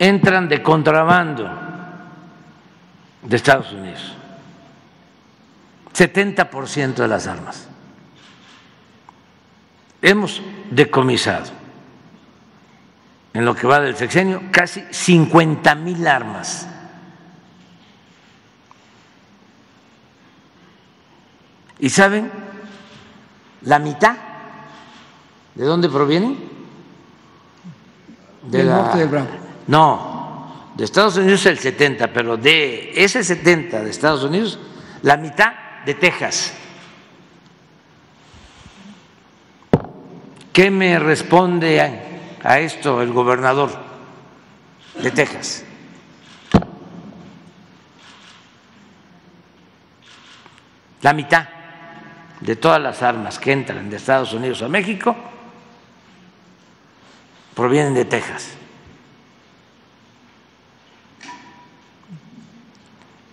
[0.00, 1.48] entran de contrabando
[3.22, 4.14] de Estados Unidos.
[5.94, 7.67] 70% de las armas.
[10.08, 10.40] Hemos
[10.70, 11.50] decomisado
[13.34, 16.66] en lo que va del sexenio casi 50 mil armas.
[21.78, 22.30] ¿Y saben
[23.62, 24.16] la mitad
[25.54, 26.38] de dónde provienen?
[28.42, 29.28] Del norte del Bravo.
[29.66, 34.58] No, de Estados Unidos el 70, pero de ese 70 de Estados Unidos,
[35.02, 35.52] la mitad
[35.84, 36.54] de Texas.
[40.52, 41.80] ¿Qué me responde
[42.42, 43.70] a, esto el gobernador
[45.00, 45.64] de Texas?
[51.02, 51.48] La mitad
[52.40, 55.14] de todas las armas que entran de Estados Unidos a México
[57.54, 58.56] provienen de Texas.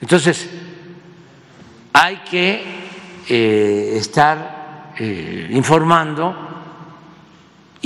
[0.02, 0.50] Entonces,
[1.94, 2.64] hay que
[3.28, 6.55] eh, estar eh, informando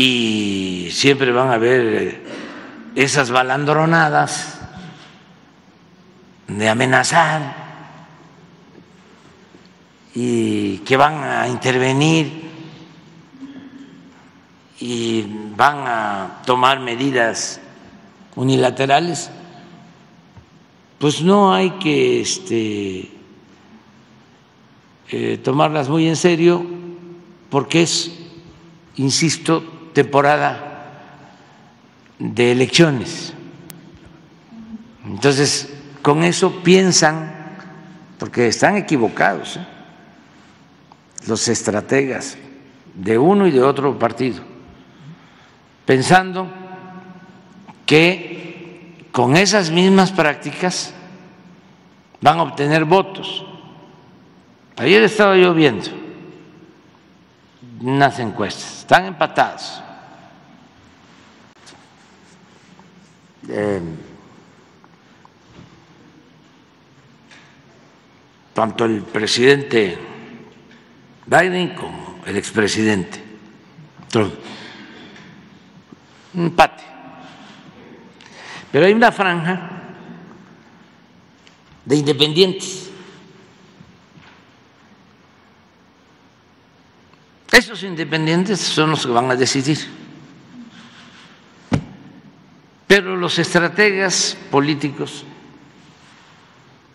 [0.01, 2.23] y siempre van a haber
[2.95, 4.57] esas balandronadas
[6.47, 7.53] de amenazar
[10.15, 12.49] y que van a intervenir
[14.79, 15.25] y
[15.57, 17.59] van a tomar medidas
[18.37, 19.29] unilaterales,
[20.97, 23.11] pues no hay que este,
[25.09, 26.65] eh, tomarlas muy en serio
[27.49, 28.17] porque es,
[28.95, 30.85] insisto, temporada
[32.17, 33.33] de elecciones.
[35.05, 37.31] Entonces, con eso piensan,
[38.17, 39.57] porque están equivocados.
[39.57, 39.65] ¿eh?
[41.27, 42.37] los estrategas
[42.93, 44.41] de uno y de otro partido,
[45.85, 46.47] pensando
[47.85, 50.93] que con esas mismas prácticas
[52.21, 53.45] van a obtener votos.
[54.77, 55.89] Ayer estaba yo viendo
[57.81, 59.81] unas encuestas, están empatados.
[63.51, 63.81] Eh,
[68.53, 69.97] tanto el presidente
[71.25, 73.23] Biden como el expresidente
[74.09, 74.33] Trump.
[76.33, 76.83] Un empate.
[78.71, 79.71] Pero hay una franja
[81.85, 82.89] de independientes.
[87.51, 89.98] Esos independientes son los que van a decidir.
[92.89, 95.23] Pero los estrategas políticos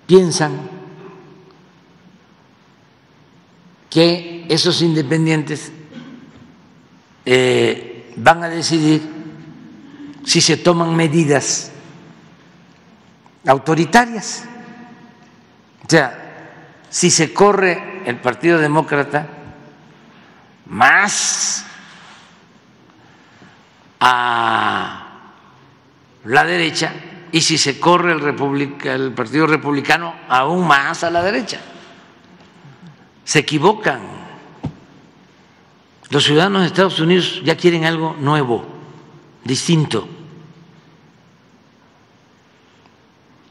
[0.09, 0.69] piensan
[3.89, 5.71] que esos independientes
[7.25, 9.03] eh, van a decidir
[10.25, 11.71] si se toman medidas
[13.47, 14.47] autoritarias.
[15.87, 19.29] O sea, si se corre el Partido Demócrata
[20.67, 21.65] más
[24.01, 25.04] a
[26.25, 26.93] la derecha
[27.33, 31.61] y si se corre el, Partido Republicano aún más a la derecha
[33.25, 34.03] se equivocan.
[36.11, 38.65] Los ciudadanos de Estados Unidos ya quieren algo nuevo,
[39.43, 40.09] distinto.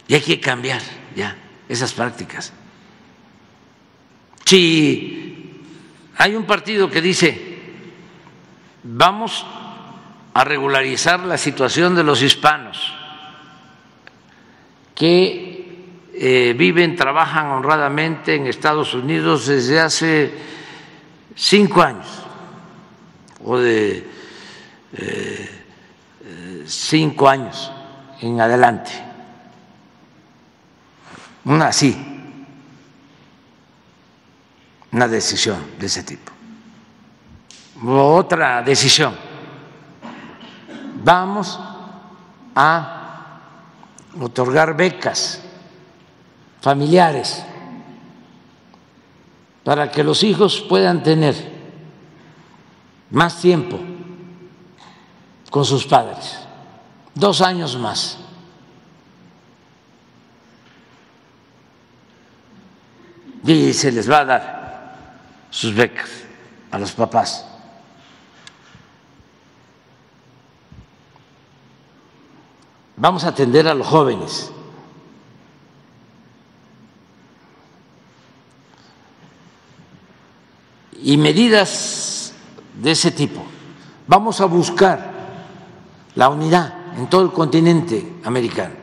[0.08, 0.82] Y hay que cambiar
[1.16, 1.36] ya
[1.68, 2.54] esas prácticas.
[4.46, 5.64] Si
[6.18, 7.60] hay un partido que dice,
[8.84, 9.46] vamos
[10.34, 12.94] a regularizar la situación de los hispanos,
[14.96, 15.54] que
[16.14, 20.34] eh, viven, trabajan honradamente en Estados Unidos desde hace
[21.36, 22.08] cinco años
[23.44, 24.08] o de
[24.94, 25.50] eh,
[26.66, 27.72] cinco años
[28.22, 28.92] en adelante.
[31.46, 31.96] Una así,
[34.92, 36.32] una decisión de ese tipo.
[37.86, 39.23] Otra decisión.
[41.04, 41.60] Vamos
[42.56, 43.40] a
[44.20, 45.42] otorgar becas
[46.62, 47.44] familiares
[49.64, 51.36] para que los hijos puedan tener
[53.10, 53.80] más tiempo
[55.50, 56.40] con sus padres,
[57.14, 58.18] dos años más.
[63.46, 64.96] Y se les va a dar
[65.50, 66.10] sus becas
[66.72, 67.53] a los papás.
[72.96, 74.52] Vamos a atender a los jóvenes
[81.02, 82.34] y medidas
[82.82, 83.44] de ese tipo.
[84.08, 85.12] Vamos a buscar
[86.16, 88.76] la unidad en todo el continente americano.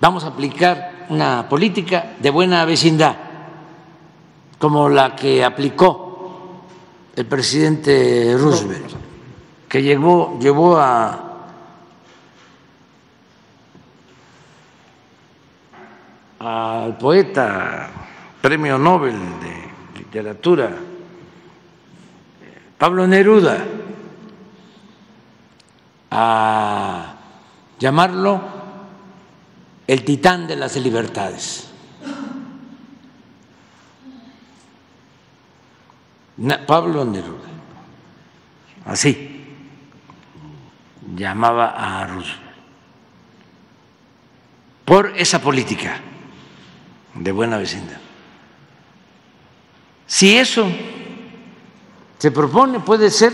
[0.00, 3.16] Vamos a aplicar una política de buena vecindad,
[4.58, 6.62] como la que aplicó
[7.16, 8.92] el presidente Roosevelt,
[9.68, 11.29] que llegó, llevó a
[16.40, 17.90] al poeta
[18.40, 20.70] premio Nobel de literatura
[22.78, 23.58] Pablo Neruda
[26.10, 27.14] a
[27.78, 28.40] llamarlo
[29.86, 31.68] el titán de las libertades.
[36.66, 37.48] Pablo Neruda,
[38.86, 39.26] así.
[41.14, 42.56] Llamaba a Roosevelt,
[44.86, 46.00] por esa política
[47.14, 47.98] de buena vecindad.
[50.06, 50.70] Si eso
[52.18, 53.32] se propone, puede ser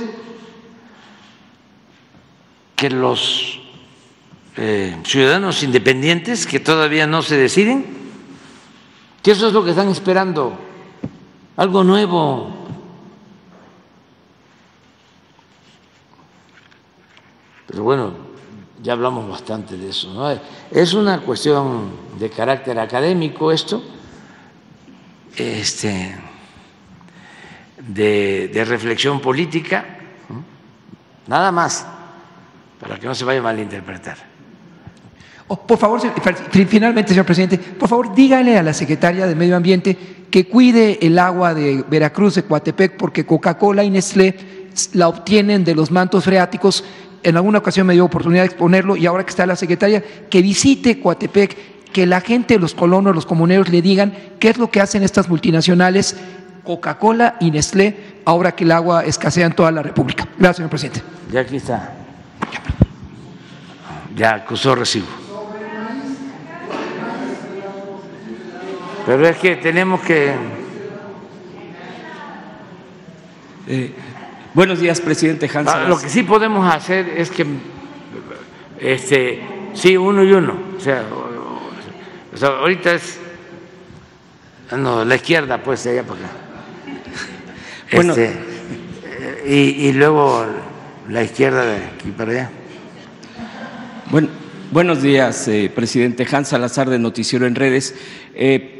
[2.75, 3.61] que los
[4.57, 7.87] eh, ciudadanos independientes que todavía no se deciden,
[9.23, 10.59] que eso es lo que están esperando,
[11.57, 12.67] algo nuevo,
[17.67, 18.13] Pero bueno,
[18.83, 20.13] ya hablamos bastante de eso.
[20.13, 20.39] ¿no?
[20.71, 23.83] Es una cuestión de carácter académico esto,
[25.37, 26.17] este,
[27.89, 29.85] de, reflexión política,
[31.27, 31.87] nada más,
[32.81, 34.17] para que no se vaya a malinterpretar.
[35.49, 36.01] Oh, por favor,
[36.69, 39.97] finalmente, señor presidente, por favor, dígale a la secretaria de Medio Ambiente
[40.31, 44.35] que cuide el agua de Veracruz, de Coatepec, porque Coca-Cola y Nestlé
[44.93, 46.85] la obtienen de los mantos freáticos
[47.27, 50.43] en alguna ocasión me dio oportunidad de exponerlo y ahora que está la secretaria, que
[50.43, 54.81] visite Coatepec, que la gente, los colonos, los comuneros le digan qué es lo que
[54.81, 56.17] hacen estas multinacionales,
[56.63, 60.29] Coca-Cola y Nestlé, ahora que el agua escasea en toda la República.
[60.39, 61.03] Gracias, señor presidente.
[61.33, 61.95] Ya aquí está.
[64.15, 65.07] Ya acusó recibo.
[69.05, 70.33] Pero es que tenemos que...
[73.67, 73.93] Eh,
[74.57, 75.69] Buenos días, presidente Hans.
[75.69, 77.45] Ah, lo que sí podemos hacer es que,
[78.81, 79.43] este,
[79.75, 80.59] sí, uno y uno.
[80.75, 81.05] O sea,
[82.43, 83.19] ahorita es,
[84.75, 86.31] no, la izquierda, pues, de allá para acá.
[87.93, 88.33] Bueno, este,
[89.47, 90.47] y, y, luego
[91.11, 92.51] la izquierda de aquí para allá.
[94.11, 94.29] Bueno,
[94.71, 97.95] buenos días, eh, presidente Hans Salazar de Noticiero en Redes.
[98.35, 98.76] Eh,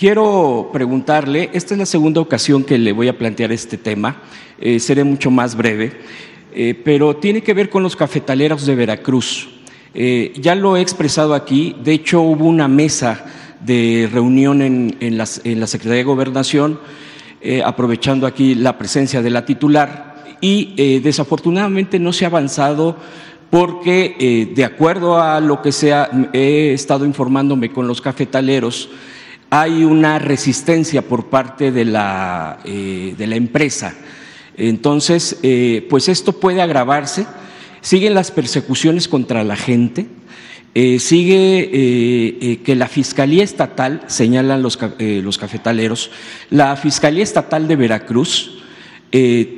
[0.00, 4.22] Quiero preguntarle, esta es la segunda ocasión que le voy a plantear este tema,
[4.58, 5.92] eh, seré mucho más breve,
[6.54, 9.50] eh, pero tiene que ver con los cafetaleros de Veracruz.
[9.92, 13.26] Eh, ya lo he expresado aquí, de hecho hubo una mesa
[13.60, 16.80] de reunión en, la, Secretaría de Gobernación,
[17.62, 22.96] aprovechando aquí la presencia de la titular, y desafortunadamente no se ha avanzado
[23.50, 28.88] porque, de acuerdo a lo que sea, he estado informándome con los cafetaleros,
[29.50, 33.94] hay una resistencia por parte de la, eh, de la empresa.
[34.56, 37.26] Entonces, eh, pues esto puede agravarse.
[37.80, 40.06] Siguen las persecuciones contra la gente.
[40.72, 46.12] Eh, sigue que la Fiscalía Estatal, señalan los, los cafetaleros,
[46.50, 48.62] la Fiscalía Estatal de Veracruz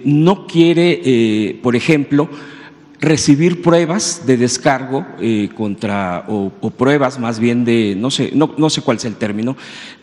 [0.05, 2.31] no quiere, por ejemplo,
[3.03, 8.71] recibir pruebas de descargo eh, contra, o, pruebas más bien de, no sé, no, no
[8.71, 9.57] sé cuál es el término,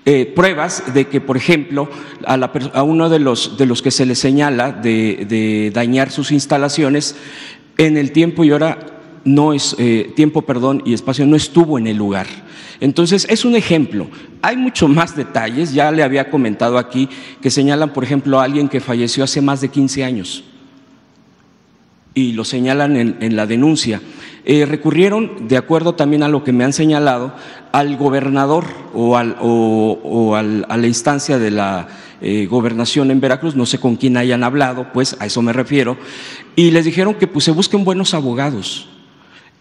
[0.03, 1.89] eh, pruebas de que, por ejemplo,
[2.25, 6.33] a, la, a uno de los, de los que se le señala de, dañar sus
[6.33, 7.15] instalaciones,
[7.77, 8.77] en el tiempo y hora
[9.23, 12.27] no es, eh, tiempo, perdón, y espacio no estuvo en el lugar.
[12.81, 14.07] Entonces, es un ejemplo.
[14.41, 17.07] Hay mucho más detalles, ya le había comentado aquí,
[17.41, 20.43] que señalan, por ejemplo, a alguien que falleció hace más de 15 años
[22.13, 24.01] y lo señalan en, la denuncia.
[24.45, 27.33] Eh, recurrieron, de acuerdo también a lo que me han señalado,
[27.71, 31.87] al gobernador o, al, o, a la instancia de la
[32.21, 35.97] eh, gobernación en Veracruz, no sé con quién hayan hablado, pues a eso me refiero,
[36.55, 38.89] y les dijeron que pues, se busquen buenos abogados.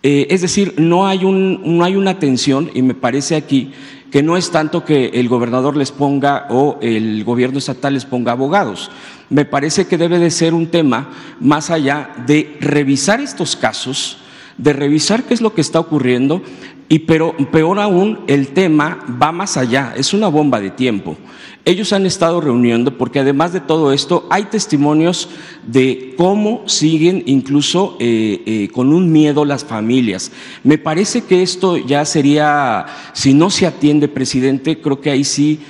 [0.03, 3.73] Eh, es decir, no hay, un, no hay una atención, y me parece aquí
[4.11, 8.33] que no es tanto que el gobernador les ponga o el gobierno estatal les ponga
[8.33, 8.91] abogados,
[9.31, 11.11] me parece que debe de ser un tema
[11.41, 14.19] más allá de revisar estos casos,
[14.57, 16.43] de revisar qué es lo que está ocurriendo,
[16.89, 21.17] y pero peor aún, el tema va más allá, es una bomba de tiempo.
[21.65, 25.29] Ellos han estado reuniendo porque además de todo esto hay testimonios
[25.67, 30.33] de cómo siguen incluso eh, eh, con un miedo las familias.
[30.65, 35.61] Me parece que esto ya sería, si no se atiende, presidente, creo que ahí sí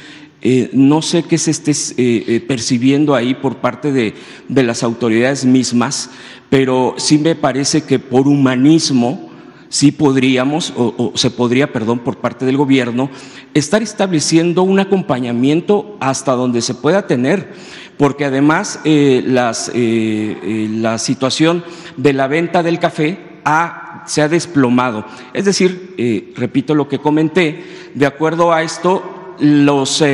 [0.40, 4.15] eh, no sé qué se esté eh, eh, percibiendo ahí por parte de,
[4.49, 6.11] las autoridades mismas,
[6.49, 9.28] pero sí me parece que por humanismo
[9.69, 13.11] sí podríamos, o, se podría, perdón, por parte del gobierno,
[13.55, 17.53] estar estableciendo un acompañamiento hasta donde se pueda tener,
[17.97, 21.65] porque además eh, las, eh, eh, la situación
[21.97, 25.05] de la venta del café ha, se ha desplomado.
[25.32, 27.65] Es decir, repito lo que comenté,
[27.95, 30.12] de acuerdo a esto, las,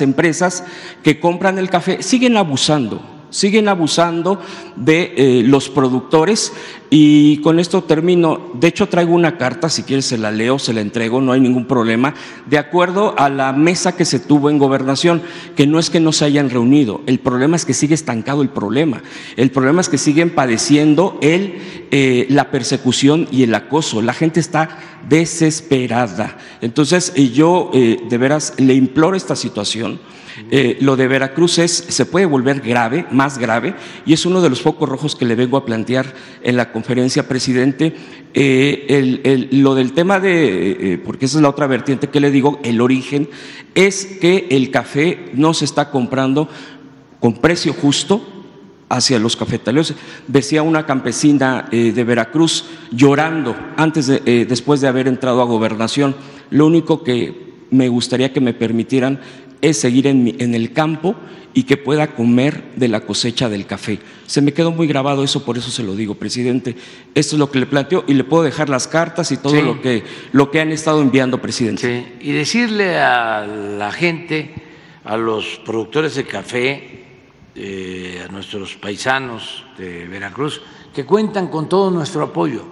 [0.00, 0.64] empresas
[1.02, 4.40] que compran el café siguen abusando, siguen abusando
[4.76, 6.52] de los productores
[6.94, 8.50] y con esto termino.
[8.52, 11.40] De hecho, traigo una carta, si quieres se la leo, se la entrego, no hay
[11.40, 12.12] ningún problema,
[12.44, 15.22] de acuerdo a la mesa que se tuvo en gobernación,
[15.56, 18.50] que no es que no se hayan reunido, el problema es que sigue estancado el
[18.50, 19.02] problema,
[19.36, 21.54] el problema es que siguen padeciendo el,
[21.90, 24.78] eh, la persecución y el acoso, la gente está
[25.08, 26.36] desesperada.
[26.60, 29.98] Entonces, eh, yo eh, de veras le imploro esta situación.
[30.80, 33.74] Lo de Veracruz es, se puede volver grave, más grave,
[34.04, 36.81] y es uno de los focos rojos que le vengo a plantear en la conferencia,
[36.82, 37.94] presidente.
[38.34, 42.60] Eh, lo del tema de, eh, porque esa es la otra vertiente que le digo,
[42.62, 43.28] el origen,
[43.74, 46.48] es que el café no se está comprando
[47.20, 48.26] con precio justo
[48.92, 49.94] hacia los cafetaleros.
[50.28, 55.46] Decía una campesina eh, de Veracruz llorando antes de, eh, después de haber entrado a
[55.46, 56.14] gobernación.
[56.50, 59.18] Lo único que me gustaría que me permitieran
[59.62, 61.14] es seguir en, mi- en el campo
[61.54, 63.98] y que pueda comer de la cosecha del café.
[64.26, 66.74] Se me quedó muy grabado eso, por eso se lo digo, presidente.
[67.14, 69.62] Esto es lo que le planteo y le puedo dejar las cartas y todo Sí.
[69.62, 70.02] lo, que,
[70.32, 72.14] lo que han estado enviando, presidente.
[72.20, 74.50] Y decirle a la gente,
[75.04, 77.04] a los productores de café,
[77.54, 80.62] eh, a nuestros paisanos de Veracruz,
[80.94, 82.64] que cuentan con todo nuestro apoyo,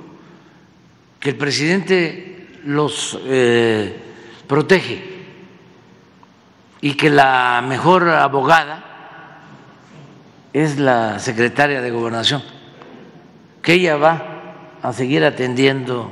[1.21, 3.95] que el presidente los eh,
[4.47, 5.10] protege
[6.81, 8.85] y que la mejor abogada
[10.53, 12.43] es la secretaria de gobernación,
[13.63, 14.23] que ella va
[14.83, 16.11] a seguir atendiendo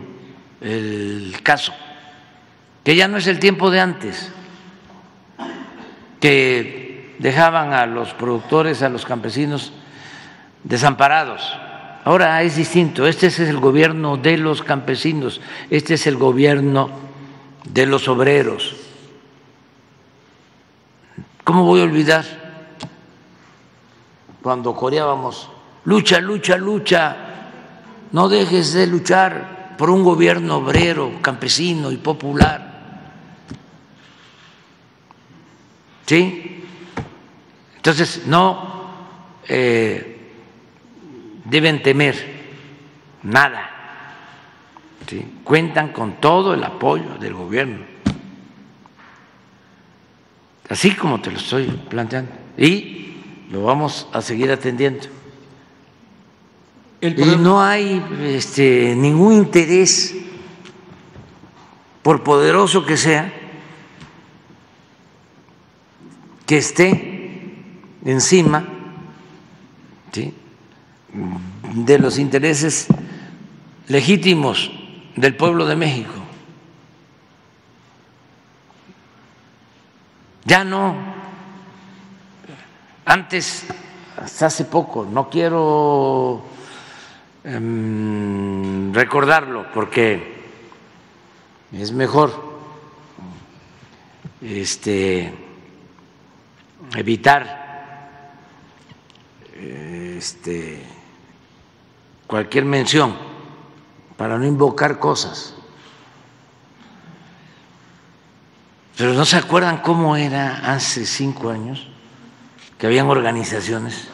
[0.61, 1.73] el caso
[2.89, 4.33] que ya no es el tiempo de antes,
[6.21, 9.75] que dejaban a los productores, a los campesinos
[10.65, 11.55] desamparados.
[12.07, 16.89] Ahora es distinto, este es el gobierno de los campesinos, este es el gobierno
[17.65, 18.75] de los obreros.
[21.49, 22.27] ¿Cómo voy a olvidar
[24.43, 25.49] cuando coreábamos,
[25.87, 27.17] lucha, lucha, lucha,
[28.13, 33.01] no dejes de luchar por un gobierno obrero, campesino y popular?
[36.05, 36.65] ¿Sí?
[37.77, 38.85] Entonces, no
[39.49, 40.33] eh,
[41.47, 42.43] deben temer
[43.23, 43.71] nada.
[45.07, 45.39] ¿sí?
[45.43, 47.98] Cuentan con todo el apoyo del gobierno.
[50.69, 52.31] Así como te lo estoy planteando.
[52.57, 53.17] Y
[53.51, 55.07] lo vamos a seguir atendiendo.
[57.01, 60.17] Y no hay este, ningún interés,
[62.03, 63.33] por poderoso que sea,
[66.45, 67.45] que esté
[68.05, 68.67] encima
[70.13, 70.35] ¿sí?
[71.75, 72.89] de los intereses
[73.87, 74.73] legítimos
[75.15, 76.18] del pueblo de México.
[80.49, 80.97] Ya no,
[83.05, 83.67] antes,
[84.17, 86.43] hasta hace poco, no quiero
[87.45, 90.47] em, recordarlo porque
[91.71, 92.33] es mejor
[94.41, 95.35] este
[96.97, 98.33] evitar
[99.61, 100.83] este,
[102.27, 103.15] cualquier mención
[104.17, 105.58] para no invocar cosas.
[108.99, 111.87] Pero no se acuerdan cómo era hace cinco años
[112.77, 114.09] que habían organizaciones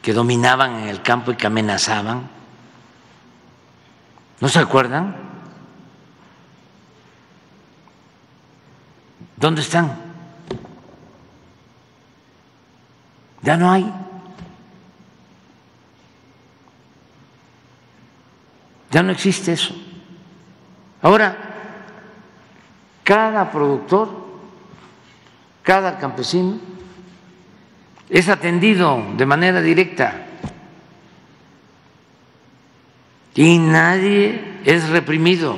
[0.00, 2.30] que dominaban en el campo y que amenazaban.
[4.40, 5.16] ¿No se acuerdan?
[9.36, 9.96] ¿Dónde están?
[13.42, 13.92] Ya no hay.
[18.92, 19.74] Ya no existe eso.
[21.02, 21.55] Ahora,
[23.06, 24.10] cada productor,
[25.62, 26.58] cada campesino
[28.10, 30.26] es atendido de manera directa
[33.32, 35.56] y nadie es reprimido.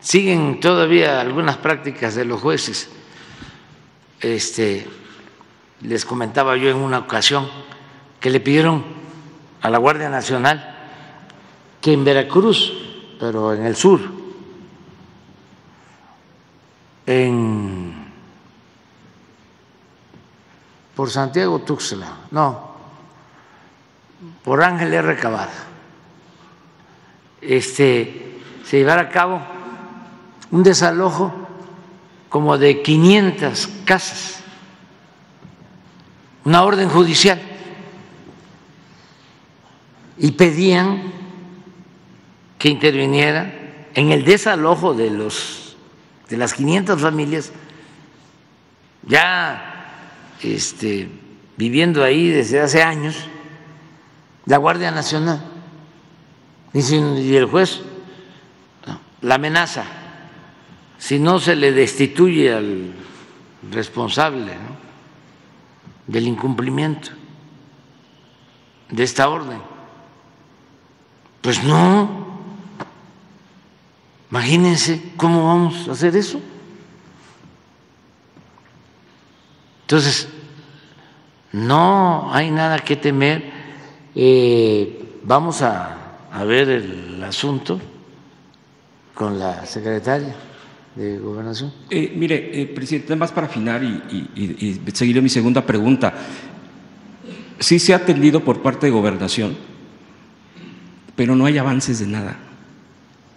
[0.00, 2.90] siguen todavía algunas prácticas de los jueces.
[4.20, 4.86] Este,
[5.82, 7.48] les comentaba yo en una ocasión
[8.18, 8.84] que le pidieron
[9.62, 10.79] a la Guardia Nacional
[11.80, 12.72] que en Veracruz,
[13.18, 14.00] pero en el sur,
[17.06, 18.00] en
[20.94, 22.70] por Santiago Tuxtla, no,
[24.44, 25.16] por Ángel R.
[27.40, 29.40] Este, se llevara a cabo
[30.50, 31.32] un desalojo
[32.28, 34.42] como de 500 casas,
[36.44, 37.40] una orden judicial,
[40.18, 41.19] y pedían
[42.60, 43.52] que interviniera
[43.94, 45.76] en el desalojo de los
[46.28, 47.52] de las 500 familias
[49.02, 49.96] ya
[50.42, 51.08] este,
[51.56, 53.16] viviendo ahí desde hace años
[54.44, 55.42] la Guardia Nacional
[56.74, 57.80] y el juez
[59.22, 59.84] la amenaza
[60.98, 62.92] si no se le destituye al
[63.72, 64.52] responsable
[66.06, 67.10] del incumplimiento
[68.90, 69.62] de esta orden.
[71.40, 72.29] Pues no.
[74.30, 76.40] Imagínense cómo vamos a hacer eso.
[79.82, 80.28] Entonces,
[81.52, 83.50] no hay nada que temer.
[84.14, 85.96] Eh, vamos a,
[86.46, 87.80] ver el asunto
[89.14, 90.34] con la secretaria
[90.94, 91.72] de Gobernación.
[91.90, 94.00] Eh, mire, eh, presidente, más para afinar y,
[94.36, 96.14] y, seguiré mi segunda pregunta.
[97.58, 99.56] Sí se ha atendido por parte de Gobernación,
[101.16, 102.38] pero no hay avances de nada.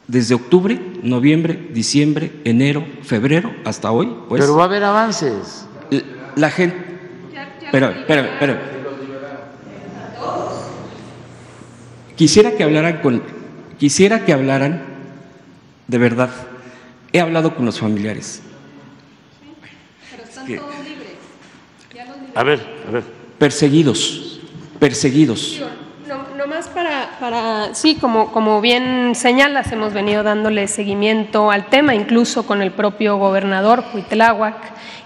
[0.08, 4.14] Desde octubre, noviembre, diciembre, enero, febrero, hasta hoy.
[4.28, 5.66] Pues, pero va a haber avances.
[6.36, 6.76] La gente.
[7.64, 8.60] Espérame, espérame, espérame.
[12.16, 13.24] Quisiera que hablaran con.
[13.80, 14.82] Quisiera que hablaran
[15.88, 16.30] de verdad
[17.14, 18.42] He hablado con los familiares.
[20.10, 21.12] Pero están todos libres.
[22.34, 23.04] A ver, a ver.
[23.38, 24.40] Perseguidos,
[24.80, 25.62] perseguidos.
[26.70, 32.72] Para, sí, como, como bien señalas, hemos venido dándole seguimiento al tema, incluso con el
[32.72, 34.56] propio gobernador Huitláhuac,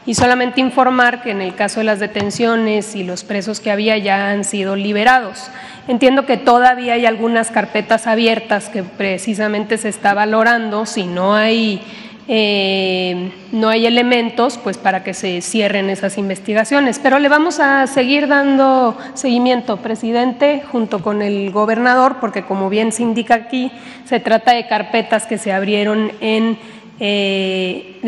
[0.05, 3.97] y solamente informar que en el caso de las detenciones y los presos que había
[3.97, 5.49] ya han sido liberados.
[5.87, 11.81] Entiendo que todavía hay algunas carpetas abiertas que precisamente se está valorando si no hay
[12.29, 16.99] eh, no hay elementos pues para que se cierren esas investigaciones.
[16.99, 22.91] Pero le vamos a seguir dando seguimiento, presidente, junto con el gobernador, porque como bien
[22.91, 23.71] se indica aquí,
[24.05, 26.57] se trata de carpetas que se abrieron en,
[26.99, 27.99] eh,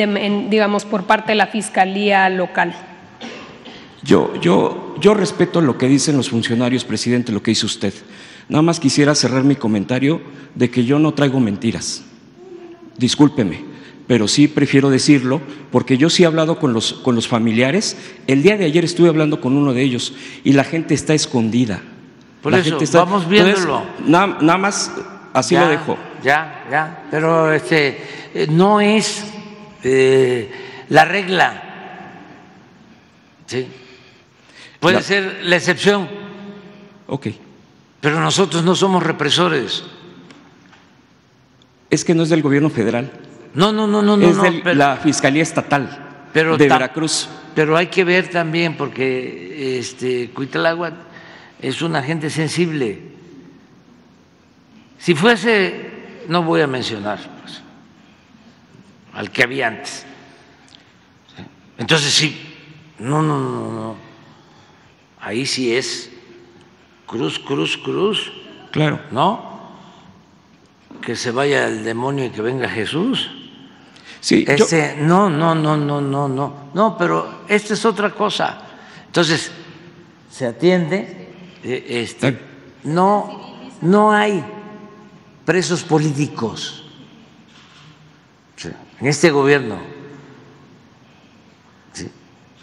[0.49, 2.75] digamos, por parte de la Fiscalía local.
[4.03, 7.93] Yo, yo, yo respeto lo que dicen los funcionarios, presidente, lo que dice usted.
[8.47, 10.21] Nada más quisiera cerrar mi comentario
[10.55, 12.03] de que yo no traigo mentiras.
[12.97, 13.68] Discúlpeme,
[14.09, 15.39] pero sí prefiero decirlo
[15.71, 17.95] porque yo sí he hablado con los, con los familiares.
[18.25, 21.79] El día de ayer estuve hablando con uno de ellos y la gente está escondida.
[22.41, 23.83] Por eso, vamos viéndolo.
[24.07, 24.91] nada, más
[25.31, 25.95] así lo dejo.
[26.23, 27.99] Ya, ya, pero este,
[28.33, 29.25] eh, no es
[29.83, 30.49] eh,
[30.89, 31.63] la regla.
[33.45, 33.67] ¿sí?
[34.79, 36.09] Puede ser la excepción.
[37.05, 37.27] Ok.
[38.01, 39.83] Pero nosotros no somos represores.
[41.91, 43.28] Es que no es del gobierno federal.
[43.53, 44.15] No, no, no, no.
[44.21, 47.27] Es no, de la Fiscalía Estatal pero de Veracruz.
[47.55, 50.93] Pero hay que ver también, porque este, Cuitlagua
[51.61, 53.01] es un agente sensible.
[54.97, 57.61] Si fuese, no voy a mencionar pues,
[59.13, 60.05] al que había antes.
[61.77, 62.39] Entonces sí,
[62.99, 64.09] no, no, no, no
[65.21, 66.11] ahí sí es
[67.05, 68.31] cruz, cruz, cruz.
[68.71, 68.99] Claro.
[69.11, 69.59] ¿No?
[71.01, 73.29] Que se vaya el demonio y que venga Jesús.
[74.21, 74.45] Sí.
[74.47, 76.53] Este, No, no, no, no, no, no.
[76.73, 78.61] No, pero esta es otra cosa.
[79.05, 79.51] Entonces,
[80.29, 81.29] se atiende.
[81.63, 82.39] Eh, este,
[82.83, 84.43] no, no hay
[85.45, 86.85] presos políticos
[88.99, 89.77] en este gobierno.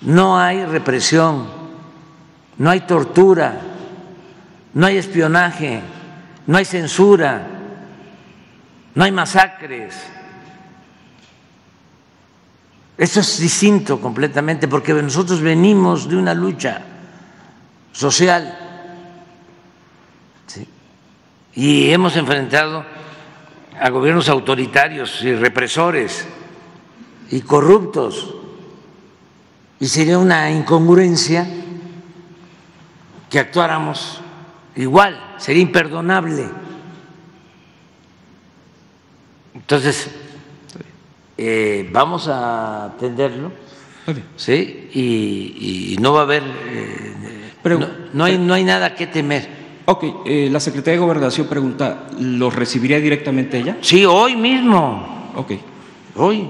[0.03, 1.66] No hay represión
[2.59, 3.61] no hay tortura,
[4.73, 5.81] no hay espionaje,
[6.47, 7.47] no hay censura,
[8.95, 9.95] no hay masacres.
[12.98, 16.81] Eso es distinto completamente porque nosotros venimos de una lucha
[17.93, 18.59] social
[21.55, 22.85] y hemos enfrentado
[23.78, 26.27] a gobiernos autoritarios y represores
[27.31, 28.35] y corruptos
[29.78, 31.47] y sería una incongruencia
[33.28, 34.20] que actuáramos
[34.74, 36.48] igual, sería imperdonable.
[39.55, 40.10] Entonces,
[41.39, 43.53] eh, vamos a atenderlo,
[44.37, 44.89] ¿sí?
[44.95, 47.15] Y, no va a haber, eh,
[48.13, 49.57] no, hay, no hay nada que temer.
[49.89, 53.77] Ok, eh, la Secretaría de Gobernación pregunta, ¿los recibiría directamente ella?
[53.81, 55.31] Sí, hoy mismo.
[55.37, 55.53] Ok.
[56.17, 56.49] Hoy.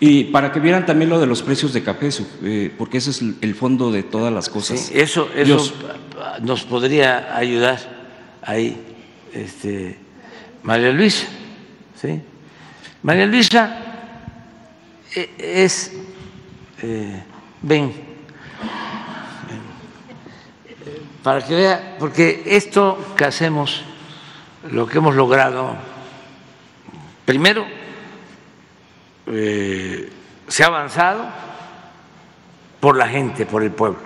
[0.00, 2.08] Y para que vieran también lo de los precios de café,
[2.42, 4.80] eh, porque ese es el fondo de todas las cosas.
[4.80, 5.72] Sí, eso eso
[6.40, 7.78] nos podría ayudar
[8.42, 8.76] ahí,
[9.32, 9.98] este,
[10.64, 11.28] María Luisa.
[11.94, 12.20] ¿sí?
[13.04, 13.81] María Luisa
[15.14, 15.92] es,
[16.82, 17.22] eh,
[17.60, 17.92] ven,
[21.22, 23.84] para que vea, porque esto que hacemos,
[24.70, 25.76] lo que hemos logrado,
[27.24, 27.64] primero,
[29.26, 30.10] eh,
[30.48, 31.26] se ha avanzado
[32.80, 34.00] por la gente, por el pueblo,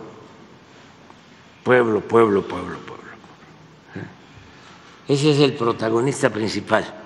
[1.64, 2.96] pueblo, pueblo, pueblo, pueblo.
[5.08, 7.05] Ese es el protagonista principal.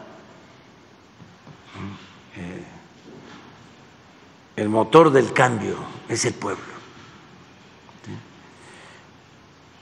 [4.60, 5.74] El motor del cambio
[6.06, 6.62] es el pueblo.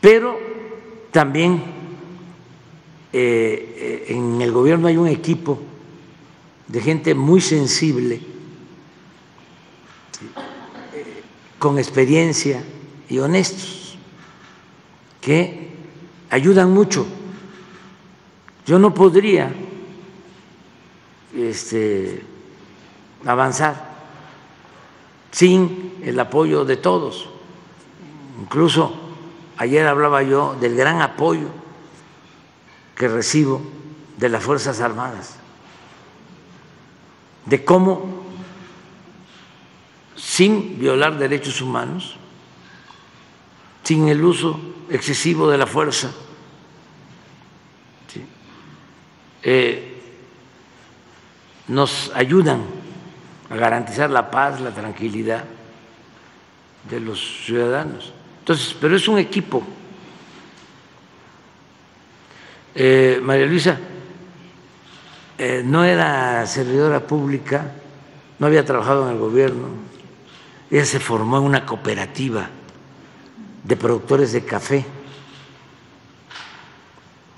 [0.01, 0.39] Pero
[1.11, 1.65] también
[3.13, 5.59] eh, en el gobierno hay un equipo
[6.69, 8.21] de gente muy sensible,
[11.59, 12.63] con experiencia
[13.09, 13.99] y honestos,
[15.21, 15.71] que
[16.31, 17.05] ayudan mucho.
[18.65, 19.53] Yo no podría
[21.35, 22.23] este,
[23.27, 23.88] avanzar
[25.31, 27.29] sin el apoyo de todos.
[28.41, 28.95] Incluso
[29.57, 31.49] ayer hablaba yo del gran apoyo
[32.95, 33.61] que recibo
[34.17, 35.37] de las Fuerzas Armadas,
[37.47, 38.25] de cómo
[40.17, 42.17] sin violar derechos humanos,
[43.85, 44.61] sin el uso
[44.91, 46.11] excesivo de la fuerza,
[49.43, 50.03] eh,
[51.69, 52.78] nos ayudan
[53.51, 55.45] a garantizar la paz, la tranquilidad
[56.89, 58.13] de los ciudadanos.
[58.41, 59.63] Entonces, pero es un equipo.
[62.75, 63.79] Eh, María Luisa
[65.37, 67.73] eh, no era servidora pública,
[68.39, 69.69] no había trabajado en el gobierno,
[70.71, 72.49] ella se formó en una cooperativa
[73.65, 74.85] de productores de café.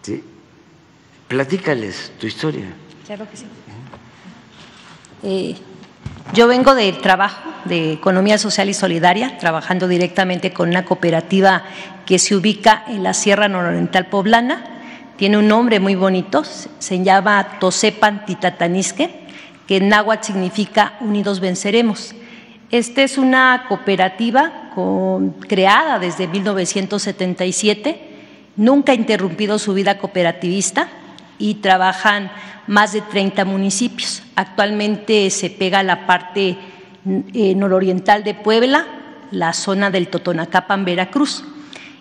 [0.03, 0.25] ¿Sí?
[1.29, 2.73] Platícales tu historia.
[3.07, 3.47] Claro que sí.
[5.23, 5.57] Eh,
[6.33, 11.65] yo vengo del trabajo de economía social y solidaria, trabajando directamente con una cooperativa
[12.07, 14.65] que se ubica en la Sierra Nororiental Poblana.
[15.17, 19.11] Tiene un nombre muy bonito, se llama Tosepan Titatanisque,
[19.67, 22.15] que en náhuatl significa Unidos Venceremos.
[22.71, 24.71] Esta es una cooperativa
[25.49, 28.01] creada desde 1977,
[28.57, 30.89] nunca ha interrumpido su vida cooperativista
[31.41, 32.31] y trabajan
[32.69, 34.23] más de 30 municipios.
[34.37, 36.57] Actualmente se pega la parte
[37.35, 38.87] eh, nororiental de Puebla,
[39.33, 41.43] la zona del Totonacapan, Veracruz.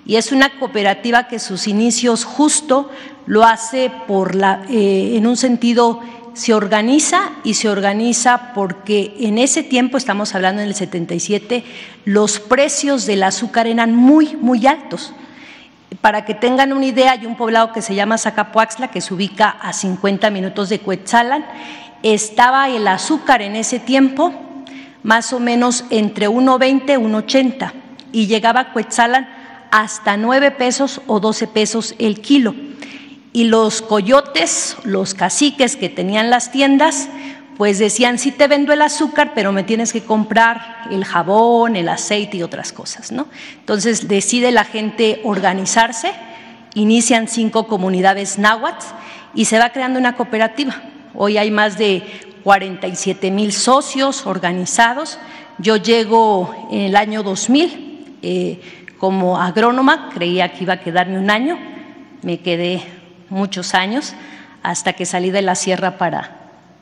[0.05, 2.91] Y es una cooperativa que sus inicios justo
[3.25, 6.01] lo hace por la, eh, en un sentido,
[6.33, 11.63] se organiza y se organiza porque en ese tiempo, estamos hablando en el 77,
[12.05, 15.13] los precios del azúcar eran muy, muy altos.
[16.01, 19.49] Para que tengan una idea, hay un poblado que se llama Zacapuaxla, que se ubica
[19.49, 21.45] a 50 minutos de Cuetzalan.
[22.03, 24.34] Estaba el azúcar en ese tiempo
[25.03, 27.71] más o menos entre 1.20 y 1.80
[28.11, 29.27] y llegaba a Cuetzalan
[29.71, 32.55] hasta 9 pesos o 12 pesos el kilo.
[33.31, 37.09] Y los coyotes, los caciques que tenían las tiendas,
[37.60, 41.90] pues decían, sí te vendo el azúcar, pero me tienes que comprar el jabón, el
[41.90, 43.27] aceite y otras cosas, ¿no?
[43.60, 46.14] Entonces decide la gente organizarse,
[46.73, 48.86] inician cinco comunidades náhuatl
[49.34, 50.81] y se va creando una cooperativa.
[51.14, 52.02] Hoy hay más de
[52.45, 55.19] 47 mil socios organizados.
[55.57, 58.61] Yo llego en el año 2000 eh,
[58.98, 61.60] como agrónoma, creía que iba a quedarme un año,
[62.22, 62.81] me quedé
[63.30, 64.14] muchos años
[64.64, 66.38] hasta que salí de la sierra para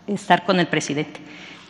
[0.07, 1.19] estar con el presidente.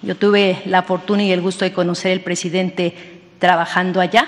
[0.02, 2.94] Yo tuve la fortuna y el gusto de conocer al presidente
[3.40, 4.28] trabajando allá.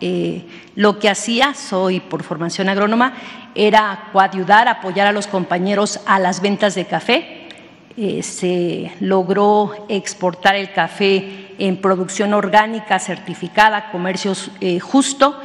[0.00, 0.44] Eh,
[0.74, 3.14] lo que hacía, soy por formación agrónoma,
[3.54, 7.48] era coayudar, apoyar a los compañeros a las ventas de café.
[7.96, 15.40] Eh, se logró exportar el café en producción orgánica certificada, comercio eh, justo,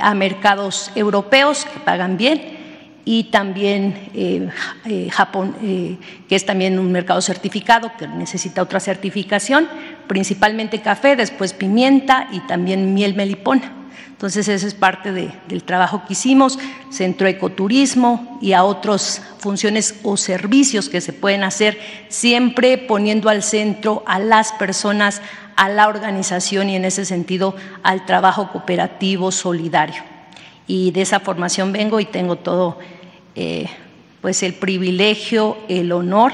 [0.00, 2.59] a mercados europeos que pagan bien
[3.04, 4.48] y también eh,
[4.84, 5.96] eh, Japón, eh,
[6.28, 9.68] que es también un mercado certificado que necesita otra certificación,
[10.06, 13.76] principalmente café, después pimienta y también miel melipona.
[14.10, 16.58] Entonces, esa es parte del trabajo que hicimos,
[16.90, 21.78] centro ecoturismo y a otras funciones o servicios que se pueden hacer,
[22.10, 25.22] siempre poniendo al centro a las personas,
[25.56, 30.09] a la organización y en ese sentido al trabajo cooperativo solidario
[30.66, 32.78] y de esa formación vengo y tengo todo
[33.34, 33.66] eh,
[34.20, 36.32] pues el privilegio, el honor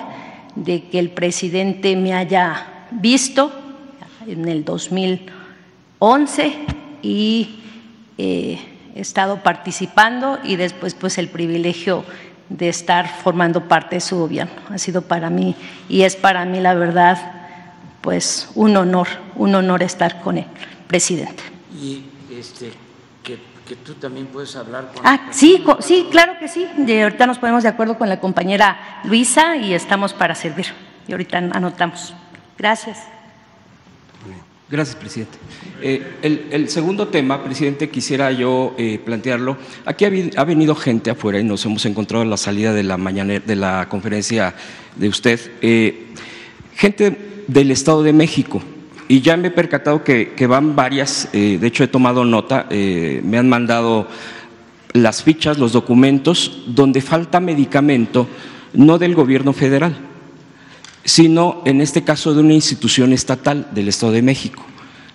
[0.54, 3.52] de que el presidente me haya visto
[4.26, 6.52] en el 2011
[7.02, 7.60] y
[8.18, 8.58] eh,
[8.94, 12.04] he estado participando y después pues el privilegio
[12.48, 14.54] de estar formando parte de su gobierno.
[14.70, 15.54] Ha sido para mí
[15.88, 17.32] y es para mí la verdad
[18.00, 20.46] pues un honor, un honor estar con el
[20.86, 21.42] presidente.
[21.80, 22.72] Y este,
[23.66, 25.06] que, tú también puedes hablar con...
[25.06, 26.66] Ah, sí, sí, claro que sí.
[26.76, 30.66] De ahorita nos ponemos de acuerdo con la compañera Luisa y estamos para servir.
[31.08, 32.14] Y ahorita anotamos.
[32.58, 32.98] Gracias.
[34.68, 35.38] Gracias, presidente.
[35.80, 39.56] Eh, el, el segundo tema, presidente, quisiera yo eh, plantearlo.
[39.84, 43.38] Aquí ha, venido gente afuera y nos hemos encontrado a la salida de la mañana
[43.38, 44.54] de la conferencia
[44.96, 45.40] de usted.
[45.60, 46.06] eh,
[46.74, 48.60] gente del Estado de México.
[49.08, 52.66] Y ya me he percatado que, que van varias, eh, de hecho he tomado nota,
[52.70, 54.08] eh, me han mandado
[54.92, 58.26] las fichas, los documentos, donde falta medicamento,
[58.72, 59.96] no del gobierno federal,
[61.04, 64.64] sino en este caso de una institución estatal del Estado de México,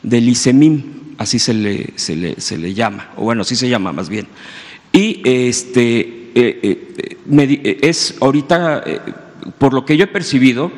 [0.03, 0.83] del ICEMIM,
[1.17, 4.27] así se le, se le, se le llama, o bueno, así se llama más bien.
[4.93, 5.99] Y este,
[6.35, 8.83] eh, eh, eh, es ahorita,
[9.57, 10.71] por lo que yo he percibido,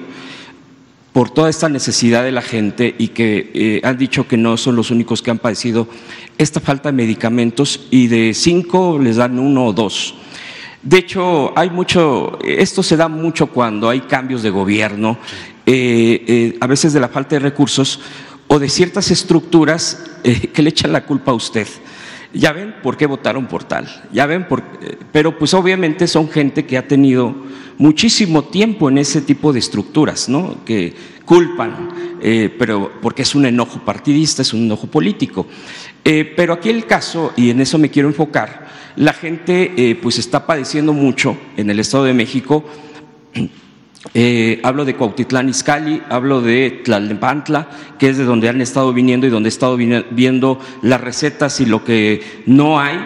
[1.14, 4.76] por toda esta necesidad de la gente y que eh, han dicho que no son
[4.76, 5.88] los únicos que han padecido
[6.40, 10.16] esta falta de medicamentos y de cinco les dan uno o dos.
[10.82, 15.18] De hecho, hay mucho, esto se da mucho cuando hay cambios de gobierno,
[15.66, 18.02] eh, eh, a veces de la falta de recursos
[18.48, 21.68] o de ciertas estructuras que le echan la culpa a usted.
[22.34, 26.30] Ya ven por qué votaron por tal, ya ven por, eh, pero pues obviamente son
[26.30, 27.36] gente que ha tenido
[27.78, 30.64] muchísimo tiempo en ese tipo de estructuras, ¿no?
[30.66, 30.96] Que
[31.26, 31.90] culpan,
[32.22, 35.46] eh, pero porque es un enojo partidista, es un enojo político.
[36.04, 40.46] Eh, pero aquí el caso, y en eso me quiero enfocar, la gente pues está
[40.46, 42.64] padeciendo mucho en el Estado de México.
[44.14, 49.26] Eh, hablo de Cuautitlán Izcalli, hablo de Tlalnepantla, que es de donde han estado viniendo
[49.26, 53.00] y donde he estado viendo las recetas y lo que no hay.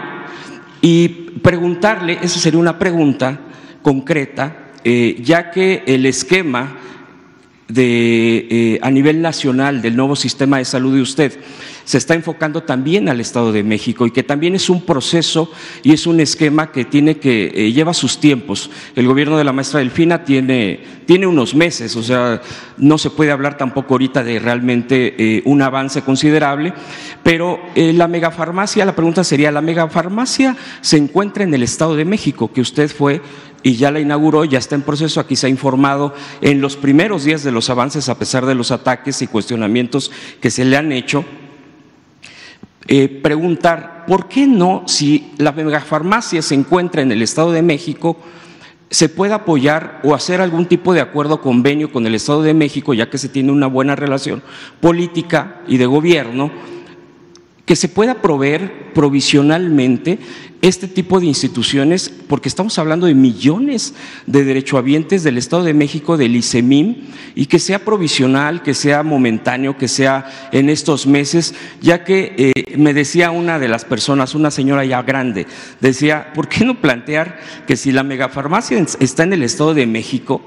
[0.81, 1.07] Y
[1.41, 3.39] preguntarle, esa sería una pregunta
[3.83, 6.77] concreta, eh, ya que el esquema
[7.67, 11.39] de, eh, a nivel nacional del nuevo sistema de salud de usted
[11.87, 15.49] se está enfocando también al Estado de México y que también es un proceso
[15.83, 18.69] y es un esquema que tiene que eh, lleva sus tiempos.
[18.93, 22.41] El gobierno de la maestra Delfina tiene, tiene unos meses, o sea,
[22.75, 26.73] no se puede hablar tampoco ahorita de realmente eh, un avance considerable,
[27.23, 32.03] pero eh, la megafarmacia, la pregunta sería, ¿la megafarmacia se encuentra en el Estado de
[32.03, 33.21] México, que usted fue
[33.63, 37.23] y ya la inauguró, ya está en proceso, aquí se ha informado en los primeros
[37.23, 40.11] días de los avances, a pesar de los ataques y cuestionamientos
[40.41, 41.25] que se le han hecho,
[42.87, 48.17] eh, preguntar, ¿por qué no, si la megafarmacia se encuentra en el Estado de México,
[48.89, 52.93] se puede apoyar o hacer algún tipo de acuerdo convenio con el Estado de México,
[52.93, 54.41] ya que se tiene una buena relación
[54.79, 56.51] política y de gobierno,
[57.67, 60.19] que se pueda proveer provisionalmente
[60.61, 63.93] este tipo de instituciones, porque estamos hablando de millones
[64.25, 66.95] de derechohabientes del Estado de México, del ICEMIM,
[67.35, 72.77] y que sea provisional, que sea momentáneo, que sea en estos meses, ya que eh,
[72.77, 75.45] me decía una de las personas, una señora ya grande,
[75.81, 77.37] decía, ¿por qué no plantear
[77.67, 80.41] que si la megafarmacia está en el Estado de México,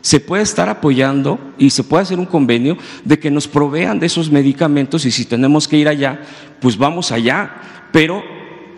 [0.00, 4.06] se puede estar apoyando y se puede hacer un convenio de que nos provean de
[4.06, 6.20] esos medicamentos y si tenemos que ir allá,
[6.60, 7.52] pues vamos allá,
[7.92, 8.22] pero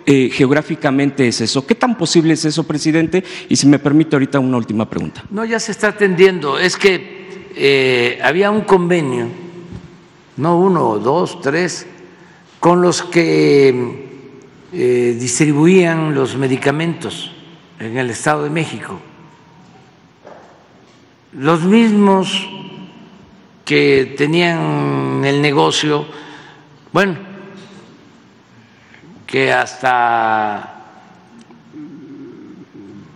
[0.07, 1.67] eh, geográficamente es eso.
[1.67, 3.23] ¿Qué tan posible es eso, presidente?
[3.49, 5.25] Y si me permite ahorita una última pregunta.
[5.31, 6.59] No, ya se está atendiendo.
[6.59, 9.29] Es que eh, había un convenio,
[10.37, 11.87] no uno, dos, tres,
[12.59, 14.09] con los que
[14.73, 17.33] eh, distribuían los medicamentos
[17.79, 19.01] en el Estado de México.
[21.33, 22.49] Los mismos
[23.65, 26.05] que tenían el negocio,
[26.93, 27.17] bueno,
[29.27, 30.77] que hasta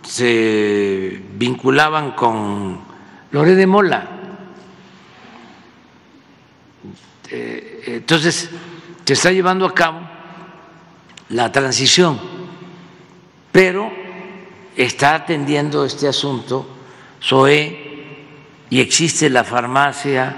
[0.01, 2.79] se vinculaban con
[3.31, 4.09] Lore de Mola.
[7.29, 8.49] Eh, Entonces,
[9.03, 9.99] se está llevando a cabo
[11.29, 12.17] la transición,
[13.51, 13.91] pero
[14.77, 16.65] está atendiendo este asunto
[17.19, 17.84] SOE
[18.69, 20.35] y existe la farmacia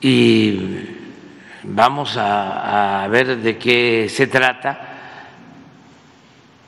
[0.00, 0.58] y
[1.64, 4.88] vamos a, ver de qué se trata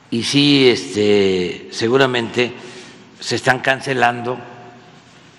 [0.09, 2.51] y sí, este, seguramente
[3.19, 4.37] se están cancelando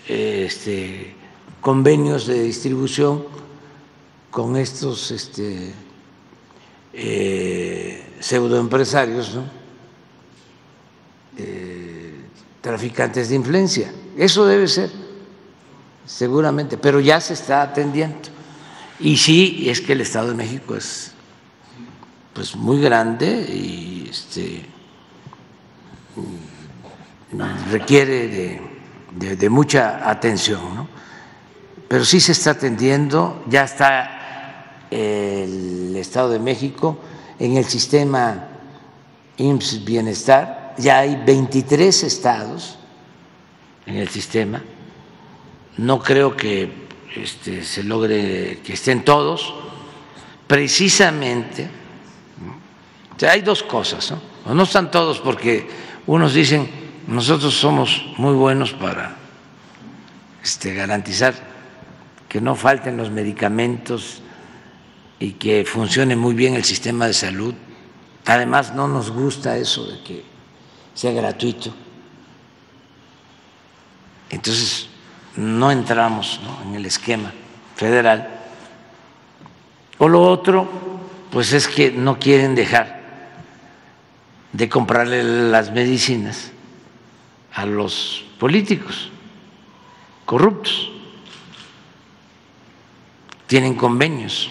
[0.08, 1.14] este,
[1.60, 3.24] convenios de distribución
[4.30, 5.72] con estos este,
[6.94, 9.44] eh, pseudoempresarios, ¿no?
[11.36, 12.14] Eh,
[12.60, 13.92] traficantes de influencia.
[14.16, 14.90] Eso debe ser,
[16.06, 18.18] seguramente, pero ya se está atendiendo.
[19.00, 21.12] Y sí, es que el Estado de México es
[22.34, 24.66] pues muy grande y este
[27.70, 28.60] requiere de,
[29.18, 30.88] de- de mucha atención, ¿no?
[31.88, 36.98] pero sí se está atendiendo, ya está el Estado de México
[37.38, 38.48] en el sistema
[39.38, 42.78] IMSS Bienestar, ya hay 23 estados
[43.86, 44.62] en el sistema,
[45.78, 46.70] no creo que
[47.16, 49.54] este, se logre que estén todos,
[50.46, 51.68] precisamente,
[53.28, 54.12] hay dos cosas,
[54.46, 54.54] ¿no?
[54.54, 55.68] no están todos porque
[56.06, 56.68] unos dicen,
[57.06, 59.16] nosotros somos muy buenos para
[60.42, 61.34] este, garantizar
[62.28, 64.22] que no falten los medicamentos
[65.18, 67.54] y que funcione muy bien el sistema de salud.
[68.24, 70.24] Además, no nos gusta eso de que
[70.94, 71.72] sea gratuito.
[74.32, 74.88] Entonces,
[75.36, 77.32] no entramos en el esquema
[77.76, 78.28] federal.
[79.98, 80.68] O lo otro,
[81.30, 83.00] pues es que no quieren dejar
[84.52, 86.50] de comprarle las medicinas
[87.54, 89.12] a los políticos
[90.32, 90.90] corruptos
[93.46, 94.48] tienen convenios,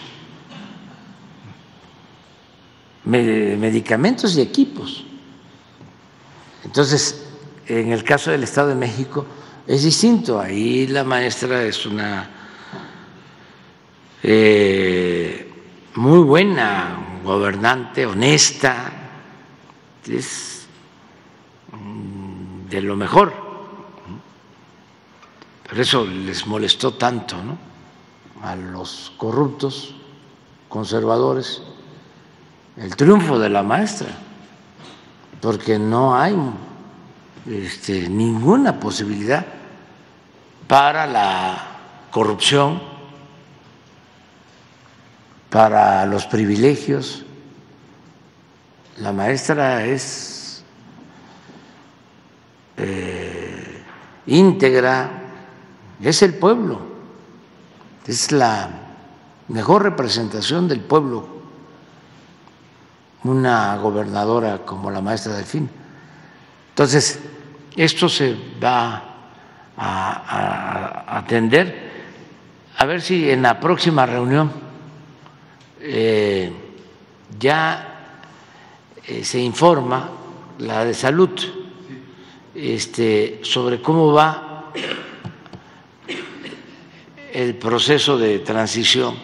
[3.04, 5.04] medicamentos y equipos.
[6.62, 7.26] Entonces,
[7.66, 9.26] en el caso del Estado de México
[9.66, 10.40] es distinto.
[10.40, 12.28] Ahí la maestra es una
[14.22, 15.52] eh,
[15.94, 18.92] muy buena gobernante, honesta,
[20.06, 20.66] es
[22.68, 23.32] de lo mejor.
[25.68, 27.72] Por eso les molestó tanto, ¿no?
[28.42, 29.94] a los corruptos,
[30.68, 31.62] conservadores,
[32.76, 34.08] el triunfo de la maestra,
[35.40, 36.36] porque no hay
[37.46, 39.44] este, ninguna posibilidad
[40.68, 41.58] para la
[42.10, 42.82] corrupción,
[45.50, 47.24] para los privilegios.
[48.98, 50.64] La maestra es
[52.76, 53.82] eh,
[54.26, 55.10] íntegra,
[56.00, 56.92] es el pueblo
[58.06, 58.68] es la
[59.48, 61.26] mejor representación del pueblo,
[63.24, 65.70] una gobernadora como la maestra Delfín.
[66.82, 67.20] Entonces,
[67.76, 69.04] esto se va
[69.76, 71.92] a, atender,
[72.76, 74.50] a ver si en la próxima reunión
[75.78, 76.50] eh,
[77.38, 78.16] ya
[79.06, 80.10] eh, se informa
[80.58, 81.30] la de salud
[82.52, 84.72] este, sobre cómo va
[87.32, 89.14] el proceso de transición,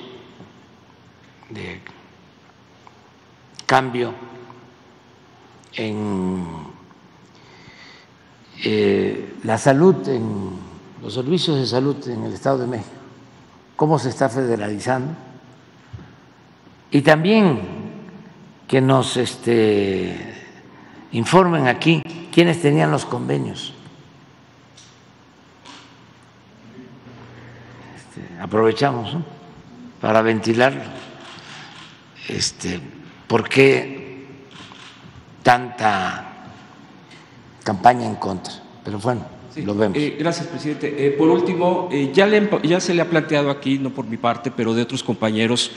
[1.50, 1.80] de
[3.66, 4.14] cambio
[5.74, 6.67] en
[8.64, 10.50] eh, la salud, en
[11.02, 12.90] los servicios de salud en el Estado de México,
[13.76, 15.12] cómo se está federalizando
[16.90, 17.60] y también
[18.66, 20.34] que nos este,
[21.12, 22.02] informen aquí
[22.32, 23.74] quiénes tenían los convenios
[28.40, 29.16] aprovechamos
[30.00, 30.82] para ventilarlo.
[32.28, 32.80] Este,
[33.26, 34.26] ¿Por qué
[35.42, 36.27] tanta
[37.68, 38.54] campaña en contra?
[38.82, 39.26] Pero bueno,
[39.56, 39.98] lo vemos.
[39.98, 40.86] Eh, gracias, presidente.
[40.96, 42.26] Eh, por último, eh, ya,
[42.62, 45.72] ya se le ha planteado aquí, no por mi parte, pero de otros compañeros,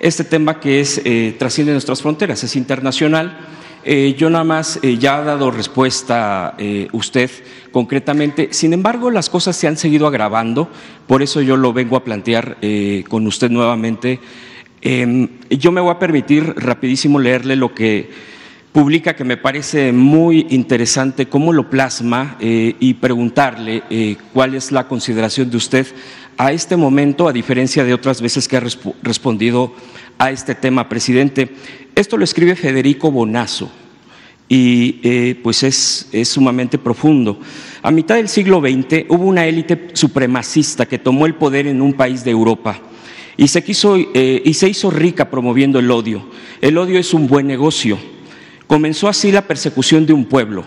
[0.00, 1.00] este tema que es
[1.38, 3.38] trasciende nuestras fronteras, es internacional.
[4.18, 6.56] yo nada más ya ha dado respuesta
[6.92, 7.30] usted
[7.70, 8.48] concretamente.
[8.50, 10.68] Sin embargo, las cosas se han seguido agravando,
[11.06, 12.58] por eso yo lo vengo a plantear
[13.08, 14.18] con usted nuevamente.
[14.82, 18.10] Em, yo me voy a permitir rapidísimo leerle lo que
[18.76, 24.70] publica, que me parece muy interesante, cómo lo plasma eh, y preguntarle eh, cuál es
[24.70, 25.86] la consideración de usted
[26.36, 28.62] a este momento, a diferencia de otras veces que ha
[29.02, 29.72] respondido
[30.18, 31.52] a este tema, presidente.
[31.94, 33.72] Esto lo escribe Federico Bonazo
[34.46, 37.40] y eh, pues es, sumamente profundo.
[37.80, 41.94] A mitad del siglo XX hubo una élite supremacista que tomó el poder en un
[41.94, 42.78] país de Europa
[43.38, 46.28] y se, quiso, eh, y se hizo rica promoviendo el odio.
[46.60, 48.15] El odio es un buen negocio.
[48.66, 50.64] Comenzó así la persecución de un pueblo,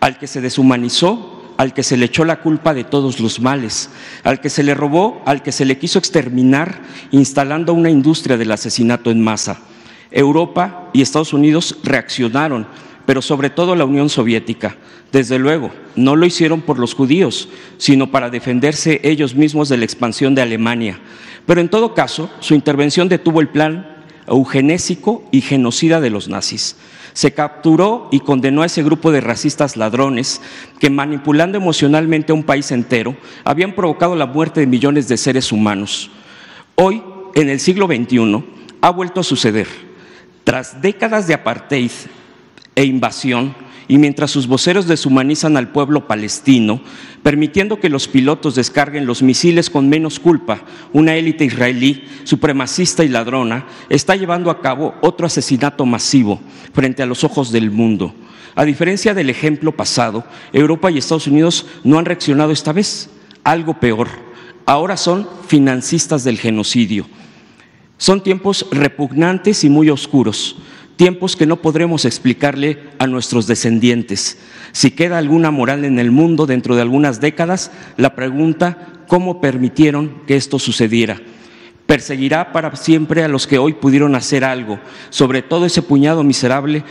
[0.00, 3.90] al que se deshumanizó, al que se le echó la culpa de todos los males,
[4.24, 8.52] al que se le robó, al que se le quiso exterminar, instalando una industria del
[8.52, 9.60] asesinato en masa.
[10.10, 12.66] Europa y Estados Unidos reaccionaron
[13.06, 14.76] pero sobre todo la Unión Soviética.
[15.12, 17.48] Desde luego, no lo hicieron por los judíos,
[17.78, 20.98] sino para defenderse ellos mismos de la expansión de Alemania.
[21.46, 26.76] Pero en todo caso, su intervención detuvo el plan eugenésico y genocida de los nazis.
[27.14, 30.42] Se capturó y condenó a ese grupo de racistas ladrones
[30.78, 35.50] que manipulando emocionalmente a un país entero habían provocado la muerte de millones de seres
[35.52, 36.10] humanos.
[36.74, 37.02] Hoy,
[37.34, 38.44] en el siglo XXI,
[38.80, 39.68] ha vuelto a suceder.
[40.44, 41.90] Tras décadas de apartheid
[42.74, 43.54] e invasión
[43.88, 46.80] y mientras sus voceros deshumanizan al pueblo palestino,
[47.22, 50.62] permitiendo que los pilotos descarguen los misiles con menos culpa,
[50.92, 56.40] una élite israelí, supremacista y ladrona, está llevando a cabo otro asesinato masivo
[56.72, 58.14] frente a los ojos del mundo.
[58.56, 63.10] A diferencia del ejemplo pasado, Europa y Estados Unidos no han reaccionado esta vez.
[63.42, 64.08] Algo peor,
[64.64, 67.06] ahora son financistas del genocidio.
[67.98, 70.56] Son tiempos repugnantes y muy oscuros,
[70.96, 74.38] tiempos que no podremos explicarle a nuestros descendientes.
[74.72, 80.22] Si queda alguna moral en el mundo dentro de algunas décadas, la pregunta, ¿cómo permitieron
[80.26, 81.20] que esto sucediera?
[81.86, 84.78] Perseguirá para siempre a los que hoy pudieron hacer algo,
[85.10, 86.84] sobre todo ese puñado miserable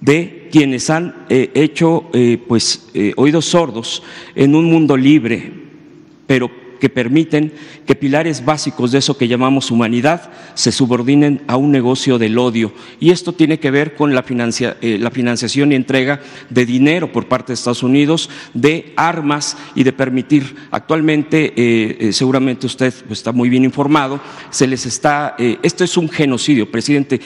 [0.00, 4.02] de quienes han eh, hecho eh, pues, eh, oídos sordos
[4.34, 5.52] en un mundo libre,
[6.26, 7.52] pero que permiten
[7.86, 12.72] que pilares básicos de eso que llamamos humanidad se subordinen a un negocio del odio.
[12.98, 17.52] Y esto tiene que ver con la, eh, financiación y entrega de dinero por parte
[17.52, 23.48] de Estados Unidos, de armas y de permitir, actualmente, eh, eh, seguramente usted está muy
[23.48, 27.20] bien informado, se les está, esto es un genocidio, presidente,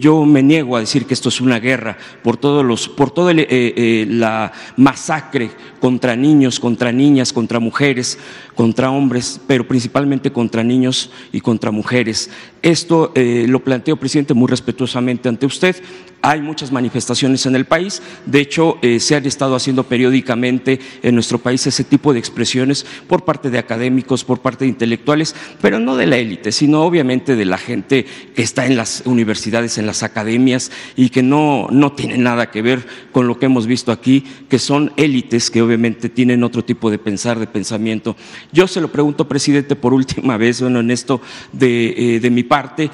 [0.00, 3.32] yo me niego a decir que esto es una guerra por todos los, por toda
[3.34, 8.18] la masacre contra niños, contra niñas, contra mujeres,
[8.54, 12.30] contra hombres, pero principalmente contra niños y contra mujeres.
[12.62, 15.76] Esto eh, lo planteo, presidente, muy respetuosamente ante usted.
[16.22, 21.14] Hay muchas manifestaciones en el país, de hecho eh, se han estado haciendo periódicamente en
[21.14, 25.78] nuestro país ese tipo de expresiones por parte de académicos, por parte de intelectuales, pero
[25.78, 29.86] no de la élite, sino obviamente de la gente que está en las universidades, en
[29.86, 33.92] las academias y que no, no tiene nada que ver con lo que hemos visto
[33.92, 38.16] aquí, que son élites que obviamente tienen otro tipo de pensar, de pensamiento.
[38.52, 41.20] Yo se lo pregunto, presidente, por última vez, bueno, en esto
[41.52, 42.90] de, eh, de mi parte,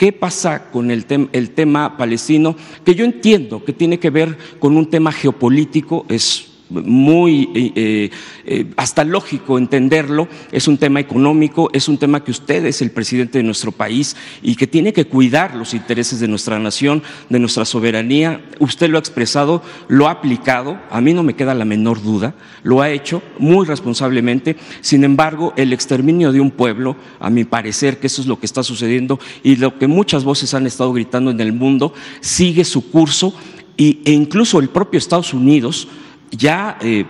[0.00, 2.56] ¿Qué pasa con el, el, tema palestino?
[2.86, 8.10] Que yo entiendo que tiene que ver con un tema geopolítico, es muy eh,
[8.44, 12.90] eh, hasta lógico entenderlo, es un tema económico, es un tema que usted es el
[12.90, 17.38] presidente de nuestro país y que tiene que cuidar los intereses de nuestra nación, de
[17.38, 18.40] nuestra soberanía.
[18.58, 22.34] Usted lo ha expresado, lo ha aplicado, a mí no me queda la menor duda,
[22.62, 24.56] lo ha hecho muy responsablemente.
[24.80, 28.46] Sin embargo, el exterminio de un pueblo, a mi parecer que eso es lo que
[28.46, 32.90] está sucediendo y lo que muchas voces han estado gritando en el mundo, sigue su
[32.90, 33.34] curso
[33.76, 35.88] y, e incluso el propio Estados Unidos
[36.30, 37.04] ya, eh,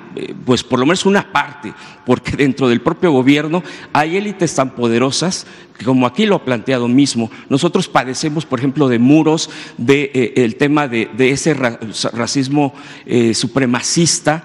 [0.45, 1.73] pues por lo menos una parte,
[2.07, 6.89] porque dentro del propio gobierno hay élites tan poderosas que como aquí lo ha planteado
[6.89, 12.75] mismo, nosotros padecemos, por ejemplo, de muros, de eh, tema de, ese racismo
[13.07, 14.45] eh, supremacista,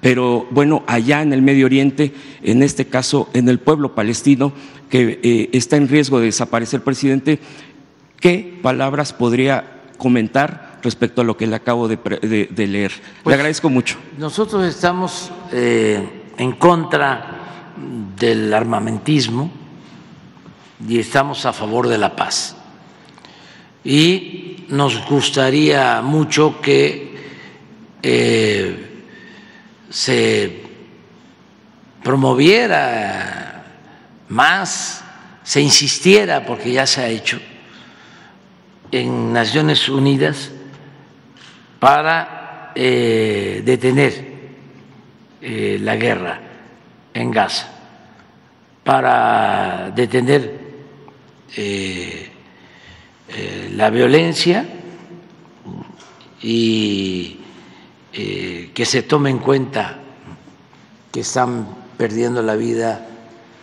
[0.00, 4.52] pero bueno, allá en el Medio Oriente, en este caso en el pueblo palestino,
[4.90, 7.38] que está en riesgo de desaparecer, presidente,
[8.20, 10.71] ¿qué palabras podría comentar?
[10.82, 11.98] Respecto a lo que le acabo de,
[12.56, 12.92] leer.
[12.92, 13.96] le pues, agradezco mucho.
[14.18, 17.38] Nosotros estamos eh, en contra
[18.16, 19.50] del armamentismo
[20.86, 22.56] y estamos a favor de la paz.
[23.84, 27.16] Y nos gustaría mucho que
[28.02, 29.04] eh,
[29.90, 30.62] se
[32.02, 33.64] promoviera
[34.28, 35.04] más,
[35.44, 37.38] se insistiera, porque ya se ha hecho,
[38.90, 40.50] en Naciones Unidas
[41.82, 44.24] para eh, detener
[45.40, 46.40] eh, la guerra
[47.12, 47.72] en Gaza,
[48.84, 50.60] para detener
[51.56, 52.30] eh,
[53.74, 54.64] la violencia
[56.40, 57.38] y
[58.12, 59.98] que se tome en cuenta
[61.10, 61.66] que están
[61.98, 63.08] perdiendo la vida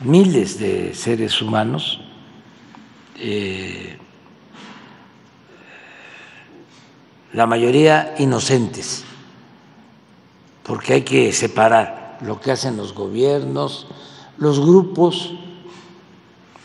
[0.02, 2.02] miles de seres humanos
[7.34, 9.04] la mayoría inocentes,
[10.64, 13.88] porque hay que separar lo que hacen los gobiernos,
[14.38, 15.34] los grupos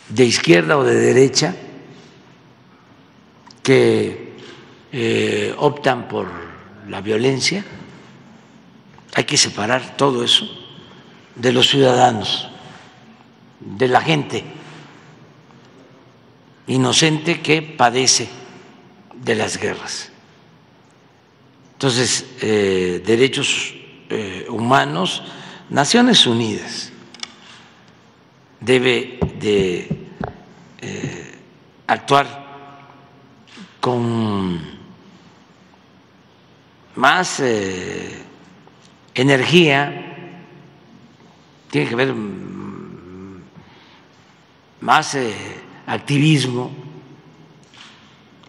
[0.09, 1.55] de izquierda o de derecha
[3.63, 4.37] que
[4.93, 6.29] eh, optan por
[6.89, 7.65] la violencia,
[9.15, 10.47] hay que separar todo eso
[11.35, 12.49] de los ciudadanos,
[13.61, 14.45] de la gente
[16.67, 18.29] inocente que padece
[19.15, 20.14] de las guerras.
[21.85, 23.75] Entonces, eh, derechos
[24.09, 25.23] eh, humanos,
[25.69, 26.91] Naciones Unidas
[28.59, 29.87] debe de
[30.81, 31.35] eh,
[31.87, 32.87] actuar
[33.81, 34.63] con
[36.97, 37.43] más
[39.15, 40.41] energía,
[41.71, 43.43] tiene que haber mm,
[44.81, 45.19] más
[45.87, 46.71] activismo.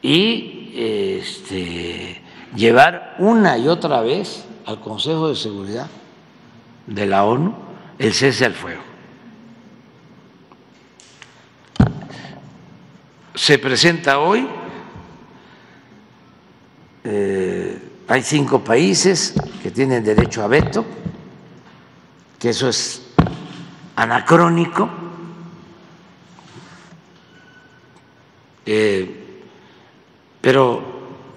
[0.01, 2.21] Y este,
[2.55, 5.87] llevar una y otra vez al Consejo de Seguridad
[6.87, 7.53] de la ONU
[7.97, 8.81] el cese al fuego.
[13.33, 14.47] Se presenta hoy,
[17.03, 20.85] eh, hay cinco países que tienen derecho a veto,
[22.39, 23.01] que eso es
[23.95, 24.89] anacrónico.
[28.65, 29.43] Eh,
[30.41, 30.81] pero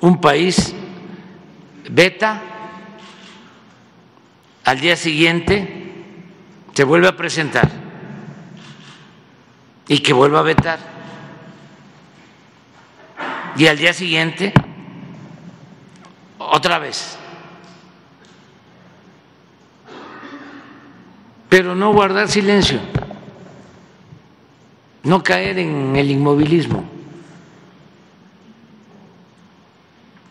[0.00, 0.74] un país
[1.88, 2.40] veta,
[4.64, 5.86] al día siguiente
[6.74, 7.68] se vuelve a presentar
[9.88, 10.78] y que vuelva a vetar.
[13.56, 14.52] Y al día siguiente,
[16.38, 17.18] otra vez.
[21.48, 22.78] Pero no guardar silencio,
[25.02, 26.84] no caer en el inmovilismo.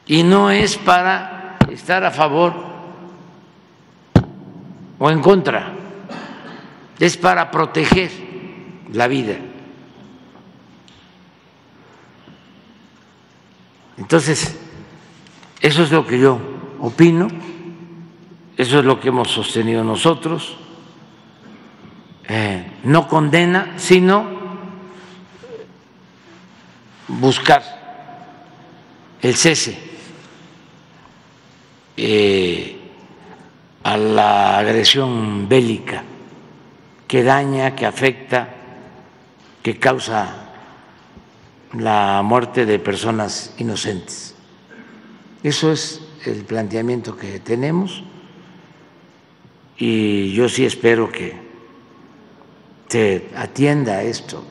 [0.06, 1.37] Y no es para
[1.78, 2.54] estar a favor
[4.98, 5.74] o en contra,
[7.00, 8.10] es para proteger
[8.92, 9.36] la vida.
[13.98, 14.58] Entonces,
[15.62, 16.40] eso es lo que yo
[16.80, 17.28] opino,
[18.58, 20.58] eso es lo que hemos sostenido nosotros.
[22.28, 24.26] Eh, no condena, sino
[27.08, 27.64] buscar
[29.22, 29.97] el cese
[31.98, 32.78] eh,
[33.84, 36.04] a la agresión bélica
[37.08, 38.50] que daña, que afecta,
[39.64, 40.48] que causa
[41.74, 44.36] la muerte de personas inocentes.
[45.44, 48.04] Eso es el planteamiento que tenemos
[49.78, 51.36] y yo sí espero que
[52.88, 54.44] se atienda a esto,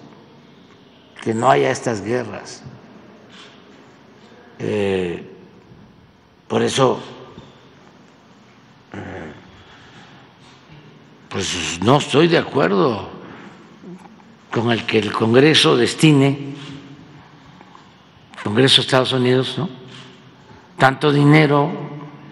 [1.22, 2.62] que no haya estas guerras.
[4.58, 5.22] Eh,
[6.48, 7.02] por eso,
[11.28, 13.08] pues no estoy de acuerdo
[14.50, 16.54] con el que el Congreso destine,
[18.36, 19.68] el Congreso de Estados Unidos, ¿no?
[20.78, 21.70] tanto dinero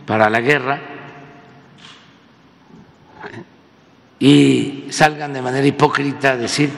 [0.06, 0.80] para la guerra
[4.18, 6.70] y salgan de manera hipócrita a decir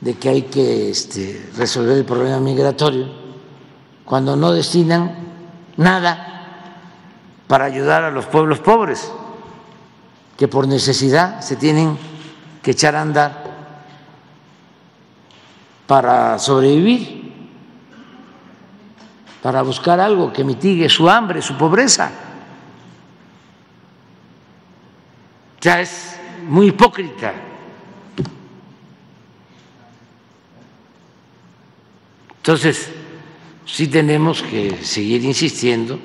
[0.00, 3.08] de que hay que este, resolver el problema migratorio
[4.04, 5.14] cuando no destinan
[5.76, 6.26] nada
[7.46, 9.12] para ayudar a los pueblos pobres
[10.40, 11.98] que por necesidad se tienen
[12.62, 13.44] que echar a andar
[15.86, 17.30] para sobrevivir,
[19.42, 22.10] para buscar algo que mitigue su hambre, su pobreza.
[25.60, 27.34] Ya es muy hipócrita.
[32.38, 32.90] Entonces,
[33.66, 36.00] sí tenemos que seguir insistiendo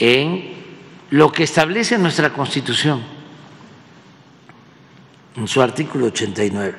[0.00, 0.59] en
[1.10, 3.02] lo que establece nuestra Constitución
[5.36, 6.74] en su artículo 89.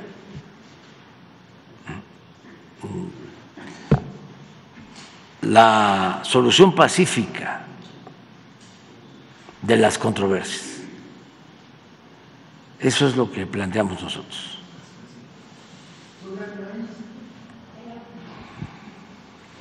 [5.43, 7.66] La solución pacífica
[9.61, 10.77] de las controversias.
[12.80, 14.58] Eso es lo que planteamos nosotros.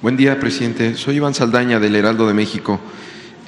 [0.00, 0.94] Buen día, presidente.
[0.94, 2.81] Soy Iván Saldaña del Heraldo de México.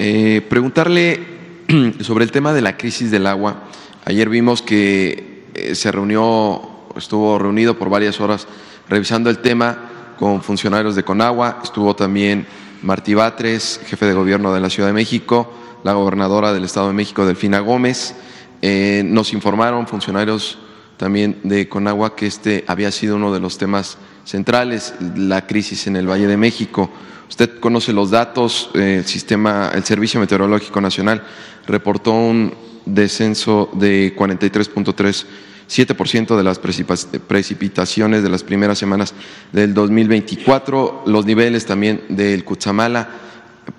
[0.04, 1.20] Eh, preguntarle
[2.00, 3.68] sobre el tema de la crisis del agua.
[4.04, 6.60] Ayer vimos que eh, se reunió,
[6.96, 8.48] estuvo reunido por varias horas
[8.88, 11.60] revisando el tema con funcionarios de Conagua.
[11.62, 12.48] Estuvo también
[12.82, 16.94] Martí Batres, jefe de gobierno de la Ciudad de México, la gobernadora del Estado de
[16.94, 18.16] México, Delfina Gómez.
[18.60, 20.58] Eh, nos informaron funcionarios
[20.96, 25.94] también de Conagua que este había sido uno de los temas centrales, la crisis en
[25.94, 26.90] el Valle de México.
[27.32, 31.22] Usted conoce los datos, eh, el sistema, el Servicio Meteorológico Nacional
[31.66, 32.52] reportó un
[32.84, 39.14] descenso de 43.37% de las precipitaciones de las primeras semanas
[39.50, 43.08] del 2024, los niveles también del Cutzamala.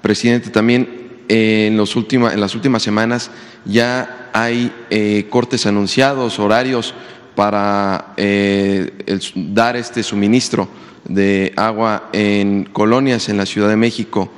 [0.01, 3.29] Presidente, también en, los en las últimas semanas
[3.65, 6.95] ya hay eh, cortes anunciados, horarios
[7.35, 10.67] para eh, dar este suministro
[11.05, 14.31] de agua en colonias en la Ciudad de México.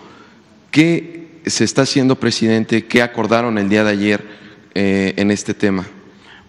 [0.71, 2.85] ¿Qué se está haciendo, presidente?
[2.85, 4.27] ¿Qué acordaron el día de ayer
[4.73, 5.85] eh, en este tema?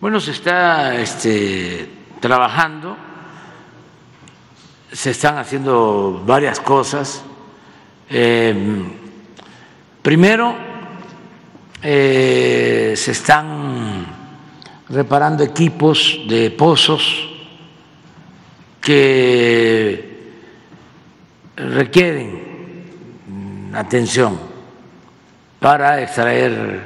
[0.00, 1.88] Bueno, se está este,
[2.20, 2.96] trabajando,
[4.92, 7.22] se están haciendo varias cosas.
[10.02, 10.56] primero,
[11.82, 14.06] se están
[14.88, 17.35] reparando equipos de pozos
[18.86, 20.30] que
[21.56, 22.84] requieren
[23.74, 24.38] atención
[25.58, 26.82] para extraer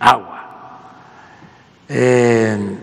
[0.00, 0.94] agua.
[1.90, 2.78] Eh,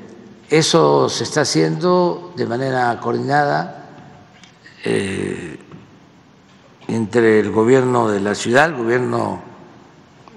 [0.51, 3.89] eso se está haciendo de manera coordinada
[4.85, 5.57] eh,
[6.89, 9.41] entre el gobierno de la ciudad, el gobierno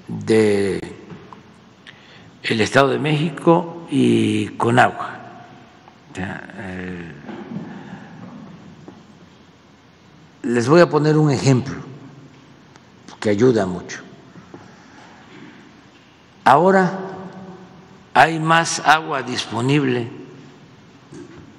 [0.09, 0.81] de
[2.45, 5.19] el Estado de México y Conagua.
[6.17, 7.06] Eh,
[10.47, 11.75] les voy a poner un ejemplo
[13.19, 14.01] que ayuda mucho.
[16.45, 17.01] Ahora
[18.15, 20.09] hay más agua disponible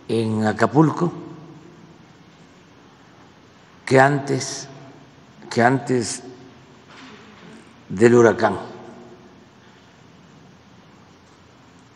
[0.07, 1.11] en Acapulco
[3.85, 4.69] que antes,
[5.49, 6.23] que antes
[7.89, 8.53] del huracán.
[8.53, 8.59] O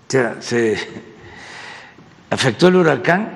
[0.10, 0.78] sea, se
[2.30, 3.32] afectó el huracán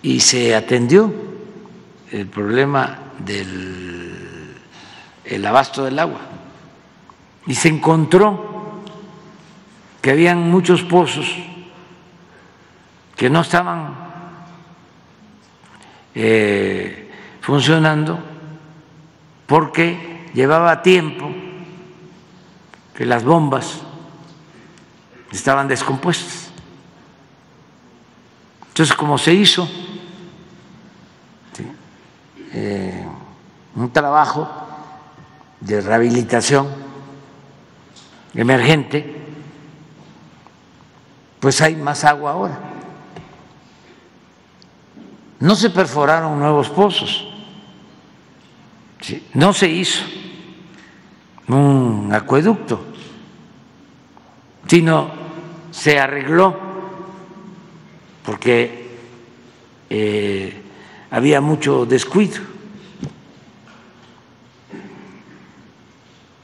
[0.00, 1.31] y se atendió
[2.12, 4.54] el problema del
[5.24, 6.20] el abasto del agua
[7.46, 8.82] y se encontró
[10.02, 11.26] que habían muchos pozos
[13.16, 13.94] que no estaban
[16.14, 17.10] eh,
[17.40, 18.18] funcionando
[19.46, 21.30] porque llevaba tiempo
[22.94, 23.80] que las bombas
[25.30, 26.50] estaban descompuestas.
[28.68, 29.68] Entonces, como se hizo
[32.52, 33.04] eh,
[33.74, 34.48] un trabajo
[35.60, 36.68] de rehabilitación
[38.34, 39.22] emergente,
[41.40, 42.58] pues hay más agua ahora.
[45.40, 47.26] No se perforaron nuevos pozos,
[49.34, 50.04] no se hizo
[51.48, 52.84] un acueducto,
[54.68, 55.10] sino
[55.70, 56.56] se arregló
[58.24, 58.96] porque
[59.90, 60.61] eh,
[61.12, 62.40] había mucho descuido.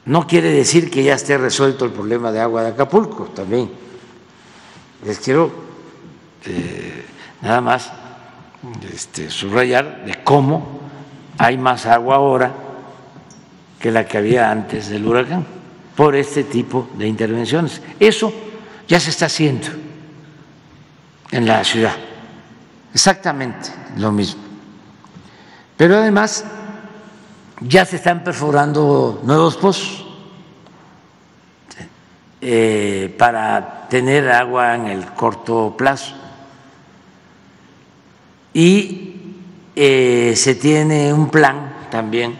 [0.05, 3.69] No quiere decir que ya esté resuelto el problema de agua de Acapulco, también.
[5.03, 5.51] Les quiero
[6.45, 7.05] eh,
[7.41, 7.91] nada más
[8.93, 10.79] este, subrayar de cómo
[11.39, 12.53] hay más agua ahora
[13.79, 15.45] que la que había antes del huracán,
[15.95, 17.81] por este tipo de intervenciones.
[17.99, 18.31] Eso
[18.87, 19.67] ya se está haciendo
[21.31, 21.95] en la ciudad,
[22.93, 24.48] exactamente lo mismo.
[25.79, 26.43] Pero además
[27.61, 30.05] ya se están perforando nuevos pozos
[32.41, 36.15] eh, para tener agua en el corto plazo.
[38.53, 39.21] Y
[39.73, 42.37] eh, se tiene un plan también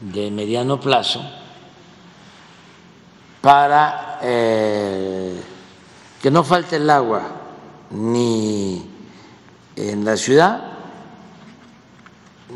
[0.00, 1.22] de mediano plazo
[3.42, 5.38] para eh,
[6.22, 7.24] que no falte el agua
[7.90, 8.90] ni
[9.76, 10.69] en la ciudad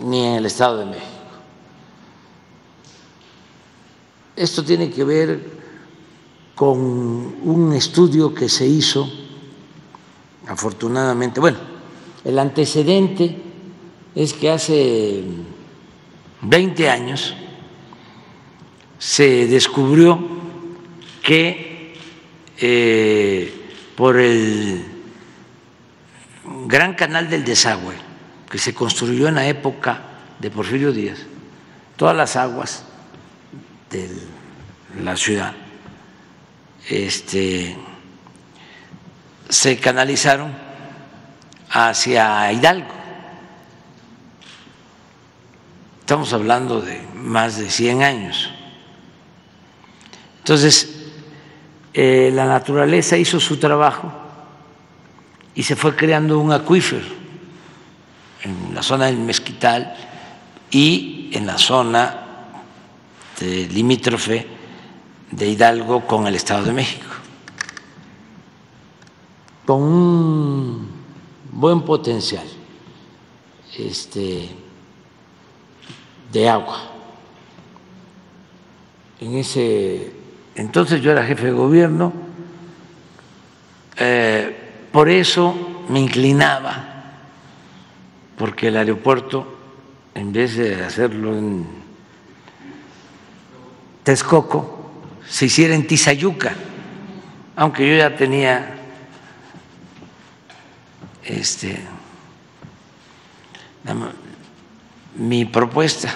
[0.02, 1.08] ni en el Estado de México.
[4.36, 5.54] Esto tiene que ver
[6.54, 9.08] con un estudio que se hizo,
[10.46, 11.58] afortunadamente, bueno,
[12.24, 13.36] el antecedente
[14.14, 15.24] es que hace
[16.42, 17.34] 20 años
[18.98, 20.18] se descubrió
[21.22, 21.94] que
[22.58, 23.52] eh,
[23.96, 24.84] por el
[26.66, 27.94] gran canal del desagüe,
[28.54, 29.98] que se construyó en la época
[30.38, 31.18] de Porfirio Díaz,
[31.96, 32.84] todas las aguas
[33.90, 34.08] de
[35.02, 35.52] la ciudad
[36.88, 37.76] este,
[39.48, 40.52] se canalizaron
[41.68, 42.94] hacia Hidalgo.
[45.98, 48.52] Estamos hablando de más de 100 años.
[50.38, 50.94] Entonces,
[51.92, 54.12] eh, la naturaleza hizo su trabajo
[55.56, 57.23] y se fue creando un acuífero
[58.44, 59.94] en la zona del Mezquital
[60.70, 62.20] y en la zona
[63.40, 64.46] de limítrofe
[65.30, 67.06] de Hidalgo con el Estado de México,
[69.66, 70.88] con un
[71.50, 72.46] buen potencial
[73.78, 74.48] este,
[76.30, 76.90] de agua.
[79.20, 80.12] En ese
[80.54, 82.12] entonces yo era jefe de gobierno,
[83.96, 85.54] eh, por eso
[85.88, 86.93] me inclinaba
[88.36, 89.58] porque el aeropuerto,
[90.14, 91.66] en vez de hacerlo en
[94.02, 94.90] Texcoco,
[95.28, 96.54] se hiciera en Tizayuca,
[97.56, 98.74] aunque yo ya tenía
[101.24, 101.80] este,
[105.16, 106.12] mi propuesta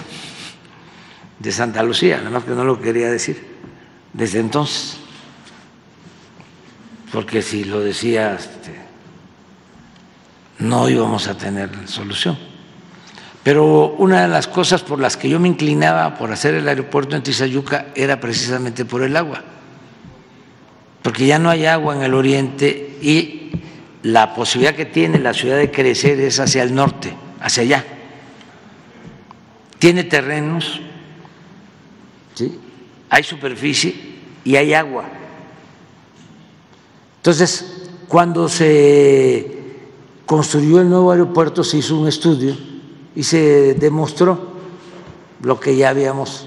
[1.39, 3.47] de Santa Lucía, nada más que no lo quería decir
[4.13, 4.97] desde entonces,
[7.11, 8.88] porque si lo decía este,
[10.59, 12.37] no íbamos a tener solución.
[13.43, 17.15] Pero una de las cosas por las que yo me inclinaba por hacer el aeropuerto
[17.15, 19.43] en Tizayuca era precisamente por el agua,
[21.01, 23.51] porque ya no hay agua en el oriente y
[24.03, 27.85] la posibilidad que tiene la ciudad de crecer es hacia el norte, hacia allá.
[29.79, 30.81] Tiene terrenos,
[32.35, 32.59] ¿sí?
[33.09, 33.95] hay superficie
[34.43, 35.05] y hay agua.
[37.17, 39.58] Entonces, cuando se
[40.29, 42.55] construyó el nuevo aeropuerto se hizo un estudio
[43.15, 44.39] y se demostró
[45.41, 46.45] lo que ya habíamos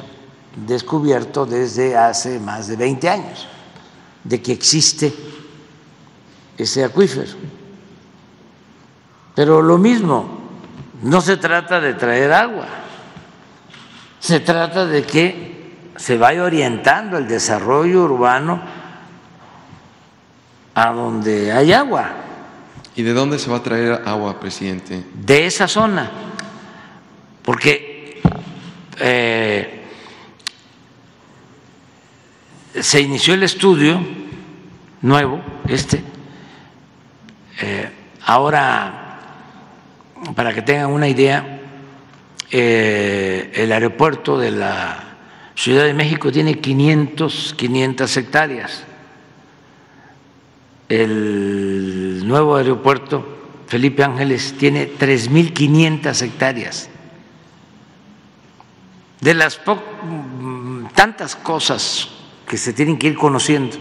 [0.54, 3.48] descubierto desde hace más de 20 años,
[4.22, 5.12] de que existe
[6.56, 7.32] ese acuífero.
[9.34, 10.28] Pero lo mismo,
[11.02, 12.68] no se trata de traer agua,
[14.20, 18.62] se trata de que se vaya orientando el desarrollo urbano
[20.72, 22.28] a donde hay agua.
[22.94, 25.02] ¿Y de dónde se va a traer agua, presidente?
[25.14, 26.10] De esa zona,
[27.42, 28.20] porque
[29.00, 29.82] eh,
[32.78, 33.98] se inició el estudio
[35.00, 36.02] nuevo, este,
[37.62, 37.88] eh,
[38.26, 39.20] ahora,
[40.34, 41.60] para que tengan una idea,
[42.50, 45.04] eh, el aeropuerto de la
[45.54, 48.84] Ciudad de México tiene 500, 500 hectáreas
[50.92, 53.24] el nuevo aeropuerto
[53.66, 56.90] Felipe Ángeles tiene 3.500 hectáreas.
[59.22, 59.58] De las
[60.94, 62.08] tantas cosas
[62.46, 63.78] que se tienen que ir conociendo,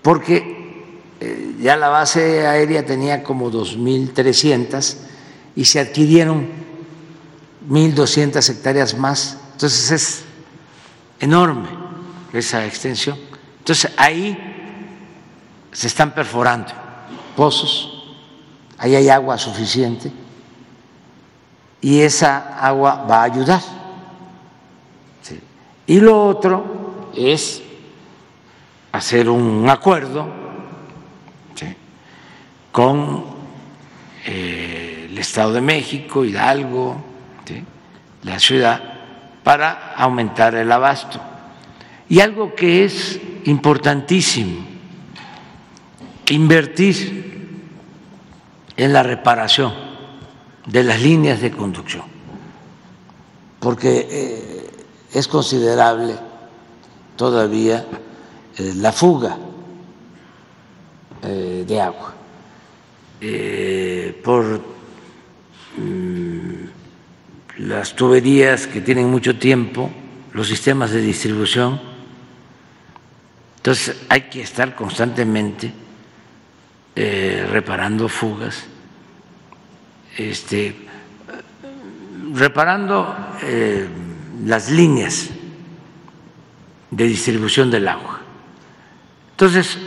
[0.00, 4.96] porque eh, ya la base aérea tenía como 2.300
[5.54, 6.48] y se adquirieron
[7.70, 9.38] 1.200 hectáreas más.
[9.52, 10.24] Entonces es
[11.20, 11.68] enorme
[12.32, 13.16] esa extensión.
[13.60, 14.51] Entonces ahí
[15.72, 16.72] se están perforando.
[17.34, 18.04] Pozos,
[18.78, 20.12] ahí hay agua suficiente.
[21.80, 23.60] Y esa agua va a ayudar.
[25.86, 27.62] Y lo otro es
[28.92, 30.42] hacer un acuerdo
[32.70, 33.24] con
[34.24, 36.96] eh, el Estado de México, Hidalgo,
[38.22, 38.80] la ciudad,
[39.42, 41.20] para aumentar el abasto.
[42.08, 44.64] Y algo que es importantísimo,
[46.32, 47.60] invertir
[48.76, 49.74] en la reparación
[50.66, 52.04] de las líneas de conducción,
[53.60, 54.70] porque eh,
[55.12, 56.16] es considerable
[57.16, 57.84] todavía
[58.56, 59.36] eh, la fuga
[61.22, 62.14] eh, de agua
[64.24, 64.60] por
[65.76, 66.64] mm,
[67.58, 69.90] las tuberías que tienen mucho tiempo,
[70.32, 71.80] los sistemas de distribución.
[73.58, 75.72] Entonces hay que estar constantemente
[76.94, 78.64] eh, reparando fugas,
[80.16, 80.76] este,
[82.34, 83.88] reparando eh,
[84.44, 85.30] las líneas
[86.90, 88.20] de distribución del agua.
[89.30, 89.78] Entonces,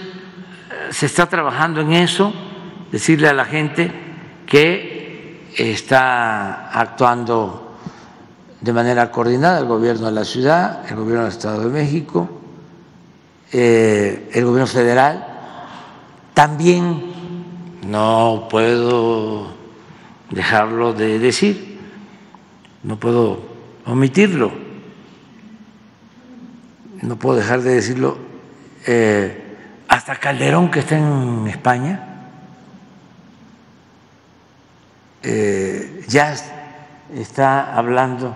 [0.89, 2.33] se está trabajando en eso,
[2.91, 3.91] decirle a la gente
[4.45, 7.77] que está actuando
[8.61, 12.29] de manera coordinada el gobierno de la ciudad, el gobierno del Estado de México,
[13.51, 15.34] eh, el gobierno federal,
[16.35, 17.01] también
[17.87, 19.47] no puedo
[20.29, 21.79] dejarlo de decir,
[22.83, 23.39] no puedo
[23.85, 24.51] omitirlo,
[27.01, 28.17] no puedo dejar de decirlo.
[28.85, 29.41] Eh,
[29.87, 32.03] hasta Calderón, que está en España,
[35.23, 36.35] eh, ya
[37.13, 38.35] está hablando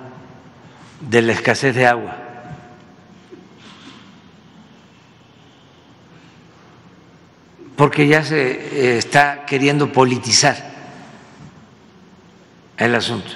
[1.02, 2.19] de la escasez de agua.
[7.80, 10.58] Porque ya se eh, está queriendo politizar
[12.78, 13.30] el asunto.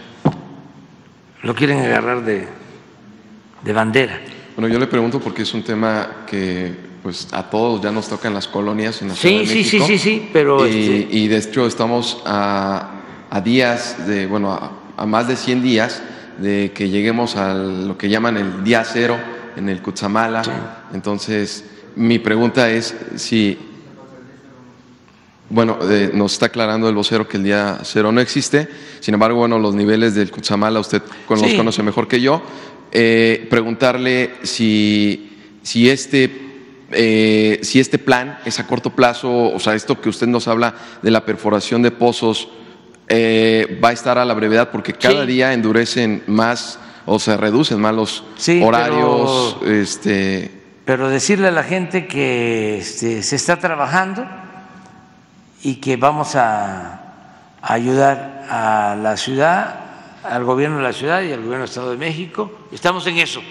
[1.44, 2.50] Lo quieren agarrar de,
[3.74, 4.20] bandera.
[4.58, 8.28] Bueno, yo le pregunto porque es un tema que pues a todos ya nos toca
[8.28, 9.86] en las colonias en la sí, Ciudad de sí, México.
[9.86, 10.68] Sí, sí, sí, pero...
[10.68, 13.00] Y, este de hecho estamos a,
[13.46, 16.04] días de, bueno, a, a, más de 100 días
[16.38, 19.18] de que lleguemos a lo que llaman el día cero
[19.56, 20.42] en el Cutzamala.
[20.94, 21.64] Entonces,
[21.96, 23.70] mi pregunta es si
[25.50, 28.68] bueno, eh, nos está aclarando el vocero que el día cero no existe.
[29.00, 32.42] Sin embargo, bueno, los niveles del Cutzamala usted los conoce mejor que yo.
[32.92, 36.32] Eh, preguntarle si, si, este,
[36.92, 40.76] eh, si este plan es a corto plazo, o sea, esto que usted nos habla
[41.02, 42.50] de la perforación de pozos,
[43.12, 47.94] va a estar a la brevedad porque cada día endurecen más o se reducen más
[47.94, 48.24] los
[48.64, 49.58] horarios.
[49.60, 50.50] Pero, este...
[50.84, 54.26] pero decirle a la gente que este, se está trabajando
[55.64, 57.00] y que vamos a
[57.62, 59.80] ayudar a la ciudad
[60.24, 62.68] al gobierno de la ciudad y al gobierno del Estado de México.
[62.72, 63.42] Estamos en eso.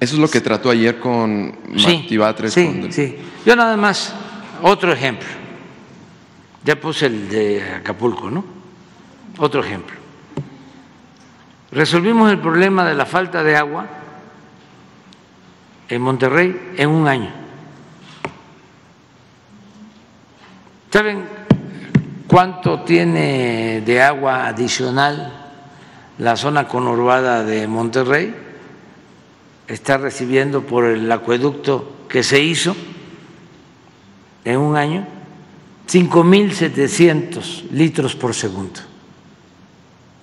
[0.00, 3.16] Eso es lo que trató ayer con Sí, Martí Batres, sí, con- sí.
[3.44, 4.14] Yo nada más,
[4.62, 5.26] otro ejemplo.
[6.64, 8.44] Ya puse el de Acapulco, ¿no?
[9.38, 9.94] Otro ejemplo.
[11.70, 13.86] Resolvimos el problema de la falta de agua
[15.88, 17.30] en Monterrey en un año.
[20.90, 21.24] ¿Saben
[22.26, 25.32] cuánto tiene de agua adicional
[26.18, 28.34] la zona conurbada de Monterrey?
[29.66, 32.76] Está recibiendo por el acueducto que se hizo
[34.44, 35.06] en un año
[35.88, 38.80] 5.700 litros por segundo.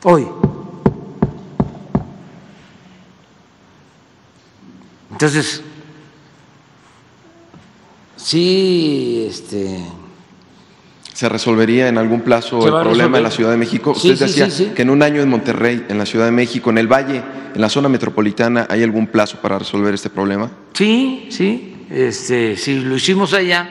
[0.03, 0.27] Hoy.
[5.11, 5.61] Entonces,
[8.15, 9.85] sí, este,
[11.13, 13.31] ¿Se resolvería en algún plazo el problema en la.
[13.31, 13.93] Ciudad de México?
[13.93, 16.31] Sí, Usted sí, decía sí, que en un año en Monterrey, en la Ciudad de
[16.31, 17.21] México, en el Valle,
[17.53, 20.49] en la zona metropolitana, ¿hay algún plazo para resolver este problema?
[20.73, 23.69] Sí, sí, este, si lo hicimos allá,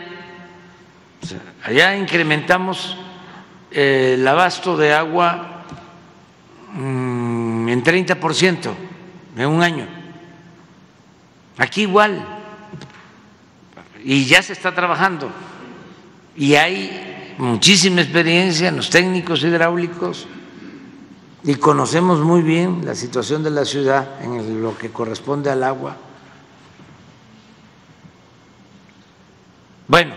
[1.65, 2.97] allá incrementamos
[3.73, 5.65] eh, el abasto de agua
[6.75, 8.71] mm, en 30%
[9.37, 9.87] en un año.
[11.59, 12.25] Aquí igual,
[14.05, 15.31] y ya se está trabajando,
[16.37, 17.12] y hay
[17.43, 20.29] muchísima experiencia en los técnicos hidráulicos
[21.43, 25.97] y conocemos muy bien la situación de la ciudad en lo que corresponde al agua.
[29.89, 30.15] Bueno,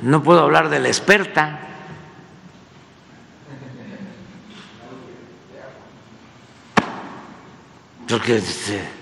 [0.00, 1.60] no puedo hablar de la experta.
[8.08, 8.95] Porque se,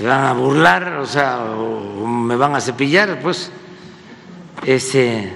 [0.00, 3.52] se van a burlar, o sea, o me van a cepillar, pues.
[4.64, 5.30] Ese.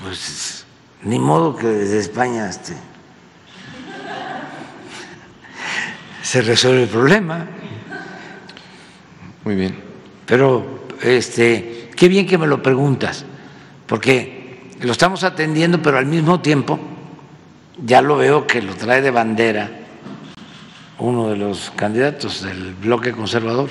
[0.00, 0.64] Pues
[1.02, 2.72] ni modo que desde España este,
[6.22, 7.46] se resuelve el problema.
[9.44, 9.76] Muy bien.
[10.24, 13.26] Pero este, qué bien que me lo preguntas,
[13.86, 16.95] porque lo estamos atendiendo, pero al mismo tiempo
[17.84, 19.70] ya lo veo que lo trae de bandera
[20.98, 23.70] uno de los candidatos del bloque conservador.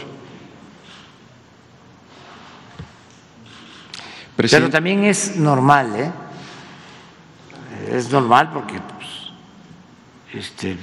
[4.35, 6.11] Pero también es normal, ¿eh?
[7.92, 9.32] Es normal porque pues,
[10.34, 10.77] este,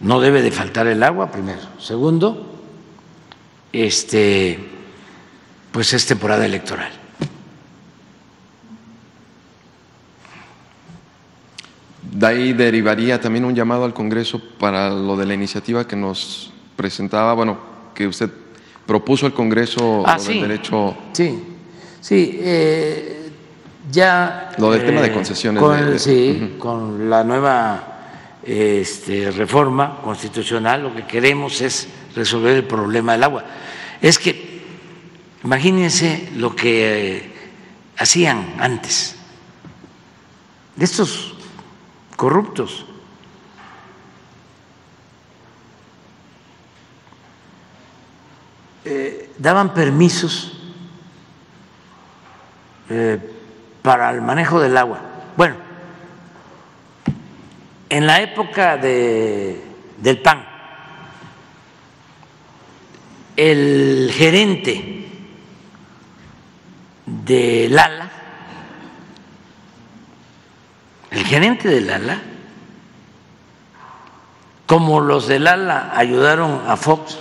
[0.00, 1.60] no debe de faltar el agua, primero.
[1.78, 2.60] Segundo,
[3.72, 4.58] este,
[5.70, 7.01] pues es temporada electoral.
[12.12, 16.52] De ahí derivaría también un llamado al Congreso para lo de la iniciativa que nos
[16.76, 17.58] presentaba, bueno,
[17.94, 18.28] que usted
[18.86, 20.32] propuso al Congreso Ah, lo sí.
[20.34, 21.42] del derecho, Sí,
[22.02, 23.30] sí, eh,
[23.90, 24.50] ya.
[24.58, 27.88] Lo del tema de eh, concesiones Con, de- de- sí, con la nueva
[28.44, 33.44] este, reforma constitucional, lo que queremos es resolver el problema del agua.
[34.02, 34.60] Es que,
[35.44, 37.32] imagínense lo que eh,
[37.96, 39.16] hacían antes.
[40.78, 41.31] Estos
[42.16, 42.86] corruptos.
[48.84, 50.58] Eh, daban permisos
[52.90, 53.18] eh,
[53.80, 55.00] para el manejo del agua.
[55.36, 55.56] Bueno,
[57.88, 59.62] en la época de,
[59.98, 60.44] del PAN,
[63.36, 65.08] el gerente
[67.06, 68.10] del ALA,
[71.10, 72.20] el gerente del ALA,
[74.66, 77.16] como los del ALA ayudaron a Fox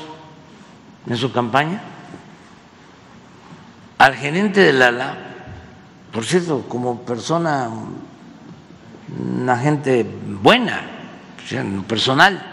[1.07, 1.81] en su campaña,
[3.99, 5.15] al gerente del ALA,
[6.11, 7.69] por cierto, como persona,
[9.17, 10.05] una gente
[10.41, 10.81] buena,
[11.87, 12.43] personal,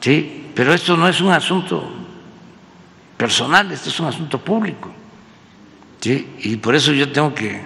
[0.00, 1.84] sí, pero esto no es un asunto
[3.18, 4.90] personal, esto es un asunto público,
[6.00, 7.60] sí, y por eso yo tengo que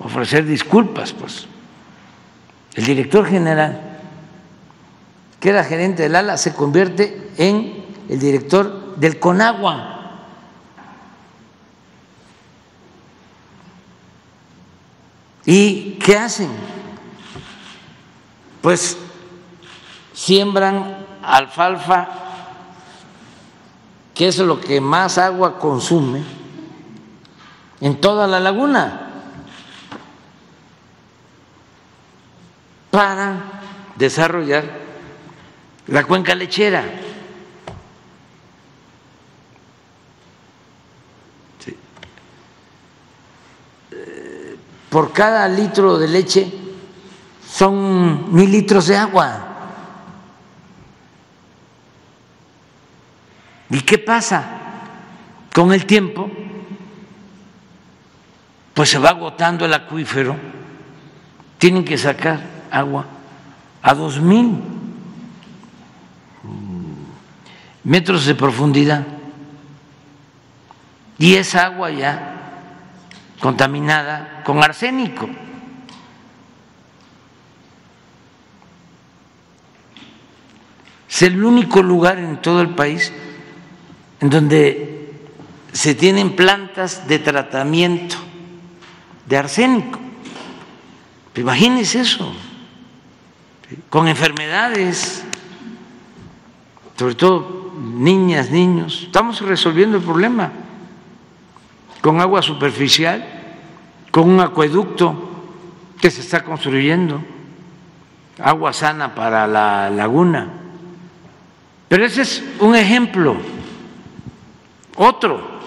[0.00, 1.46] ofrecer disculpas, pues.
[2.74, 3.80] El director general,
[5.40, 9.96] que era gerente del ALA, se convierte en el director del CONAGUA.
[15.46, 16.50] ¿Y qué hacen?
[18.60, 18.96] Pues
[20.12, 22.08] siembran alfalfa,
[24.14, 26.22] que es lo que más agua consume
[27.80, 29.09] en toda la laguna,
[32.90, 33.62] para
[33.96, 34.64] desarrollar
[35.86, 36.84] la cuenca lechera.
[43.92, 44.56] Eh,
[44.88, 46.52] por cada litro de leche
[47.48, 49.46] son mil litros de agua.
[53.70, 54.58] ¿Y qué pasa?
[55.52, 56.30] Con el tiempo,
[58.74, 60.36] pues se va agotando el acuífero,
[61.58, 63.06] tienen que sacar agua
[63.82, 64.58] a dos mil
[67.84, 69.06] metros de profundidad
[71.18, 72.36] y es agua ya
[73.40, 75.28] contaminada con arsénico.
[81.08, 83.12] Es el único lugar en todo el país
[84.20, 85.12] en donde
[85.72, 88.16] se tienen plantas de tratamiento
[89.26, 89.98] de arsénico.
[91.34, 92.34] Imagínense eso,
[93.88, 95.24] con enfermedades,
[96.96, 99.04] sobre todo niñas, niños.
[99.04, 100.52] Estamos resolviendo el problema
[102.00, 103.24] con agua superficial,
[104.10, 105.28] con un acueducto
[106.00, 107.22] que se está construyendo,
[108.38, 110.48] agua sana para la laguna.
[111.88, 113.36] Pero ese es un ejemplo.
[114.96, 115.60] Otro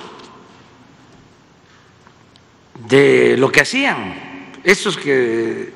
[2.88, 4.14] de lo que hacían
[4.64, 5.73] estos que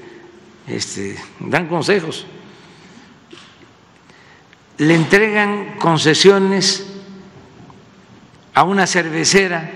[0.68, 2.26] este, dan consejos.
[4.78, 6.86] Le entregan concesiones
[8.54, 9.72] a una cervecera.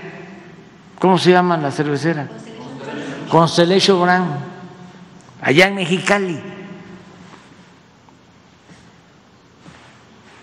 [0.98, 2.28] ¿Cómo se llama la cervecera?
[3.28, 4.30] Constellation Brand,
[5.40, 6.38] allá en Mexicali,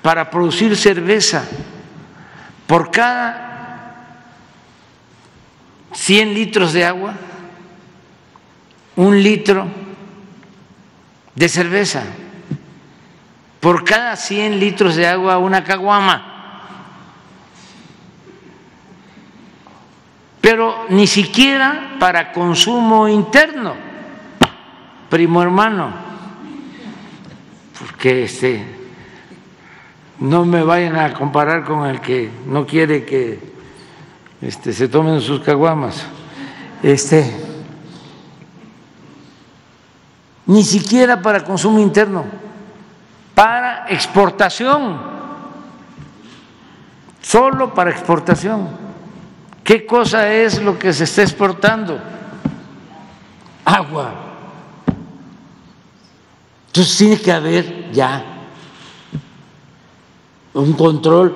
[0.01, 1.45] para producir cerveza.
[2.65, 4.25] Por cada
[5.93, 7.13] 100 litros de agua,
[8.95, 9.67] un litro
[11.39, 12.03] de cerveza.
[13.61, 16.25] Por cada 100 litros de agua, una caguama.
[20.41, 23.73] Pero ni siquiera para consumo interno,
[25.09, 25.93] primo hermano,
[27.79, 28.65] porque este,
[30.19, 33.39] no me vayan a comparar con el que no quiere que
[34.41, 36.05] este, se tomen sus caguamas.
[36.83, 37.48] Este,
[40.49, 42.25] ni siquiera para consumo interno,
[43.35, 44.99] para exportación,
[47.21, 48.67] solo para exportación.
[49.63, 51.99] ¿Qué cosa es lo que se está exportando?
[53.63, 54.11] Agua.
[56.65, 58.25] Entonces tiene que haber ya
[60.55, 61.35] un control.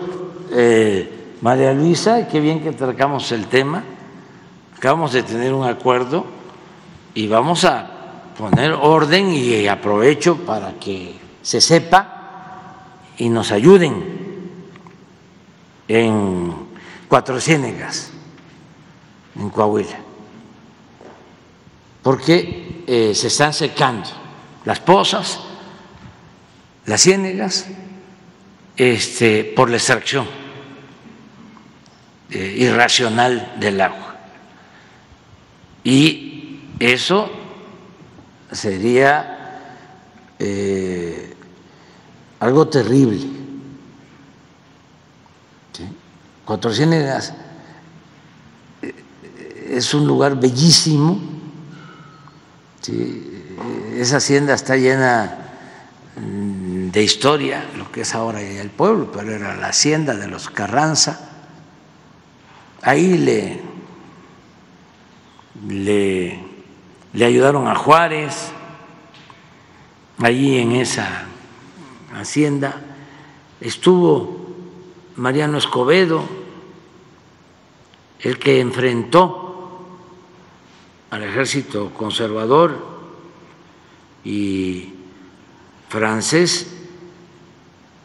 [0.51, 3.83] Eh, María Luisa, qué bien que tratamos el tema.
[4.75, 6.25] Acabamos de tener un acuerdo
[7.13, 7.92] y vamos a
[8.37, 12.13] poner orden y aprovecho para que se sepa
[13.17, 14.03] y nos ayuden
[15.87, 16.53] en
[17.07, 18.11] Cuatro Ciénegas,
[19.35, 19.99] en Coahuila,
[22.01, 24.09] porque eh, se están secando
[24.65, 25.39] las pozas,
[26.85, 27.67] las ciénegas,
[28.75, 30.27] este, por la extracción
[32.31, 34.15] eh, irracional del agua.
[35.83, 37.42] Y eso
[38.53, 39.59] sería
[40.39, 41.35] eh,
[42.39, 43.21] algo terrible.
[45.71, 45.87] ¿sí?
[46.45, 47.33] Cuatro Ciénegas
[48.81, 51.19] eh, es un lugar bellísimo.
[52.81, 53.29] ¿sí?
[53.95, 55.37] Esa hacienda está llena
[56.17, 60.49] mm, de historia, lo que es ahora el pueblo, pero era la hacienda de los
[60.49, 61.29] Carranza.
[62.81, 63.61] Ahí le,
[65.69, 66.52] le,
[67.13, 68.51] le ayudaron a Juárez,
[70.19, 71.25] allí en esa
[72.13, 72.81] hacienda.
[73.61, 74.47] Estuvo
[75.15, 76.23] Mariano Escobedo,
[78.19, 79.87] el que enfrentó
[81.11, 82.93] al ejército conservador
[84.23, 84.93] y
[85.89, 86.73] francés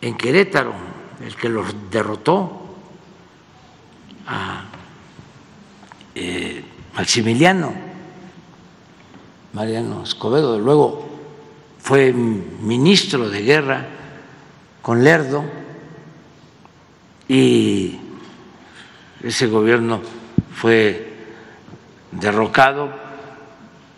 [0.02, 0.74] en Querétaro,
[1.24, 2.60] el que los derrotó
[4.26, 4.64] a
[6.14, 6.62] eh,
[6.94, 7.88] Maximiliano
[9.58, 11.04] Mariano Escobedo, luego
[11.80, 13.88] fue ministro de guerra
[14.80, 15.42] con Lerdo
[17.26, 17.98] y
[19.20, 20.00] ese gobierno
[20.54, 21.12] fue
[22.12, 22.88] derrocado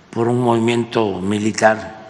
[0.08, 2.08] por un movimiento militar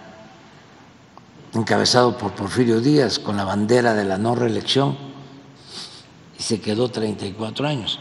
[1.52, 4.96] encabezado por Porfirio Díaz con la bandera de la no reelección
[6.38, 7.98] y se quedó 34 años.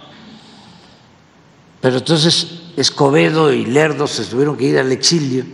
[1.82, 5.46] Pero entonces Escobedo y Lerdo se tuvieron que ir al exilio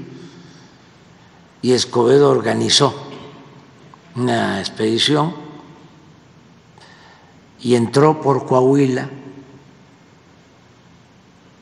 [1.61, 3.09] y Escobedo organizó
[4.15, 5.35] una expedición
[7.61, 9.09] y entró por Coahuila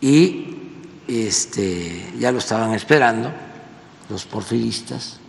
[0.01, 0.57] y
[1.07, 3.31] este, ya lo estaban esperando
[4.09, 5.19] los porfiristas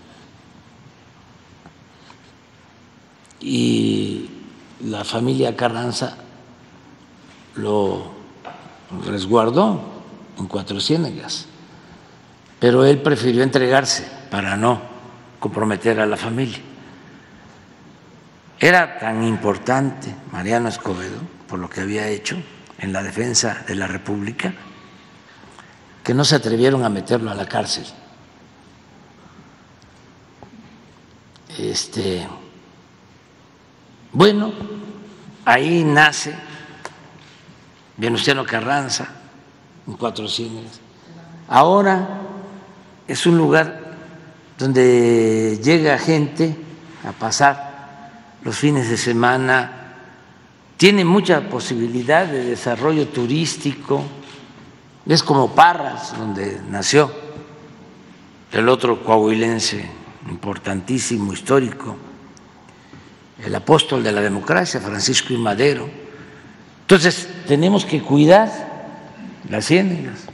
[3.40, 4.28] y
[4.84, 6.16] la familia Carranza
[7.54, 8.23] lo
[9.02, 9.80] resguardó
[10.38, 11.46] en Cuatro Ciénegas,
[12.58, 14.80] pero él prefirió entregarse para no
[15.38, 16.58] comprometer a la familia.
[18.58, 22.36] Era tan importante Mariano Escobedo por lo que había hecho
[22.78, 24.54] en la defensa de la República
[26.02, 27.84] que no se atrevieron a meterlo a la cárcel.
[31.58, 32.26] Este,
[34.12, 34.52] bueno,
[35.44, 36.34] ahí nace
[37.96, 39.08] Venustiano Carranza,
[39.86, 40.80] en Cuatro Cines.
[41.48, 42.20] Ahora
[43.06, 43.96] es un lugar
[44.58, 46.56] donde llega gente
[47.06, 47.74] a pasar
[48.42, 49.80] los fines de semana,
[50.76, 54.02] tiene mucha posibilidad de desarrollo turístico,
[55.06, 57.10] es como Parras, donde nació
[58.52, 59.84] el otro coahuilense
[60.30, 61.96] importantísimo, histórico,
[63.44, 65.38] el apóstol de la democracia, Francisco I.
[65.38, 66.03] Madero.
[66.84, 68.50] Entonces, tenemos que cuidar
[69.48, 70.26] las ciénegas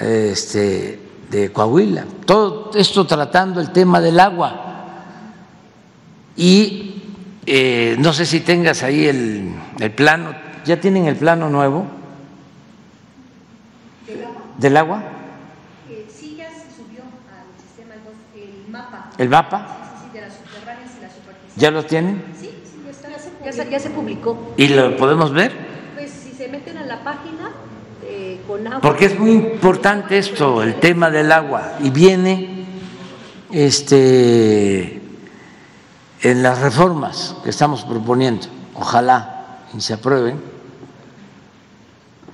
[0.00, 2.04] este, de Coahuila.
[2.26, 4.68] Todo esto tratando el tema del agua.
[6.36, 7.02] Y
[7.46, 10.34] eh, no sé si tengas ahí el, el plano,
[10.66, 11.86] ¿ya tienen el plano nuevo?
[14.58, 15.02] ¿Del agua?
[16.14, 17.94] sí, ya se subió al sistema
[18.34, 19.10] el mapa.
[19.16, 19.66] ¿El mapa?
[19.66, 21.56] Sí, sí, de las subterráneas y las superficies.
[21.56, 22.22] ¿Ya lo tienen?
[23.50, 24.54] Se, ya se publicó.
[24.56, 25.52] ¿Y lo podemos ver?
[25.94, 27.50] Pues si se meten a la página
[28.04, 28.80] eh, con agua.
[28.80, 32.66] Porque es muy importante esto, el tema del agua, y viene
[33.50, 35.00] este
[36.22, 40.40] en las reformas que estamos proponiendo, ojalá y se aprueben,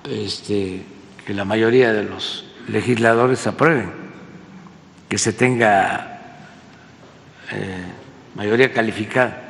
[0.08, 0.84] este,
[1.26, 3.90] que la mayoría de los legisladores aprueben,
[5.08, 6.20] que se tenga
[7.50, 7.84] eh,
[8.34, 9.47] mayoría calificada.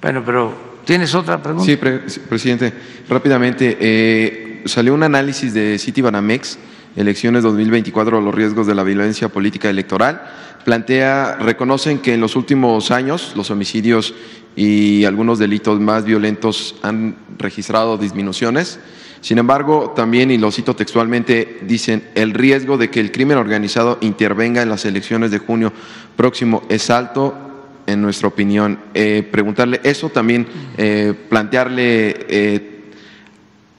[0.00, 0.54] Bueno, pero
[0.84, 1.66] ¿tienes otra pregunta?
[1.66, 2.72] Sí, pre presidente.
[3.08, 6.58] Rápidamente, eh, salió un análisis de Citibanamex,
[6.96, 10.22] elecciones 2024, los riesgos de la violencia política electoral.
[10.64, 14.14] Plantea, reconocen que en los últimos años los homicidios
[14.56, 18.78] y algunos delitos más violentos han registrado disminuciones.
[19.20, 23.98] Sin embargo, también, y lo cito textualmente, dicen, el riesgo de que el crimen organizado
[24.00, 25.72] intervenga en las elecciones de junio
[26.16, 27.49] próximo es alto,
[27.90, 28.78] en nuestra opinión.
[28.94, 30.46] Eh, preguntarle eso también,
[30.76, 32.80] eh, plantearle, eh,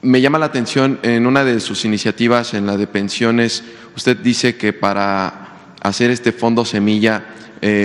[0.02, 3.64] me llama la atención en una de sus iniciativas, en la de pensiones,
[3.96, 7.26] usted dice que para hacer este fondo semilla,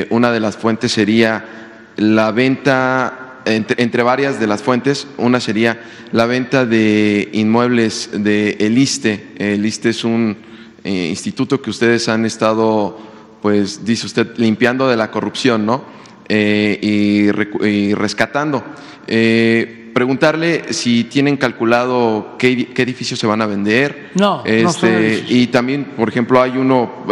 [0.10, 1.46] una de las fuentes sería
[1.98, 5.80] la venta entre, entre, varias de las fuentes, una sería
[6.12, 9.28] la venta de inmuebles de el ISTE.
[9.38, 10.38] El ISTE es un
[10.88, 12.98] eh, instituto que ustedes han estado,
[13.42, 15.84] pues dice usted, limpiando de la corrupción, ¿no?
[16.30, 18.64] Eh, y, y, rescatando.
[19.08, 24.10] Eh, preguntarle si tienen calculado qué, qué, edificios se van a vender.
[24.16, 27.06] No, este, no Y también, por ejemplo, hay uno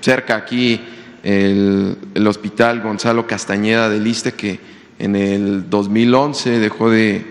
[0.00, 0.80] cerca aquí,
[1.22, 4.60] el, el Hospital Gonzalo Castañeda del ISTE, que
[4.98, 7.24] en el 2011 dejó de,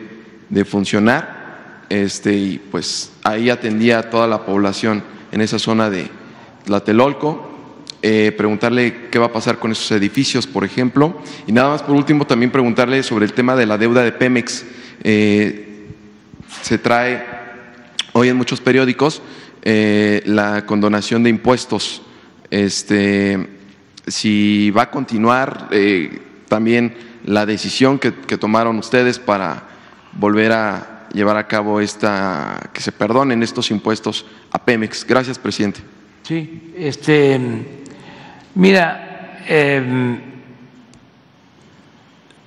[0.49, 6.09] de, funcionar este, y pues ahí atendía a toda la población en esa zona de
[6.65, 7.46] Tlatelolco.
[8.03, 11.19] Eh, preguntarle qué va a pasar con esos edificios, por ejemplo.
[11.47, 14.65] Y nada más por último también preguntarle sobre el tema de la deuda de Pemex.
[15.03, 15.87] Eh,
[16.61, 17.25] se trae
[18.13, 19.21] hoy en muchos periódicos
[19.63, 22.03] eh, la condonación de impuestos.
[22.51, 23.47] Este,
[24.05, 25.69] si va a continuar
[26.47, 26.95] también
[27.25, 29.63] la decisión que, que, tomaron ustedes para
[30.13, 35.05] volver a llevar a cabo esta, que se perdonen estos impuestos a Pemex.
[35.05, 35.81] Gracias, presidente.
[36.23, 37.39] Sí, este,
[38.57, 40.19] mira, eh,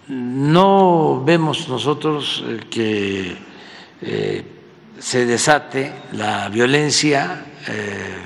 [0.09, 3.37] no vemos nosotros que
[4.03, 4.45] eh,
[4.99, 8.17] se desate la violencia eh,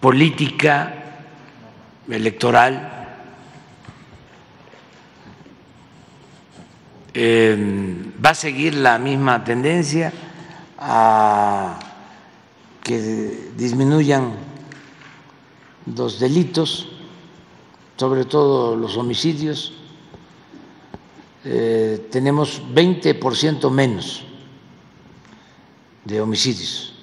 [0.00, 0.94] política
[2.08, 2.90] electoral.
[7.12, 10.12] Eh, va a seguir la misma tendencia
[10.78, 11.78] a
[12.84, 14.34] que disminuyan
[15.96, 16.88] los delitos,
[17.96, 19.72] sobre todo los homicidios.
[21.44, 24.24] Eh, tenemos 20% menos
[26.04, 26.94] de homicidios.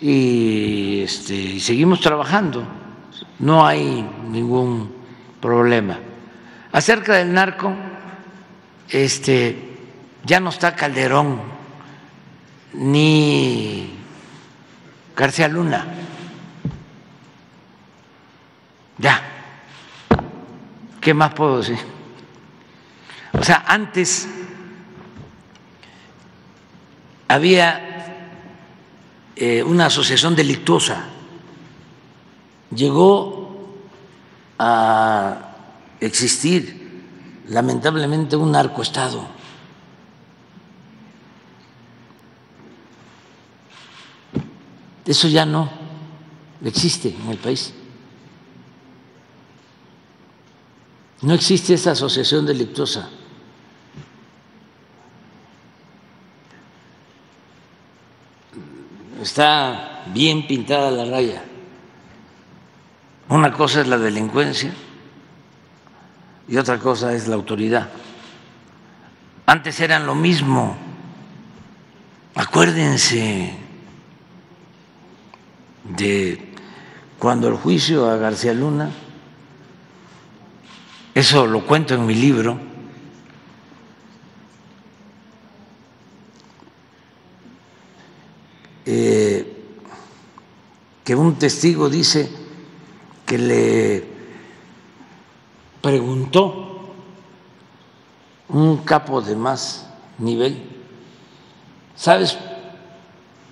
[0.00, 2.64] Y, este, y seguimos trabajando
[3.40, 4.92] no hay ningún
[5.40, 5.98] problema.
[6.72, 7.74] Acerca del narco,
[8.88, 9.76] este,
[10.24, 11.40] ya no está Calderón
[12.72, 13.90] ni
[15.16, 15.86] García Luna.
[18.98, 19.20] Ya.
[21.00, 21.78] ¿Qué más puedo decir?
[23.32, 24.28] O sea, antes
[27.28, 27.90] había
[29.36, 31.04] eh, una asociación delictuosa.
[32.74, 33.80] Llegó
[34.58, 35.54] a
[36.00, 37.02] existir,
[37.48, 39.39] lamentablemente, un narcoestado.
[45.10, 45.68] Eso ya no
[46.64, 47.74] existe en el país.
[51.22, 53.10] No existe esa asociación delictuosa.
[59.20, 61.42] Está bien pintada la raya.
[63.30, 64.72] Una cosa es la delincuencia
[66.46, 67.88] y otra cosa es la autoridad.
[69.44, 70.76] Antes eran lo mismo.
[72.36, 73.69] Acuérdense
[75.96, 76.52] de
[77.18, 78.90] cuando el juicio a García Luna
[81.14, 82.58] eso lo cuento en mi libro,
[88.86, 89.56] eh,
[91.04, 92.30] que un testigo dice
[93.26, 94.04] que le
[95.82, 96.94] preguntó
[98.48, 99.88] un capo de más
[100.18, 100.62] nivel,
[101.96, 102.38] ¿sabes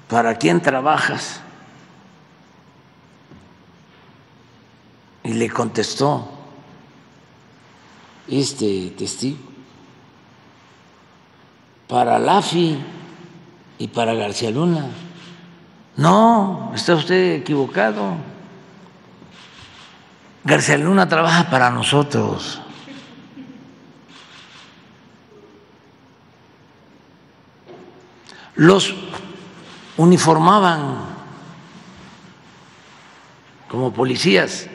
[0.08, 1.40] para quién trabajas?
[5.28, 6.26] Y le contestó
[8.26, 9.36] este testigo.
[11.86, 12.78] Para Lafi
[13.76, 14.86] y para García Luna.
[15.98, 18.14] No, está usted equivocado.
[20.44, 22.62] García Luna trabaja para nosotros.
[28.54, 28.94] Los
[29.98, 31.00] uniformaban
[33.68, 34.70] como policías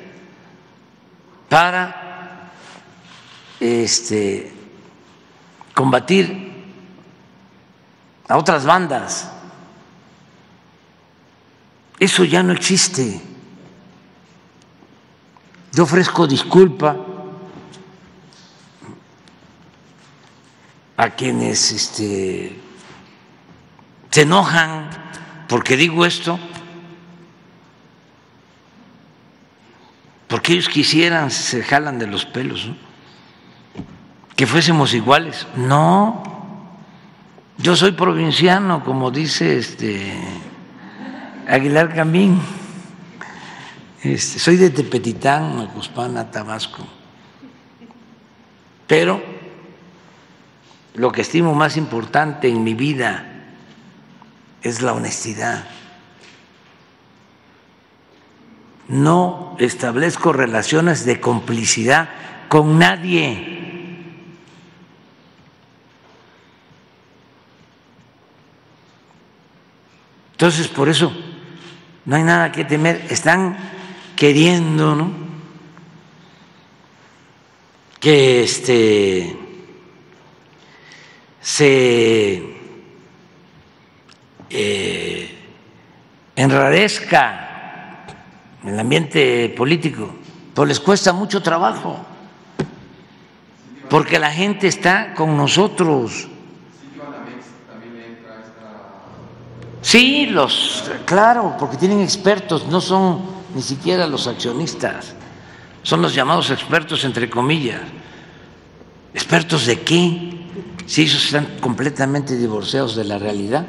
[1.54, 2.50] para
[3.60, 4.52] este,
[5.76, 6.52] combatir
[8.28, 9.30] a otras bandas.
[12.00, 13.22] Eso ya no existe.
[15.74, 16.98] Yo ofrezco disculpa
[20.98, 22.60] a quienes este,
[24.10, 24.90] se enojan
[25.48, 26.40] porque digo esto,
[30.34, 32.68] porque ellos quisieran, se jalan de los pelos.
[34.36, 35.45] que fuésemos iguales.
[35.56, 36.24] No,
[37.60, 40.12] yo soy provinciano, como dice este
[41.48, 42.42] Aguilar Camín.
[44.02, 46.84] Este, soy de Tepetitán, Macuspana, Tabasco.
[48.88, 49.22] Pero
[50.95, 53.24] lo que estimo más importante en mi vida
[54.64, 55.64] es la honestidad.
[58.88, 62.10] No establezco relaciones de complicidad
[62.50, 63.53] con nadie.
[70.34, 71.12] Entonces, por eso
[72.06, 73.06] no hay nada que temer.
[73.10, 73.58] Están
[74.16, 75.12] queriendo, ¿no?
[78.00, 79.38] Que este
[81.42, 82.42] se
[84.50, 85.38] eh,
[86.36, 87.43] enrarezca
[88.66, 90.14] el ambiente político,
[90.53, 91.98] pues les cuesta mucho trabajo,
[93.90, 96.27] porque la gente está con nosotros.
[99.82, 103.22] Sí, los, claro, porque tienen expertos, no son
[103.53, 105.14] ni siquiera los accionistas,
[105.83, 107.82] son los llamados expertos entre comillas.
[109.14, 110.40] ¿Expertos de qué?
[110.85, 113.66] Si ellos están completamente divorciados de la realidad.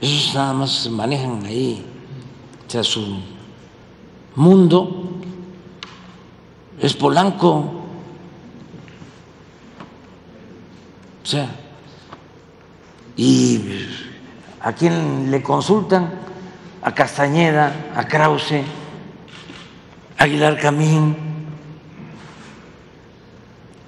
[0.00, 1.84] Ellos nada más manejan ahí,
[2.70, 3.04] o sea, su
[4.36, 5.10] mundo
[6.78, 7.82] es Polanco.
[11.20, 11.48] O sea,
[13.16, 13.60] ¿Y
[14.60, 16.12] a quién le consultan?
[16.82, 18.62] A Castañeda, a Krause,
[20.16, 21.16] a Aguilar Camín.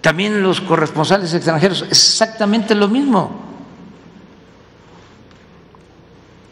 [0.01, 3.31] También los corresponsales extranjeros, exactamente lo mismo.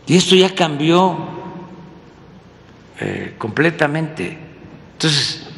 [0.07, 1.40] Y esto ya cambió
[3.01, 4.39] eh, completamente.
[4.93, 5.49] Entonces,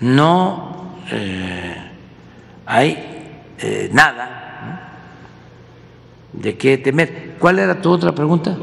[0.00, 1.76] no eh,
[2.66, 4.98] hay eh, nada
[6.32, 7.34] de qué temer.
[7.38, 8.56] ¿Cuál era tu otra pregunta?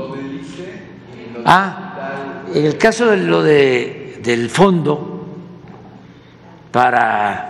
[1.46, 5.28] Ah, en el caso de lo de, del fondo
[6.72, 7.50] para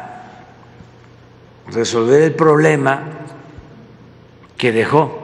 [1.72, 3.04] resolver el problema
[4.58, 5.20] que dejó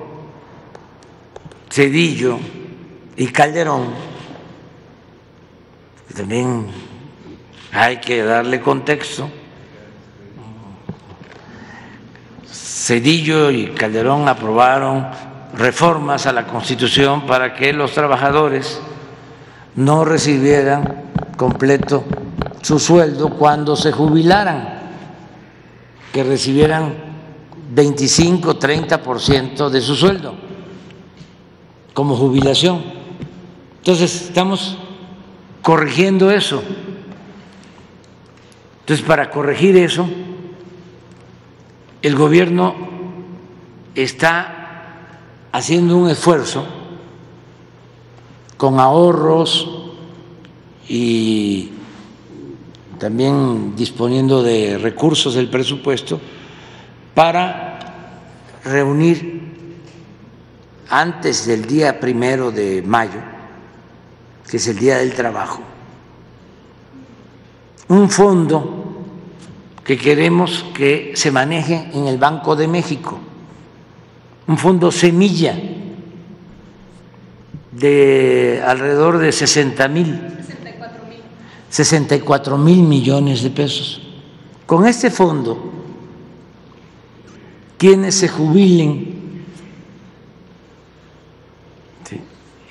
[1.69, 2.39] Cedillo
[3.17, 3.87] y Calderón,
[6.15, 6.67] también
[7.73, 9.29] hay que darle contexto.
[12.49, 15.07] Cedillo y Calderón aprobaron
[15.53, 18.79] reformas a la Constitución para que los trabajadores
[19.75, 21.03] no recibieran
[21.35, 22.05] completo
[22.61, 24.79] su sueldo cuando se jubilaran,
[26.13, 26.93] que recibieran
[27.71, 30.33] 25, 30% de su sueldo
[31.93, 32.81] como jubilación.
[33.79, 34.77] Entonces, estamos
[35.65, 36.61] corrigiendo eso.
[38.81, 40.07] Entonces, para corregir eso,
[42.03, 42.75] el gobierno
[43.95, 45.07] está
[45.51, 46.67] haciendo un esfuerzo
[48.57, 49.67] con ahorros
[50.87, 51.71] y
[52.99, 56.21] también disponiendo de recursos del presupuesto
[57.15, 57.79] para
[58.63, 59.41] reunir
[60.91, 63.34] antes del día primero de mayo,
[64.49, 65.61] que es el Día del Trabajo,
[67.87, 68.85] un fondo
[69.83, 73.19] que queremos que se maneje en el Banco de México,
[74.47, 75.55] un fondo semilla
[77.71, 80.21] de alrededor de 60 mil,
[81.69, 84.01] 64 mil millones de pesos.
[84.65, 85.71] Con este fondo,
[87.77, 89.24] quienes se jubilen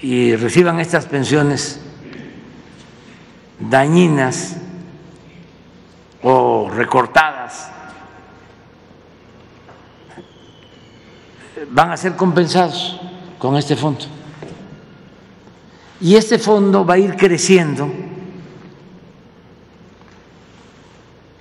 [0.05, 1.81] y reciban estas pensiones
[3.59, 4.59] dañinas
[6.23, 7.71] o recortadas
[11.71, 13.01] van a ser compensados
[13.39, 14.05] con este fondo.
[16.03, 17.91] Y este fondo va a ir creciendo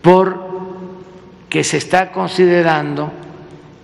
[0.01, 3.11] porque se está considerando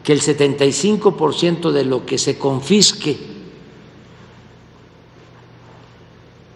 [0.01, 3.38] que el 75% de lo que se confisque,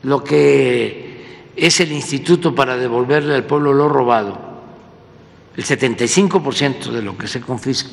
[0.03, 4.37] lo que es el instituto para devolverle al pueblo lo robado,
[5.55, 7.91] el 75% de lo que se confisque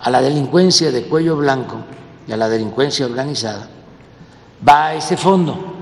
[0.00, 1.84] a la delincuencia de cuello blanco
[2.26, 3.68] y a la delincuencia organizada,
[4.66, 5.74] va a ese fondo.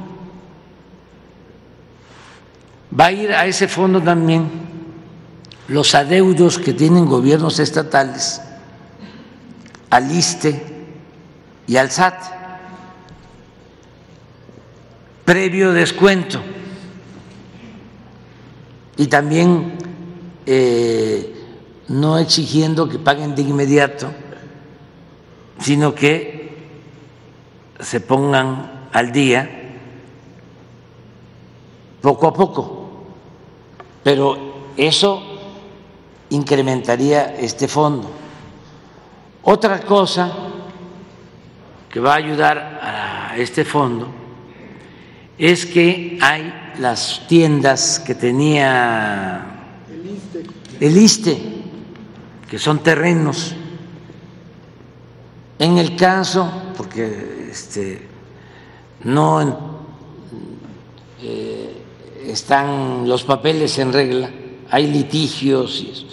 [2.99, 4.49] Va a ir a ese fondo también
[5.69, 8.41] los adeudos que tienen gobiernos estatales
[9.91, 10.65] al ISTE
[11.67, 12.36] y al SAT,
[15.27, 16.41] previo descuento
[18.97, 19.77] y también
[20.47, 21.35] eh,
[21.89, 24.13] no exigiendo que paguen de inmediato,
[25.59, 26.71] sino que
[27.81, 29.51] se pongan al día
[32.01, 32.89] poco a poco.
[34.05, 35.23] Pero eso
[36.31, 38.09] incrementaría este fondo.
[39.43, 40.33] Otra cosa
[41.91, 44.26] que va a ayudar a este fondo
[45.39, 49.57] es que hay las tiendas que tenía
[50.81, 51.39] el ISTE,
[52.49, 53.55] que son terrenos.
[55.59, 58.03] En el caso, porque este,
[59.05, 59.87] no
[61.23, 61.83] eh,
[62.27, 64.31] están los papeles en regla,
[64.71, 66.07] hay litigios, y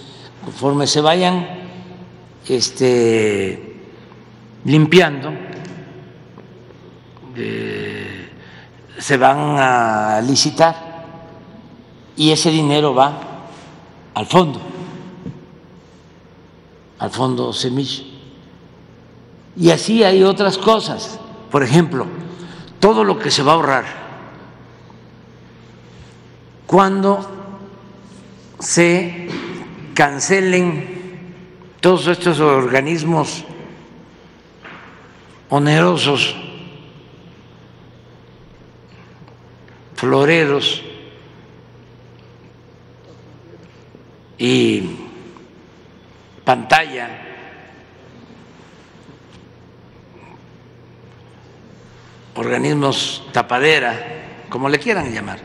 [0.44, 1.46] conforme se vayan
[2.48, 3.78] este,
[4.66, 5.34] limpiando,
[7.36, 7.83] eh,
[9.04, 11.04] se van a licitar
[12.16, 13.20] y ese dinero va
[14.14, 14.62] al fondo,
[17.00, 18.02] al fondo semilla.
[19.58, 21.20] Y así hay otras cosas.
[21.52, 22.08] Por ejemplo,
[22.80, 23.86] todo lo que se va a ahorrar
[26.66, 27.30] cuando
[28.58, 29.28] se
[29.94, 31.28] cancelen
[31.82, 33.44] todos estos organismos
[35.50, 36.38] onerosos,
[40.04, 40.82] floreros
[44.38, 44.98] y
[46.44, 47.08] pantalla,
[52.36, 55.40] organismos tapadera, como le quieran llamar,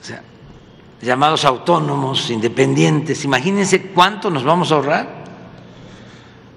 [0.00, 0.22] o sea,
[1.02, 3.22] llamados autónomos, independientes.
[3.26, 5.24] Imagínense cuánto nos vamos a ahorrar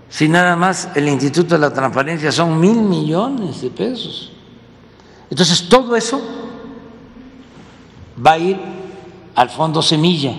[0.08, 4.37] si nada más el Instituto de la Transparencia son mil millones de pesos.
[5.30, 6.22] Entonces, todo eso
[8.26, 8.58] va a ir
[9.36, 10.34] al fondo semilla.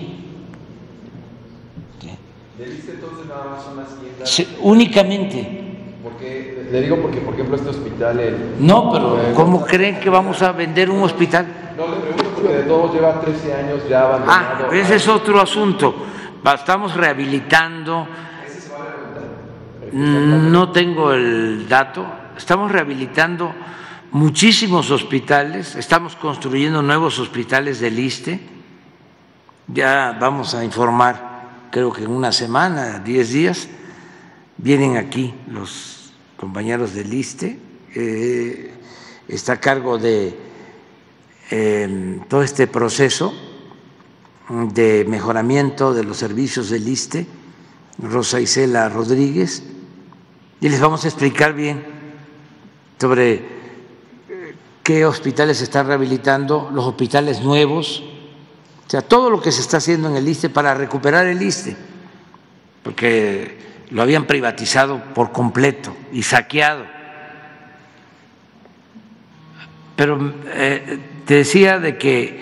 [2.59, 4.57] entonces nada más son las tiendas?
[4.61, 5.65] únicamente.
[6.03, 8.19] Porque, le digo porque, por ejemplo, este hospital...
[8.19, 11.45] El, no, pero ¿cómo creen que vamos a vender un hospital?
[11.77, 14.67] No, le pregunto porque de todos lleva 13 años ya abandonado.
[14.71, 15.93] Ah, ese es otro asunto.
[16.53, 18.07] Estamos rehabilitando.
[18.45, 20.51] Ese se va a rehabilitar.
[20.51, 22.05] No tengo el dato.
[22.37, 23.53] Estamos rehabilitando
[24.11, 28.39] muchísimos hospitales, estamos construyendo nuevos hospitales del ISTE.
[29.67, 33.67] Ya vamos a informar, creo que en una semana, diez días,
[34.57, 37.59] vienen aquí los compañeros del ISTE.
[37.95, 38.73] Eh,
[39.27, 40.35] está a cargo de
[41.51, 43.33] eh, todo este proceso
[44.49, 47.27] de mejoramiento de los servicios del ISTE,
[47.99, 49.63] Rosa Isela Rodríguez,
[50.61, 51.83] y les vamos a explicar bien
[52.99, 53.58] sobre
[54.89, 58.01] qué hospitales se están rehabilitando, los hospitales nuevos,
[58.87, 61.77] o sea, todo lo que se está haciendo en el ISTE para recuperar el ISTE,
[62.81, 63.59] porque
[63.91, 66.87] lo habían privatizado por completo y saqueado.
[69.95, 72.39] Pero eh, te decía de que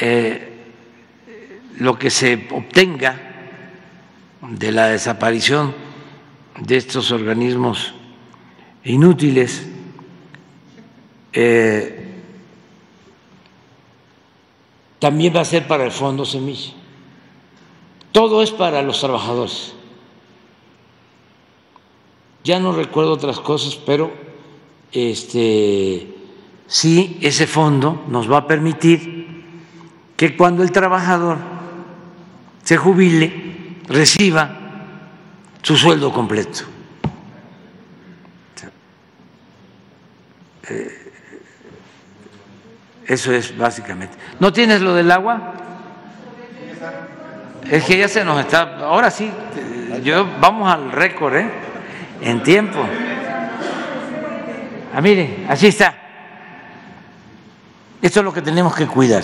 [0.00, 0.64] eh,
[1.78, 3.16] lo que se obtenga
[4.42, 5.72] de la desaparición
[6.58, 7.94] de estos organismos
[8.82, 9.68] inútiles
[11.38, 12.06] eh,
[14.98, 16.72] también va a ser para el Fondo Semilla.
[18.10, 19.74] Todo es para los trabajadores.
[22.42, 24.10] Ya no recuerdo otras cosas, pero
[24.92, 26.14] este
[26.66, 29.44] sí ese fondo nos va a permitir
[30.16, 31.36] que cuando el trabajador
[32.62, 34.58] se jubile, reciba
[35.60, 36.60] su sueldo completo.
[40.68, 41.05] Eh,
[43.06, 44.16] eso es básicamente.
[44.40, 45.54] ¿No tienes lo del agua?
[47.70, 48.78] Es que ya se nos está.
[48.78, 49.30] Ahora sí,
[50.02, 51.50] yo vamos al récord, ¿eh?
[52.20, 52.80] En tiempo.
[54.94, 55.94] Ah, mire, así está.
[58.02, 59.22] Esto es lo que tenemos que cuidar.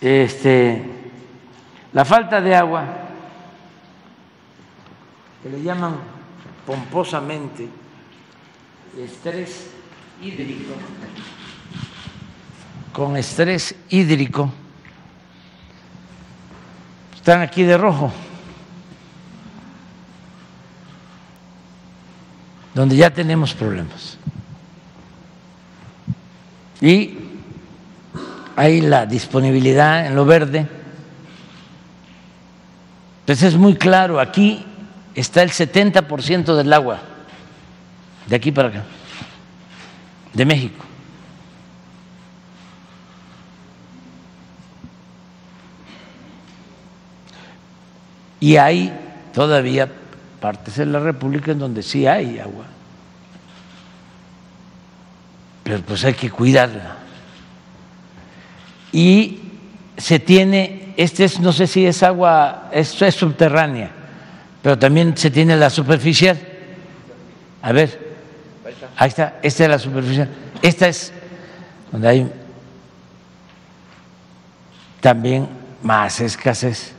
[0.00, 0.82] Este,
[1.92, 2.84] la falta de agua,
[5.42, 5.96] que le llaman
[6.64, 7.68] pomposamente
[9.04, 9.66] estrés
[10.22, 10.74] hídrico,
[12.92, 14.50] con estrés hídrico,
[17.14, 18.12] están aquí de rojo,
[22.74, 24.18] donde ya tenemos problemas.
[26.80, 27.18] Y
[28.54, 30.66] hay la disponibilidad en lo verde.
[33.20, 34.64] Entonces es muy claro, aquí
[35.14, 37.00] está el 70% del agua,
[38.26, 38.84] de aquí para acá,
[40.32, 40.84] de México.
[48.38, 48.92] Y hay
[49.32, 49.90] todavía
[50.40, 52.66] partes de la República en donde sí hay agua,
[55.64, 57.06] pero pues hay que cuidarla
[58.96, 59.40] y
[59.98, 63.90] se tiene, este es, no sé si es agua, esto es subterránea,
[64.62, 66.38] pero también se tiene la superficial.
[67.60, 68.05] A ver,
[68.96, 70.28] ahí está, esta es la superficial.
[70.62, 71.12] Esta es
[71.92, 72.32] donde hay
[75.00, 75.48] también
[75.82, 76.92] más escasez.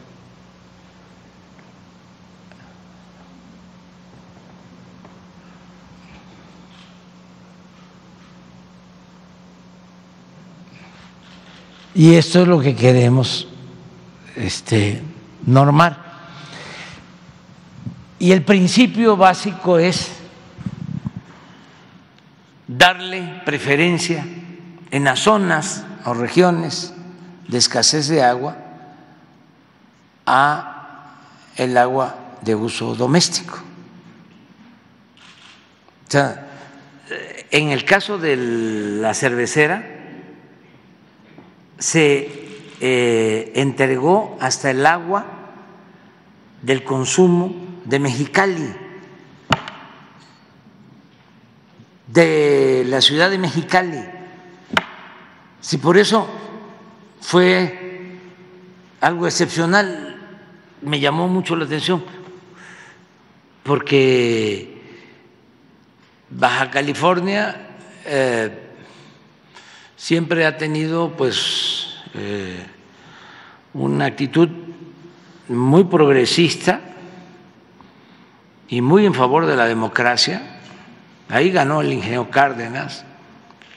[11.93, 13.47] Y esto es lo que queremos
[14.35, 15.01] este,
[15.47, 15.97] normar.
[18.19, 20.11] Y el principio básico es
[22.67, 24.25] darle preferencia
[24.91, 26.93] en las zonas o regiones
[27.47, 28.57] de escasez de agua
[30.25, 31.13] a
[31.55, 33.57] el agua de uso doméstico.
[37.49, 39.95] En el caso de la cervecera,
[41.79, 42.29] se
[42.79, 45.25] eh, entregó hasta el agua
[46.61, 47.55] del consumo
[47.85, 48.75] de Mexicali,
[52.07, 54.03] de la ciudad de Mexicali.
[55.61, 56.27] Si por eso
[57.19, 58.19] fue
[59.01, 60.17] algo excepcional,
[60.81, 62.03] me llamó mucho la atención,
[63.63, 64.81] porque
[66.29, 67.67] Baja California
[68.05, 68.67] eh,
[69.95, 72.65] siempre ha tenido pues eh,
[73.73, 74.49] una actitud
[75.49, 76.81] muy progresista
[78.69, 80.56] y muy en favor de la democracia.
[81.29, 83.05] Ahí ganó el ingeniero Cárdenas,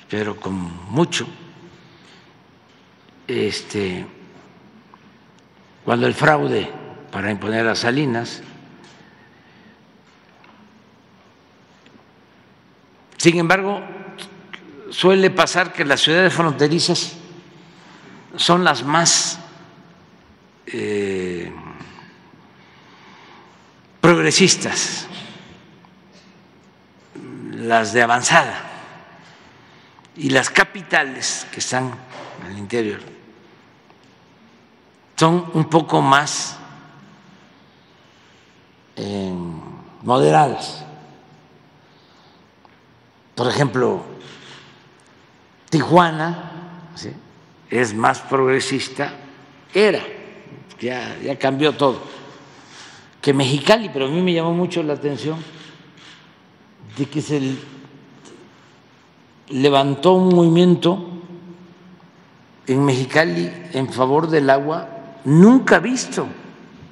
[0.08, 0.54] pero con
[0.90, 1.26] mucho.
[3.26, 4.06] Este,
[5.84, 6.70] cuando el fraude
[7.10, 8.42] para imponer a Salinas.
[13.16, 13.82] Sin embargo,
[14.90, 17.16] suele pasar que las ciudades fronterizas
[18.36, 19.40] son las más
[20.66, 21.52] eh,
[24.00, 25.08] progresistas,
[27.60, 28.58] las de avanzada
[30.16, 31.92] y las capitales que están
[32.44, 33.00] al interior
[35.16, 36.56] son un poco más
[38.96, 39.34] eh,
[40.02, 40.82] moderadas.
[43.34, 44.02] Por ejemplo,
[45.68, 46.52] Tijuana
[47.68, 49.12] es más progresista,
[49.74, 50.02] era,
[50.80, 52.02] ya, ya cambió todo,
[53.20, 55.59] que Mexicali, pero a mí me llamó mucho la atención
[56.96, 57.56] de que se
[59.48, 61.06] levantó un movimiento
[62.66, 64.88] en Mexicali en favor del agua
[65.24, 66.26] nunca visto,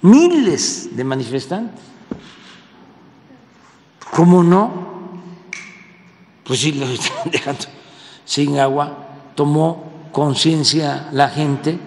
[0.02, 1.84] miles de manifestantes.
[4.10, 4.88] ¿Cómo no?
[6.44, 7.64] Pues sí, lo están dejando
[8.24, 9.06] sin agua.
[9.34, 11.78] Tomó conciencia la gente,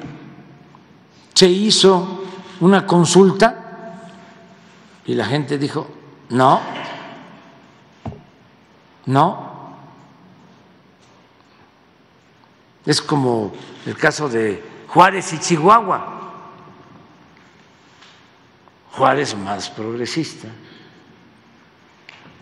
[1.33, 2.23] se hizo
[2.61, 4.05] una consulta
[5.05, 5.87] y la gente dijo,
[6.29, 6.61] no,
[9.05, 9.51] no.
[12.85, 13.51] Es como
[13.85, 16.19] el caso de Juárez y Chihuahua.
[18.91, 20.49] Juárez más progresista,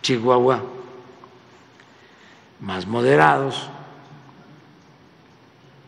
[0.01, 0.63] Chihuahua
[2.59, 3.69] más moderados,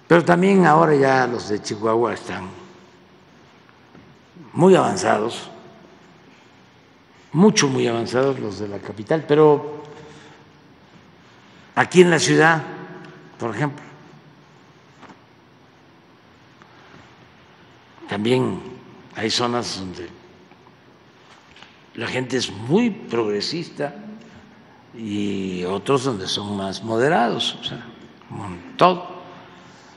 [0.08, 2.48] pero también ahora ya los de Chihuahua están
[4.54, 5.50] muy avanzados,
[7.34, 9.81] mucho, muy avanzados los de la capital, pero
[11.76, 12.62] aquí en la ciudad,
[13.40, 13.84] por ejemplo,
[18.08, 18.62] también
[19.16, 20.10] hay zonas donde
[21.96, 23.96] la gente es muy progresista
[24.94, 27.86] y otros donde son más moderados, o sea,
[28.28, 29.22] como en todo.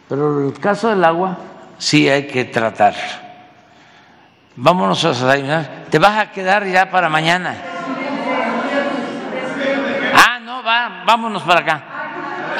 [0.08, 1.38] Pero el caso del agua
[1.78, 2.94] sí hay que tratar.
[4.56, 5.86] Vámonos a desayunar.
[5.90, 7.73] ¿Te vas a quedar ya para mañana?
[10.64, 11.82] Vámonos para acá.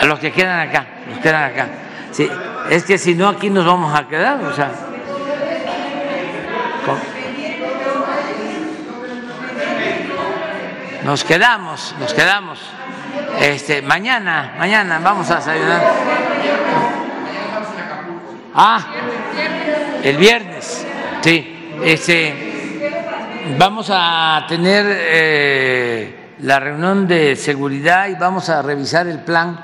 [0.01, 1.67] A los que quedan acá, los que quedan acá.
[2.11, 2.31] Sí,
[2.71, 4.71] es que si no aquí nos vamos a quedar, o sea.
[11.05, 12.61] Nos quedamos, nos quedamos.
[13.41, 15.83] Este, mañana, mañana vamos a desayunar.
[18.55, 18.81] Ah,
[20.03, 20.87] el viernes,
[21.23, 21.73] sí.
[21.83, 29.61] Este, vamos a tener eh, la reunión de seguridad y vamos a revisar el plan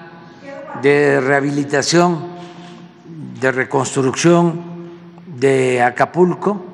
[0.82, 2.28] de rehabilitación,
[3.40, 4.62] de reconstrucción
[5.26, 6.65] de Acapulco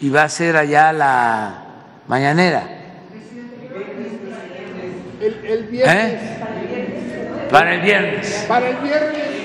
[0.00, 1.64] y va a ser allá la
[2.06, 2.76] mañanera.
[5.20, 6.22] El, el viernes.
[6.22, 6.38] ¿Eh?
[7.50, 8.44] Para el viernes.
[8.48, 9.39] Para el viernes.